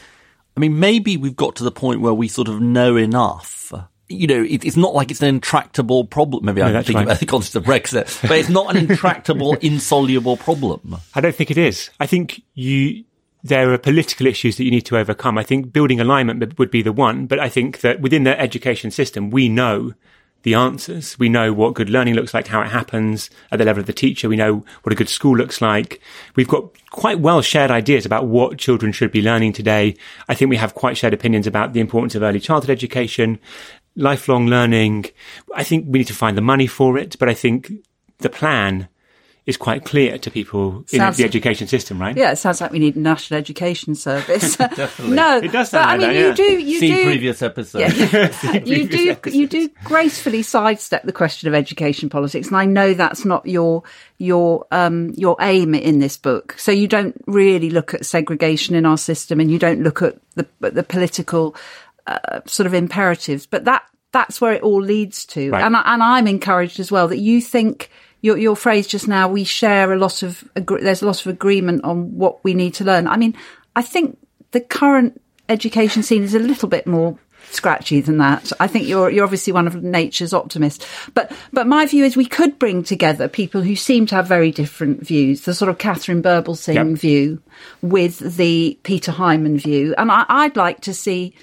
I 0.55 0.61
mean, 0.61 0.79
maybe 0.79 1.17
we've 1.17 1.35
got 1.35 1.57
to 1.57 1.63
the 1.63 1.71
point 1.71 1.99
where 1.99 2.13
we 2.13 2.29
sort 2.29 2.47
of 2.47 2.61
know 2.61 2.95
enough. 2.95 3.73
You 4.07 4.27
know, 4.27 4.43
it, 4.43 4.63
it's 4.63 4.77
not 4.77 4.93
like 4.93 5.11
it's 5.11 5.21
an 5.21 5.27
intractable 5.27 6.05
problem. 6.05 6.45
Maybe 6.45 6.61
I'm 6.61 6.71
that's 6.71 6.87
thinking 6.87 6.99
right. 6.99 7.07
about 7.07 7.19
the 7.19 7.25
concept 7.25 7.55
of 7.55 7.63
Brexit, 7.63 8.21
but 8.21 8.37
it's 8.37 8.49
not 8.49 8.73
an 8.73 8.89
intractable, 8.89 9.53
insoluble 9.61 10.37
problem. 10.37 10.97
I 11.15 11.21
don't 11.21 11.35
think 11.35 11.51
it 11.51 11.57
is. 11.57 11.89
I 11.99 12.05
think 12.05 12.43
you, 12.53 13.03
there 13.43 13.73
are 13.73 13.77
political 13.77 14.27
issues 14.27 14.55
that 14.55 14.63
you 14.63 14.71
need 14.71 14.85
to 14.85 14.97
overcome. 14.97 15.37
I 15.37 15.43
think 15.43 15.73
building 15.73 15.99
alignment 15.99 16.57
would 16.57 16.71
be 16.71 16.81
the 16.81 16.93
one, 16.93 17.25
but 17.25 17.39
I 17.39 17.49
think 17.49 17.81
that 17.81 17.99
within 17.99 18.23
the 18.23 18.39
education 18.39 18.91
system, 18.91 19.31
we 19.31 19.49
know 19.49 19.93
the 20.43 20.53
answers. 20.53 21.17
We 21.17 21.29
know 21.29 21.51
what 21.51 21.73
good 21.73 21.89
learning 21.89 22.13
looks 22.13 22.33
like, 22.33 22.47
how 22.47 22.61
it 22.61 22.69
happens 22.69 23.29
at 23.51 23.59
the 23.59 23.65
level 23.65 23.81
of 23.81 23.87
the 23.87 23.93
teacher. 23.93 24.29
We 24.29 24.35
know 24.35 24.65
what 24.83 24.93
a 24.93 24.95
good 24.95 25.09
school 25.09 25.35
looks 25.35 25.61
like. 25.61 26.01
We've 26.35 26.47
got 26.47 26.69
quite 26.91 27.19
well 27.19 27.41
shared 27.41 27.71
ideas 27.71 28.05
about 28.05 28.27
what 28.27 28.57
children 28.57 28.91
should 28.91 29.11
be 29.11 29.21
learning 29.21 29.53
today. 29.53 29.95
I 30.27 30.35
think 30.35 30.49
we 30.49 30.57
have 30.57 30.75
quite 30.75 30.97
shared 30.97 31.13
opinions 31.13 31.47
about 31.47 31.73
the 31.73 31.79
importance 31.79 32.13
of 32.15 32.23
early 32.23 32.39
childhood 32.39 32.69
education, 32.69 33.39
lifelong 33.95 34.47
learning. 34.47 35.05
I 35.55 35.63
think 35.63 35.85
we 35.87 35.99
need 35.99 36.07
to 36.07 36.13
find 36.13 36.37
the 36.37 36.41
money 36.41 36.67
for 36.67 36.97
it, 36.97 37.17
but 37.19 37.29
I 37.29 37.33
think 37.33 37.71
the 38.19 38.29
plan 38.29 38.89
is 39.45 39.57
quite 39.57 39.83
clear 39.83 40.17
to 40.17 40.31
people 40.31 40.85
in 40.93 40.99
Sounds- 40.99 41.17
the 41.17 41.25
education 41.25 41.67
system, 41.67 41.99
right? 41.99 42.15
Yeah, 42.15 42.31
it 42.31 42.37
sounds 42.37 42.61
like 42.61 42.71
we 42.71 42.79
need 42.79 42.95
a 42.95 42.99
national 42.99 43.37
education 43.37 43.93
service. 43.93 44.55
Definitely. 44.57 45.15
no, 45.15 45.37
It 45.39 45.51
does 45.51 45.69
but 45.69 45.81
sound 45.81 45.89
I 45.89 45.97
mean, 45.97 46.07
that, 46.07 46.15
you 46.15 46.27
yeah. 46.27 46.33
do, 46.33 46.43
you 46.63 46.79
See 46.79 46.87
do. 46.95 47.03
previous 47.03 47.41
episode. 47.41 47.79
Yeah. 47.79 48.59
you 48.63 48.87
do 48.87 49.15
you 49.31 49.47
do 49.47 49.69
gracefully 49.83 50.43
sidestep 50.43 51.03
the 51.03 51.11
question 51.11 51.49
of 51.49 51.53
education 51.55 52.09
politics, 52.09 52.47
and 52.47 52.55
I 52.55 52.63
know 52.65 52.93
that's 52.93 53.25
not 53.25 53.45
your 53.45 53.83
your 54.17 54.65
um, 54.71 55.09
your 55.17 55.35
aim 55.41 55.75
in 55.75 55.99
this 55.99 56.15
book. 56.15 56.55
So 56.57 56.71
you 56.71 56.87
don't 56.87 57.21
really 57.27 57.69
look 57.69 57.93
at 57.93 58.05
segregation 58.05 58.75
in 58.75 58.85
our 58.85 58.97
system, 58.97 59.41
and 59.41 59.51
you 59.51 59.59
don't 59.59 59.83
look 59.83 60.01
at 60.01 60.15
the 60.35 60.47
the 60.61 60.83
political 60.83 61.53
uh, 62.07 62.39
sort 62.45 62.65
of 62.67 62.73
imperatives. 62.73 63.45
But 63.45 63.65
that 63.65 63.83
that's 64.13 64.39
where 64.39 64.53
it 64.53 64.61
all 64.63 64.81
leads 64.81 65.25
to, 65.25 65.51
Right. 65.51 65.63
and 65.65 65.75
I, 65.75 65.81
and 65.93 66.01
I'm 66.01 66.27
encouraged 66.27 66.79
as 66.79 66.93
well 66.93 67.09
that 67.09 67.17
you 67.19 67.41
think. 67.41 67.89
Your, 68.23 68.37
your 68.37 68.55
phrase 68.55 68.87
just 68.87 69.07
now, 69.07 69.27
we 69.27 69.43
share 69.43 69.93
a 69.93 69.97
lot 69.99 70.23
of, 70.23 70.43
there's 70.55 71.01
a 71.03 71.05
lot 71.05 71.21
of 71.21 71.27
agreement 71.27 71.83
on 71.83 72.17
what 72.17 72.43
we 72.43 72.55
need 72.55 72.73
to 72.75 72.83
learn. 72.83 73.05
I 73.07 73.17
mean, 73.17 73.35
I 73.75 73.81
think 73.83 74.17
the 74.51 74.61
current 74.61 75.21
education 75.49 76.01
scene 76.03 76.23
is 76.23 76.33
a 76.33 76.39
little 76.39 76.69
bit 76.69 76.87
more 76.87 77.19
scratchy 77.51 77.99
than 78.01 78.17
that. 78.17 78.51
I 78.59 78.65
think 78.67 78.87
you're 78.87 79.09
you're 79.11 79.25
obviously 79.25 79.51
one 79.53 79.67
of 79.67 79.83
nature's 79.83 80.33
optimists. 80.33 80.87
But 81.13 81.31
but 81.51 81.67
my 81.67 81.85
view 81.85 82.03
is 82.05 82.15
we 82.15 82.25
could 82.25 82.57
bring 82.57 82.81
together 82.83 83.27
people 83.27 83.61
who 83.61 83.75
seem 83.75 84.05
to 84.07 84.15
have 84.15 84.25
very 84.27 84.51
different 84.51 85.05
views. 85.05 85.41
The 85.41 85.53
sort 85.53 85.69
of 85.69 85.77
Katharine 85.77 86.23
Birbalsingh 86.23 86.73
Yep. 86.75 86.87
view 86.97 87.41
with 87.81 88.19
the 88.37 88.79
Peter 88.83 89.11
Hyman 89.11 89.57
view. 89.59 89.93
And 89.97 90.09
I, 90.09 90.25
I'd 90.29 90.55
like 90.55 90.79
to 90.81 90.93
see 90.93 91.35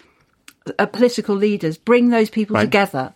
uh, 0.78 0.86
political 0.86 1.36
leaders 1.36 1.76
bring 1.76 2.08
those 2.08 2.30
people 2.30 2.54
Right. 2.54 2.62
together. 2.62 3.12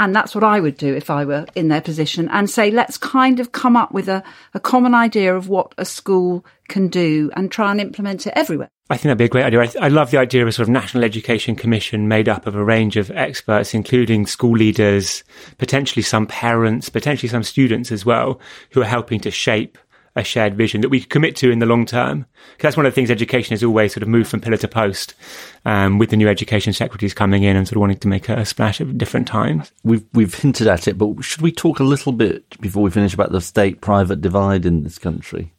And 0.00 0.16
that's 0.16 0.34
what 0.34 0.42
I 0.42 0.60
would 0.60 0.78
do 0.78 0.94
if 0.94 1.10
I 1.10 1.26
were 1.26 1.44
in 1.54 1.68
their 1.68 1.82
position 1.82 2.26
and 2.30 2.48
say, 2.48 2.70
let's 2.70 2.96
kind 2.96 3.38
of 3.38 3.52
come 3.52 3.76
up 3.76 3.92
with 3.92 4.08
a, 4.08 4.22
a 4.54 4.58
common 4.58 4.94
idea 4.94 5.36
of 5.36 5.50
what 5.50 5.74
a 5.76 5.84
school 5.84 6.42
can 6.68 6.88
do 6.88 7.30
and 7.36 7.52
try 7.52 7.70
and 7.70 7.82
implement 7.82 8.26
it 8.26 8.32
everywhere. 8.34 8.70
I 8.88 8.94
think 8.94 9.02
that'd 9.02 9.18
be 9.18 9.26
a 9.26 9.28
great 9.28 9.44
idea. 9.44 9.60
I, 9.60 9.70
I 9.78 9.88
love 9.88 10.10
the 10.10 10.16
idea 10.16 10.40
of 10.40 10.48
a 10.48 10.52
sort 10.52 10.66
of 10.66 10.72
national 10.72 11.04
education 11.04 11.54
commission 11.54 12.08
made 12.08 12.30
up 12.30 12.46
of 12.46 12.54
a 12.54 12.64
range 12.64 12.96
of 12.96 13.10
experts, 13.10 13.74
including 13.74 14.26
school 14.26 14.56
leaders, 14.56 15.22
potentially 15.58 16.02
some 16.02 16.26
parents, 16.26 16.88
potentially 16.88 17.28
some 17.28 17.42
students 17.42 17.92
as 17.92 18.06
well, 18.06 18.40
who 18.70 18.80
are 18.80 18.86
helping 18.86 19.20
to 19.20 19.30
shape 19.30 19.76
a 20.20 20.24
shared 20.24 20.54
vision 20.54 20.80
that 20.82 20.88
we 20.88 21.00
commit 21.00 21.34
to 21.36 21.50
in 21.50 21.58
the 21.58 21.66
long 21.66 21.84
term. 21.84 22.26
that's 22.58 22.76
one 22.76 22.86
of 22.86 22.92
the 22.92 22.94
things 22.94 23.10
education 23.10 23.54
has 23.54 23.64
always 23.64 23.92
sort 23.92 24.02
of 24.02 24.08
moved 24.08 24.30
from 24.30 24.40
pillar 24.40 24.56
to 24.58 24.68
post, 24.68 25.14
um, 25.64 25.98
with 25.98 26.10
the 26.10 26.16
new 26.16 26.28
education 26.28 26.72
secretaries 26.72 27.14
coming 27.14 27.42
in 27.42 27.56
and 27.56 27.66
sort 27.66 27.76
of 27.76 27.80
wanting 27.80 27.98
to 27.98 28.08
make 28.08 28.28
a, 28.28 28.34
a 28.34 28.46
splash 28.46 28.80
at 28.80 28.96
different 28.96 29.26
times. 29.26 29.72
We've 29.82 30.04
we've 30.12 30.34
hinted 30.34 30.68
at 30.68 30.86
it, 30.86 30.96
but 30.96 31.22
should 31.22 31.42
we 31.42 31.52
talk 31.52 31.80
a 31.80 31.84
little 31.84 32.12
bit 32.12 32.60
before 32.60 32.82
we 32.82 32.90
finish 32.90 33.14
about 33.14 33.32
the 33.32 33.40
state-private 33.40 34.20
divide 34.20 34.64
in 34.64 34.82
this 34.84 34.98
country? 34.98 35.52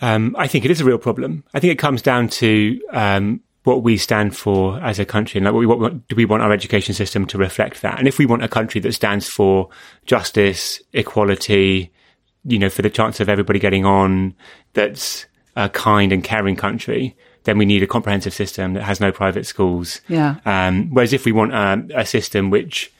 Um, 0.00 0.34
I 0.38 0.46
think 0.48 0.64
it 0.64 0.70
is 0.70 0.80
a 0.80 0.84
real 0.84 0.98
problem. 0.98 1.44
I 1.54 1.60
think 1.60 1.72
it 1.72 1.78
comes 1.78 2.02
down 2.02 2.28
to 2.28 2.80
um, 2.90 3.40
what 3.64 3.82
we 3.82 3.96
stand 3.96 4.36
for 4.36 4.78
as 4.80 4.98
a 4.98 5.04
country, 5.04 5.38
and 5.38 5.44
like, 5.44 5.54
what 5.54 5.60
we, 5.60 5.66
what, 5.66 6.08
do 6.08 6.16
we 6.16 6.24
want 6.24 6.42
our 6.42 6.52
education 6.52 6.94
system 6.94 7.26
to 7.26 7.38
reflect 7.38 7.82
that? 7.82 7.98
And 7.98 8.06
if 8.06 8.18
we 8.18 8.26
want 8.26 8.44
a 8.44 8.48
country 8.48 8.80
that 8.82 8.92
stands 8.92 9.28
for 9.28 9.70
justice, 10.04 10.80
equality, 10.92 11.92
you 12.46 12.58
know, 12.58 12.70
for 12.70 12.82
the 12.82 12.90
chance 12.90 13.20
of 13.20 13.28
everybody 13.28 13.58
getting 13.58 13.84
on, 13.84 14.34
that's 14.72 15.26
a 15.56 15.68
kind 15.68 16.12
and 16.12 16.22
caring 16.22 16.56
country, 16.56 17.16
then 17.44 17.58
we 17.58 17.64
need 17.64 17.82
a 17.82 17.86
comprehensive 17.86 18.34
system 18.34 18.74
that 18.74 18.82
has 18.82 19.00
no 19.00 19.10
private 19.10 19.46
schools. 19.46 20.00
Yeah. 20.08 20.36
Um, 20.44 20.90
whereas 20.90 21.12
if 21.12 21.24
we 21.24 21.32
want 21.32 21.52
a, 21.52 22.00
a 22.00 22.06
system 22.06 22.50
which, 22.50 22.92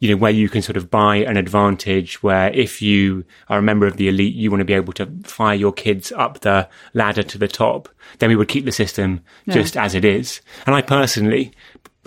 you 0.00 0.10
know, 0.10 0.16
where 0.16 0.32
you 0.32 0.48
can 0.48 0.60
sort 0.60 0.76
of 0.76 0.90
buy 0.90 1.16
an 1.16 1.36
advantage, 1.36 2.22
where 2.22 2.50
if 2.52 2.82
you 2.82 3.24
are 3.48 3.60
a 3.60 3.62
member 3.62 3.86
of 3.86 3.96
the 3.96 4.08
elite, 4.08 4.34
you 4.34 4.50
want 4.50 4.60
to 4.60 4.64
be 4.64 4.74
able 4.74 4.92
to 4.94 5.06
fire 5.24 5.54
your 5.54 5.72
kids 5.72 6.12
up 6.12 6.40
the 6.40 6.68
ladder 6.92 7.22
to 7.22 7.38
the 7.38 7.48
top, 7.48 7.88
then 8.18 8.28
we 8.28 8.36
would 8.36 8.48
keep 8.48 8.64
the 8.64 8.72
system 8.72 9.20
just 9.48 9.76
as 9.76 9.94
it 9.94 10.04
is. 10.04 10.40
And 10.66 10.74
I 10.74 10.82
personally 10.82 11.52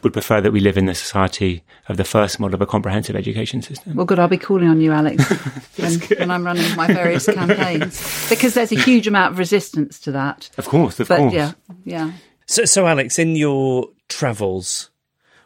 would 0.03 0.13
prefer 0.13 0.41
that 0.41 0.51
we 0.51 0.60
live 0.60 0.77
in 0.77 0.86
the 0.86 0.95
society 0.95 1.63
of 1.89 1.97
the 1.97 2.03
first 2.03 2.39
model 2.39 2.55
of 2.55 2.62
a 2.62 2.65
comprehensive 2.65 3.15
education 3.15 3.62
system. 3.62 3.95
Well, 3.95 4.05
good. 4.05 4.19
I'll 4.19 4.27
be 4.27 4.38
calling 4.38 4.67
on 4.67 4.79
you, 4.81 4.91
Alex, 4.91 5.23
when, 5.77 5.99
when 6.19 6.31
I'm 6.31 6.43
running 6.45 6.75
my 6.75 6.88
various 6.88 7.25
campaigns, 7.33 8.29
because 8.29 8.53
there's 8.53 8.71
a 8.71 8.79
huge 8.79 9.07
amount 9.07 9.33
of 9.33 9.39
resistance 9.39 9.99
to 10.01 10.12
that. 10.12 10.49
Of 10.57 10.65
course, 10.67 10.99
of 10.99 11.07
But 11.07 11.17
course. 11.17 11.33
yeah, 11.33 11.51
yeah. 11.83 12.12
So, 12.45 12.65
so 12.65 12.86
Alex, 12.88 13.17
in 13.19 13.36
your 13.36 13.89
travels, 14.07 14.89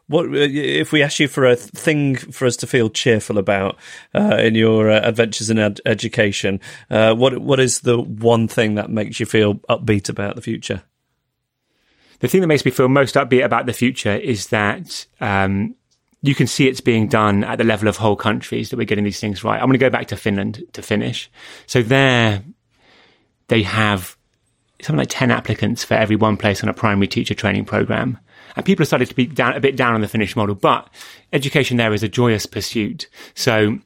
what 0.08 0.26
uh, 0.26 0.32
if 0.34 0.92
we 0.92 1.02
ask 1.02 1.20
you 1.20 1.28
for 1.30 1.46
a 1.46 1.56
thing 1.56 2.16
for 2.18 2.46
us 2.46 2.58
to 2.58 2.68
feel 2.68 2.90
cheerful 2.90 3.38
about 3.38 3.78
uh, 4.14 4.36
in 4.38 4.56
your 4.56 4.92
uh, 4.92 5.00
adventures 5.00 5.50
in 5.50 5.58
ed- 5.58 5.80
education? 5.86 6.60
Uh, 6.90 7.16
what 7.16 7.38
what 7.40 7.60
is 7.62 7.80
the 7.80 7.98
one 7.98 8.48
thing 8.50 8.76
that 8.76 8.90
makes 8.90 9.20
you 9.20 9.26
feel 9.26 9.56
upbeat 9.70 10.10
about 10.10 10.36
the 10.36 10.42
future? 10.42 10.84
The 12.22 12.28
thing 12.28 12.42
that 12.42 12.48
makes 12.48 12.64
me 12.64 12.72
feel 12.72 12.88
most 12.88 13.16
upbeat 13.16 13.44
about 13.44 13.66
the 13.66 13.74
future 13.74 14.16
is 14.16 14.48
that 14.48 15.06
um, 15.20 15.76
you 16.22 16.36
can 16.36 16.48
see 16.48 16.68
it's 16.68 16.82
being 16.82 17.08
done 17.08 17.44
at 17.44 17.58
the 17.58 17.64
level 17.64 17.88
of 17.88 17.98
whole 17.98 18.16
countries 18.16 18.70
that 18.70 18.78
we're 18.78 18.86
getting 18.86 19.04
these 19.04 19.20
things 19.20 19.44
right. 19.44 19.60
I'm 19.60 19.68
going 19.68 19.74
to 19.74 19.80
go 19.80 19.90
back 19.90 20.08
to 20.08 20.16
Finland 20.16 20.64
to 20.74 20.82
finish. 20.84 21.30
So 21.66 21.82
there, 21.82 22.44
they 23.48 23.64
have 23.64 24.16
something 24.82 25.00
like 25.00 25.10
10 25.10 25.32
applicants 25.32 25.84
for 25.84 25.96
every 25.96 26.16
one 26.16 26.38
place 26.38 26.64
on 26.64 26.70
a 26.70 26.74
primary 26.74 27.08
teacher 27.08 27.34
training 27.34 27.66
program. 27.66 28.20
And 28.56 28.66
people 28.66 28.84
have 28.84 28.88
started 28.88 29.10
to 29.10 29.16
be 29.16 29.26
down, 29.26 29.54
a 29.54 29.60
bit 29.60 29.76
down 29.76 29.96
on 29.96 30.02
the 30.02 30.08
Finnish 30.08 30.36
model, 30.36 30.56
but 30.56 30.90
education 31.34 31.78
there 31.78 31.94
is 31.94 32.04
a 32.04 32.10
joyous 32.10 32.46
pursuit. 32.46 33.08
So 33.34 33.80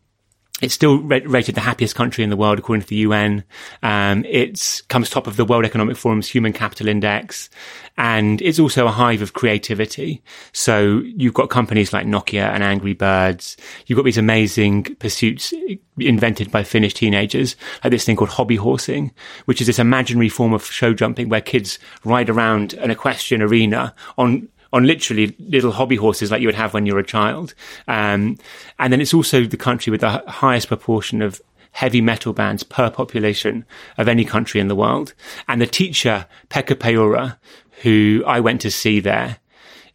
it's 0.62 0.74
still 0.74 1.00
rated 1.00 1.54
the 1.54 1.62
happiest 1.62 1.96
country 1.96 2.24
in 2.24 2.30
the 2.30 2.38
world 2.38 2.58
according 2.58 2.82
to 2.82 2.88
the 2.88 2.96
UN. 2.98 3.44
Um, 3.84 4.24
it 4.24 4.84
comes 4.88 5.10
top 5.10 5.28
of 5.28 5.36
the 5.36 5.44
World 5.44 5.66
Economic 5.66 5.98
Forum's 5.98 6.30
Human 6.30 6.54
Capital 6.54 6.88
Index, 6.88 7.50
and 7.98 8.42
it's 8.42 8.58
also 8.58 8.88
a 8.88 8.92
hive 8.92 9.22
of 9.22 9.34
creativity. 9.34 10.24
So 10.54 11.02
you've 11.04 11.34
got 11.34 11.50
companies 11.50 11.92
like 11.92 12.08
Nokia 12.08 12.48
and 12.54 12.64
Angry 12.64 12.94
Birds. 12.94 13.58
You've 13.86 13.98
got 13.98 14.06
these 14.06 14.18
amazing 14.18 14.84
pursuits 14.96 15.54
invented 15.98 16.52
by 16.52 16.64
Finnish 16.64 16.94
teenagers, 16.94 17.58
like 17.84 17.92
this 17.92 18.06
thing 18.06 18.16
called 18.16 18.30
hobby 18.30 18.56
horsing, 18.56 19.12
which 19.46 19.60
is 19.60 19.68
this 19.68 19.80
imaginary 19.80 20.30
form 20.30 20.54
of 20.54 20.66
show 20.66 20.94
jumping 20.94 21.28
where 21.28 21.42
kids 21.42 21.80
ride 22.06 22.30
around 22.30 22.76
an 22.76 22.92
equestrian 22.92 23.42
arena 23.42 23.94
on 24.18 24.48
on 24.76 24.86
literally 24.86 25.36
little 25.40 25.72
hobby 25.72 25.96
horses 25.96 26.30
like 26.32 26.42
you 26.42 26.48
would 26.48 26.56
have 26.64 26.74
when 26.74 26.86
you 26.86 26.94
were 26.94 27.00
a 27.00 27.06
child. 27.06 27.54
Um, 27.88 28.38
and 28.78 28.92
then 28.92 29.00
it's 29.02 29.14
also 29.14 29.46
the 29.46 29.58
country 29.58 29.90
with 29.92 30.02
the 30.02 30.16
h- 30.18 30.28
highest 30.28 30.68
proportion 30.68 31.22
of 31.22 31.42
heavy 31.72 32.02
metal 32.02 32.34
bands 32.34 32.64
per 32.64 32.90
population 32.90 33.66
of 33.98 34.08
any 34.08 34.26
country 34.26 34.60
in 34.62 34.68
the 34.68 34.76
world. 34.76 35.14
And 35.48 35.62
the 35.62 35.68
teacher, 35.68 36.26
Pekka 36.50 36.80
Peura, 36.80 37.40
who 37.84 38.24
I 38.28 38.40
went 38.40 38.62
to 38.62 38.72
see 38.72 39.00
there, 39.00 39.38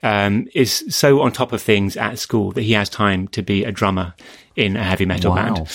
um, 0.03 0.49
is 0.55 0.85
so 0.89 1.21
on 1.21 1.31
top 1.33 1.53
of 1.53 1.61
things 1.61 1.97
at 1.97 2.19
school 2.19 2.53
that 2.53 2.63
he 2.63 2.73
has 2.73 2.89
time 2.89 3.29
to 3.29 3.43
be 3.43 3.65
a 3.65 3.73
drummer 3.73 4.15
in 4.57 4.77
a 4.77 4.83
heavy 4.85 5.05
metal 5.07 5.33
Wow. 5.35 5.55
band. 5.55 5.69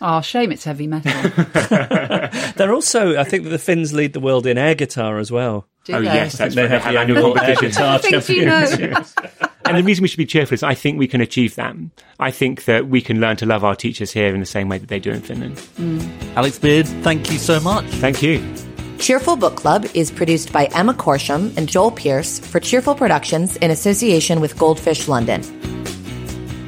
Oh, 0.00 0.20
shame 0.20 0.52
it's 0.52 0.64
heavy 0.64 0.86
metal. 0.86 1.12
They're 2.56 2.72
also, 2.74 3.18
I 3.18 3.24
think 3.24 3.44
that 3.44 3.50
the 3.50 3.58
Finns 3.58 3.92
lead 3.92 4.12
the 4.12 4.20
world 4.20 4.46
in 4.46 4.58
air 4.58 4.74
guitar 4.74 5.18
as 5.18 5.30
well. 5.30 5.66
Do 5.86 5.94
Oh 5.94 5.98
they? 6.00 6.04
yes, 6.06 6.36
that's 6.38 6.54
They 6.54 6.62
right. 6.62 6.68
They 6.68 6.74
have 6.74 6.82
have 6.84 6.92
the 6.92 6.98
annual 7.00 7.18
annual 7.18 7.38
air 7.38 7.54
competitions. 7.56 8.26
Things 8.26 8.28
you 8.28 8.44
know. 8.44 9.04
And 9.64 9.76
the 9.78 9.82
reason 9.82 10.02
we 10.02 10.08
should 10.08 10.18
be 10.18 10.26
cheerful 10.26 10.54
is 10.54 10.62
I 10.62 10.74
think 10.74 10.98
we 10.98 11.06
can 11.08 11.20
achieve 11.20 11.54
that. 11.56 11.74
I 12.18 12.30
think 12.30 12.64
that 12.64 12.88
we 12.88 13.00
can 13.00 13.20
learn 13.20 13.36
to 13.38 13.46
love 13.46 13.64
our 13.64 13.74
teachers 13.76 14.12
here 14.12 14.32
in 14.34 14.40
the 14.40 14.46
same 14.46 14.68
way 14.68 14.78
that 14.78 14.88
they 14.88 14.98
do 14.98 15.10
in 15.10 15.20
Finland. 15.20 15.56
Mm. 15.78 16.36
Alex 16.36 16.58
Beard, 16.58 16.86
thank 17.02 17.30
you 17.32 17.38
so 17.38 17.60
much. 17.60 17.84
Thank 18.00 18.22
you. 18.22 18.42
Cheerful 18.98 19.36
Book 19.36 19.56
Club 19.56 19.86
is 19.94 20.10
produced 20.10 20.52
by 20.52 20.66
Emma 20.74 20.94
Corsham 20.94 21.56
and 21.56 21.68
Joel 21.68 21.90
Pierce 21.90 22.38
for 22.38 22.58
Cheerful 22.60 22.94
Productions 22.94 23.56
in 23.56 23.70
association 23.70 24.40
with 24.40 24.56
Goldfish 24.58 25.06
London. 25.08 25.42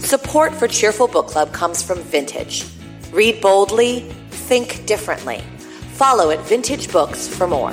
Support 0.01 0.55
for 0.55 0.69
Cheerful 0.69 1.09
Book 1.09 1.27
Club 1.27 1.53
comes 1.53 1.83
from 1.83 1.99
Vintage. 2.03 2.65
Read 3.13 3.41
boldly, 3.41 4.01
think 4.31 4.85
differently. 4.87 5.41
Follow 5.95 6.31
at 6.31 6.41
Vintage 6.41 6.91
Books 6.93 7.27
for 7.29 7.47
more. 7.47 7.73